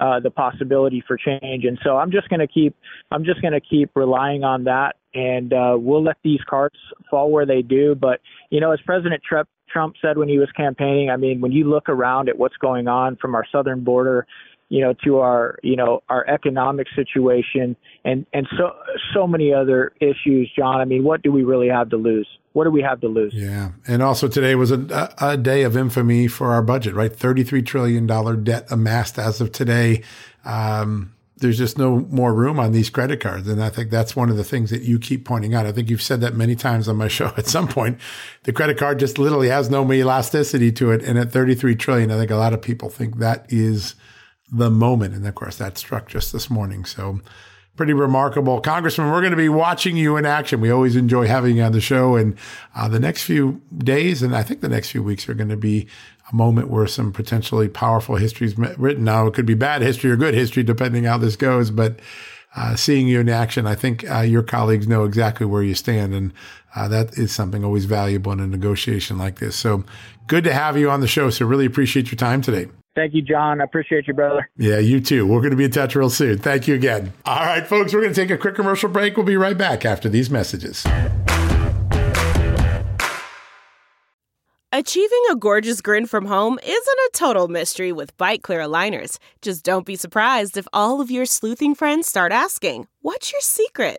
uh, 0.00 0.20
the 0.20 0.30
possibility 0.30 1.02
for 1.06 1.16
change. 1.16 1.64
And 1.64 1.78
so 1.82 1.96
I'm 1.96 2.10
just 2.10 2.28
going 2.28 2.40
to 2.40 2.46
keep 2.46 2.74
I'm 3.10 3.24
just 3.24 3.40
going 3.40 3.54
to 3.54 3.60
keep 3.60 3.90
relying 3.94 4.44
on 4.44 4.64
that, 4.64 4.96
and 5.14 5.52
uh, 5.52 5.76
we'll 5.78 6.02
let 6.02 6.16
these 6.22 6.40
cards 6.48 6.76
fall 7.10 7.30
where 7.30 7.46
they 7.46 7.62
do. 7.62 7.94
But 7.94 8.20
you 8.50 8.60
know, 8.60 8.72
as 8.72 8.80
President 8.84 9.22
Trump 9.22 9.48
Trump 9.70 9.96
said 10.00 10.18
when 10.18 10.28
he 10.28 10.38
was 10.38 10.50
campaigning, 10.56 11.10
I 11.10 11.16
mean, 11.16 11.40
when 11.40 11.52
you 11.52 11.68
look 11.68 11.88
around 11.88 12.28
at 12.28 12.38
what's 12.38 12.56
going 12.58 12.88
on 12.88 13.16
from 13.16 13.34
our 13.34 13.44
southern 13.50 13.84
border 13.84 14.26
you 14.68 14.80
know, 14.80 14.94
to 15.04 15.18
our, 15.18 15.58
you 15.62 15.76
know, 15.76 16.02
our 16.08 16.26
economic 16.28 16.86
situation 16.94 17.76
and, 18.04 18.26
and 18.32 18.48
so, 18.56 18.72
so 19.14 19.26
many 19.26 19.52
other 19.52 19.92
issues, 20.00 20.50
John. 20.56 20.80
I 20.80 20.84
mean, 20.84 21.04
what 21.04 21.22
do 21.22 21.30
we 21.30 21.44
really 21.44 21.68
have 21.68 21.90
to 21.90 21.96
lose? 21.96 22.28
What 22.52 22.64
do 22.64 22.70
we 22.70 22.82
have 22.82 23.00
to 23.02 23.08
lose? 23.08 23.32
Yeah. 23.34 23.72
And 23.86 24.02
also 24.02 24.28
today 24.28 24.54
was 24.54 24.72
a, 24.72 25.14
a 25.20 25.36
day 25.36 25.62
of 25.62 25.76
infamy 25.76 26.26
for 26.26 26.52
our 26.52 26.62
budget, 26.62 26.94
right? 26.94 27.12
$33 27.12 27.64
trillion 27.64 28.06
debt 28.42 28.66
amassed 28.70 29.18
as 29.18 29.40
of 29.40 29.52
today. 29.52 30.02
Um, 30.44 31.12
there's 31.38 31.58
just 31.58 31.76
no 31.76 32.00
more 32.10 32.32
room 32.32 32.58
on 32.58 32.72
these 32.72 32.88
credit 32.88 33.20
cards. 33.20 33.46
And 33.46 33.62
I 33.62 33.68
think 33.68 33.90
that's 33.90 34.16
one 34.16 34.30
of 34.30 34.36
the 34.36 34.44
things 34.44 34.70
that 34.70 34.82
you 34.82 34.98
keep 34.98 35.24
pointing 35.26 35.54
out. 35.54 35.66
I 35.66 35.72
think 35.72 35.90
you've 35.90 36.02
said 36.02 36.22
that 36.22 36.34
many 36.34 36.56
times 36.56 36.88
on 36.88 36.96
my 36.96 37.08
show. 37.08 37.32
At 37.36 37.46
some 37.46 37.68
point, 37.68 38.00
the 38.44 38.52
credit 38.52 38.78
card 38.78 38.98
just 38.98 39.18
literally 39.18 39.48
has 39.48 39.70
no 39.70 39.90
elasticity 39.92 40.72
to 40.72 40.90
it. 40.92 41.02
And 41.02 41.18
at 41.18 41.30
33 41.30 41.76
trillion, 41.76 42.10
I 42.10 42.16
think 42.16 42.30
a 42.30 42.36
lot 42.36 42.54
of 42.54 42.62
people 42.62 42.88
think 42.88 43.18
that 43.18 43.46
is 43.50 43.94
the 44.50 44.70
moment. 44.70 45.14
And 45.14 45.26
of 45.26 45.34
course, 45.34 45.56
that 45.56 45.78
struck 45.78 46.08
just 46.08 46.32
this 46.32 46.48
morning. 46.48 46.84
So 46.84 47.20
pretty 47.76 47.92
remarkable. 47.92 48.60
Congressman, 48.60 49.10
we're 49.10 49.20
going 49.20 49.32
to 49.32 49.36
be 49.36 49.48
watching 49.48 49.96
you 49.96 50.16
in 50.16 50.24
action. 50.24 50.60
We 50.60 50.70
always 50.70 50.96
enjoy 50.96 51.26
having 51.26 51.56
you 51.56 51.62
on 51.62 51.72
the 51.72 51.80
show. 51.80 52.16
And 52.16 52.36
uh, 52.74 52.88
the 52.88 52.98
next 52.98 53.24
few 53.24 53.60
days, 53.76 54.22
and 54.22 54.34
I 54.34 54.42
think 54.42 54.60
the 54.60 54.68
next 54.68 54.90
few 54.90 55.02
weeks, 55.02 55.28
are 55.28 55.34
going 55.34 55.50
to 55.50 55.56
be 55.56 55.86
a 56.32 56.34
moment 56.34 56.68
where 56.68 56.86
some 56.86 57.12
potentially 57.12 57.68
powerful 57.68 58.16
history 58.16 58.46
is 58.46 58.58
written. 58.58 59.04
Now, 59.04 59.26
it 59.26 59.34
could 59.34 59.46
be 59.46 59.54
bad 59.54 59.82
history 59.82 60.10
or 60.10 60.16
good 60.16 60.34
history, 60.34 60.62
depending 60.62 61.04
how 61.04 61.18
this 61.18 61.36
goes. 61.36 61.70
But 61.70 62.00
uh, 62.56 62.74
seeing 62.76 63.06
you 63.06 63.20
in 63.20 63.28
action, 63.28 63.66
I 63.66 63.74
think 63.74 64.10
uh, 64.10 64.20
your 64.20 64.42
colleagues 64.42 64.88
know 64.88 65.04
exactly 65.04 65.46
where 65.46 65.62
you 65.62 65.74
stand. 65.74 66.14
And 66.14 66.32
uh, 66.74 66.88
that 66.88 67.18
is 67.18 67.30
something 67.32 67.62
always 67.62 67.84
valuable 67.84 68.32
in 68.32 68.40
a 68.40 68.46
negotiation 68.46 69.18
like 69.18 69.38
this. 69.38 69.54
So 69.54 69.84
good 70.26 70.44
to 70.44 70.52
have 70.54 70.78
you 70.78 70.90
on 70.90 71.00
the 71.00 71.06
show. 71.06 71.28
So 71.30 71.44
really 71.44 71.66
appreciate 71.66 72.10
your 72.10 72.16
time 72.16 72.40
today. 72.40 72.68
Thank 72.96 73.12
you, 73.12 73.20
John. 73.20 73.60
I 73.60 73.64
appreciate 73.64 74.08
you, 74.08 74.14
brother. 74.14 74.48
Yeah, 74.56 74.78
you 74.78 75.00
too. 75.00 75.26
We're 75.26 75.40
going 75.40 75.50
to 75.50 75.56
be 75.56 75.66
in 75.66 75.70
touch 75.70 75.94
real 75.94 76.08
soon. 76.08 76.38
Thank 76.38 76.66
you 76.66 76.74
again. 76.74 77.12
All 77.26 77.44
right, 77.44 77.64
folks, 77.64 77.92
we're 77.92 78.00
going 78.00 78.14
to 78.14 78.20
take 78.20 78.30
a 78.30 78.38
quick 78.38 78.54
commercial 78.54 78.88
break. 78.88 79.18
We'll 79.18 79.26
be 79.26 79.36
right 79.36 79.56
back 79.56 79.84
after 79.84 80.08
these 80.08 80.30
messages. 80.30 80.84
Achieving 84.72 85.22
a 85.30 85.36
gorgeous 85.36 85.82
grin 85.82 86.06
from 86.06 86.24
home 86.26 86.58
isn't 86.62 86.74
a 86.76 87.10
total 87.12 87.48
mystery 87.48 87.92
with 87.92 88.16
Byte 88.16 88.42
clear 88.42 88.60
aligners. 88.60 89.18
Just 89.42 89.62
don't 89.62 89.86
be 89.86 89.96
surprised 89.96 90.56
if 90.56 90.66
all 90.72 91.02
of 91.02 91.10
your 91.10 91.26
sleuthing 91.26 91.74
friends 91.74 92.08
start 92.08 92.32
asking, 92.32 92.86
What's 93.02 93.30
your 93.30 93.42
secret? 93.42 93.98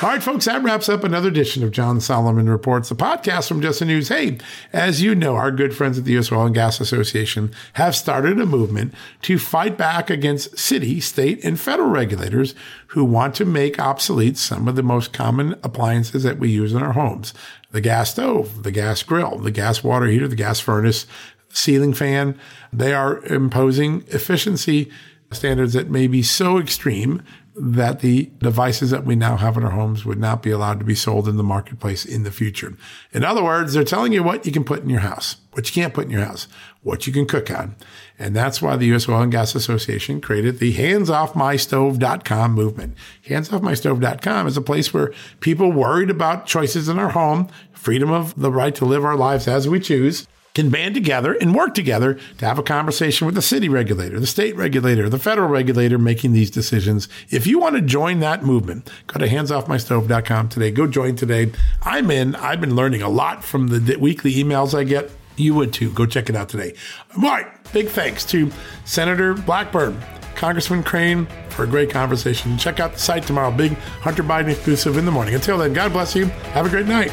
All 0.00 0.10
right, 0.10 0.22
folks, 0.22 0.44
that 0.44 0.62
wraps 0.62 0.88
up 0.88 1.02
another 1.02 1.26
edition 1.26 1.64
of 1.64 1.72
John 1.72 2.00
Solomon 2.00 2.48
Reports, 2.48 2.88
the 2.88 2.94
podcast 2.94 3.48
from 3.48 3.60
Just 3.60 3.80
the 3.80 3.84
News. 3.84 4.08
Hey, 4.08 4.38
as 4.72 5.02
you 5.02 5.12
know, 5.12 5.34
our 5.34 5.50
good 5.50 5.74
friends 5.74 5.98
at 5.98 6.04
the 6.04 6.12
U.S. 6.12 6.30
Oil 6.30 6.46
and 6.46 6.54
Gas 6.54 6.80
Association 6.80 7.52
have 7.72 7.96
started 7.96 8.38
a 8.38 8.46
movement 8.46 8.94
to 9.22 9.40
fight 9.40 9.76
back 9.76 10.08
against 10.08 10.56
city, 10.56 11.00
state, 11.00 11.44
and 11.44 11.58
federal 11.58 11.88
regulators 11.88 12.54
who 12.88 13.04
want 13.04 13.34
to 13.34 13.44
make 13.44 13.80
obsolete 13.80 14.38
some 14.38 14.68
of 14.68 14.76
the 14.76 14.84
most 14.84 15.12
common 15.12 15.56
appliances 15.64 16.22
that 16.22 16.38
we 16.38 16.48
use 16.48 16.72
in 16.72 16.80
our 16.80 16.92
homes. 16.92 17.34
The 17.72 17.80
gas 17.80 18.12
stove, 18.12 18.62
the 18.62 18.70
gas 18.70 19.02
grill, 19.02 19.38
the 19.38 19.50
gas 19.50 19.82
water 19.82 20.06
heater, 20.06 20.28
the 20.28 20.36
gas 20.36 20.60
furnace, 20.60 21.08
ceiling 21.48 21.92
fan. 21.92 22.38
They 22.72 22.94
are 22.94 23.24
imposing 23.24 24.04
efficiency 24.06 24.92
standards 25.32 25.72
that 25.72 25.90
may 25.90 26.06
be 26.06 26.22
so 26.22 26.56
extreme 26.56 27.20
that 27.60 28.00
the 28.00 28.30
devices 28.38 28.90
that 28.90 29.04
we 29.04 29.16
now 29.16 29.36
have 29.36 29.56
in 29.56 29.64
our 29.64 29.70
homes 29.70 30.04
would 30.04 30.18
not 30.18 30.42
be 30.42 30.50
allowed 30.50 30.78
to 30.78 30.84
be 30.84 30.94
sold 30.94 31.28
in 31.28 31.36
the 31.36 31.42
marketplace 31.42 32.04
in 32.04 32.22
the 32.22 32.30
future. 32.30 32.76
In 33.12 33.24
other 33.24 33.42
words, 33.42 33.72
they're 33.72 33.84
telling 33.84 34.12
you 34.12 34.22
what 34.22 34.46
you 34.46 34.52
can 34.52 34.64
put 34.64 34.82
in 34.82 34.88
your 34.88 35.00
house, 35.00 35.36
what 35.52 35.68
you 35.68 35.82
can't 35.82 35.94
put 35.94 36.04
in 36.04 36.10
your 36.10 36.24
house, 36.24 36.46
what 36.82 37.06
you 37.06 37.12
can 37.12 37.26
cook 37.26 37.50
on. 37.50 37.74
And 38.18 38.34
that's 38.34 38.62
why 38.62 38.76
the 38.76 38.86
U.S. 38.86 39.08
Oil 39.08 39.22
and 39.22 39.32
Gas 39.32 39.54
Association 39.54 40.20
created 40.20 40.58
the 40.58 40.74
handsoffmystove.com 40.74 42.52
movement. 42.52 42.96
Handsoffmystove.com 43.26 44.46
is 44.46 44.56
a 44.56 44.62
place 44.62 44.94
where 44.94 45.12
people 45.40 45.72
worried 45.72 46.10
about 46.10 46.46
choices 46.46 46.88
in 46.88 46.98
our 46.98 47.10
home, 47.10 47.48
freedom 47.72 48.10
of 48.10 48.38
the 48.40 48.52
right 48.52 48.74
to 48.74 48.84
live 48.84 49.04
our 49.04 49.16
lives 49.16 49.48
as 49.48 49.68
we 49.68 49.80
choose, 49.80 50.26
can 50.58 50.70
band 50.70 50.92
together 50.92 51.34
and 51.34 51.54
work 51.54 51.72
together 51.72 52.18
to 52.36 52.44
have 52.44 52.58
a 52.58 52.64
conversation 52.64 53.26
with 53.26 53.36
the 53.36 53.42
city 53.42 53.68
regulator, 53.68 54.18
the 54.18 54.26
state 54.26 54.56
regulator, 54.56 55.08
the 55.08 55.16
federal 55.16 55.48
regulator 55.48 55.98
making 55.98 56.32
these 56.32 56.50
decisions. 56.50 57.08
If 57.30 57.46
you 57.46 57.60
want 57.60 57.76
to 57.76 57.80
join 57.80 58.18
that 58.20 58.42
movement, 58.42 58.90
go 59.06 59.20
to 59.20 59.28
handsoffmystove.com 59.28 60.48
today. 60.48 60.72
Go 60.72 60.88
join 60.88 61.14
today. 61.14 61.52
I'm 61.82 62.10
in. 62.10 62.34
I've 62.34 62.60
been 62.60 62.74
learning 62.74 63.02
a 63.02 63.08
lot 63.08 63.44
from 63.44 63.68
the 63.68 63.96
weekly 64.00 64.34
emails 64.34 64.76
I 64.76 64.82
get. 64.82 65.12
You 65.36 65.54
would 65.54 65.72
too. 65.72 65.92
Go 65.92 66.06
check 66.06 66.28
it 66.28 66.34
out 66.34 66.48
today. 66.48 66.74
All 67.16 67.22
right. 67.22 67.46
Big 67.72 67.86
thanks 67.86 68.24
to 68.24 68.50
Senator 68.84 69.34
Blackburn, 69.34 69.96
Congressman 70.34 70.82
Crane 70.82 71.28
for 71.50 71.62
a 71.62 71.68
great 71.68 71.88
conversation. 71.88 72.58
Check 72.58 72.80
out 72.80 72.94
the 72.94 72.98
site 72.98 73.22
tomorrow. 73.22 73.52
Big 73.52 73.74
Hunter 73.74 74.24
Biden 74.24 74.48
exclusive 74.48 74.96
in 74.96 75.04
the 75.04 75.12
morning. 75.12 75.36
Until 75.36 75.58
then, 75.58 75.72
God 75.72 75.92
bless 75.92 76.16
you. 76.16 76.24
Have 76.24 76.66
a 76.66 76.68
great 76.68 76.86
night. 76.86 77.12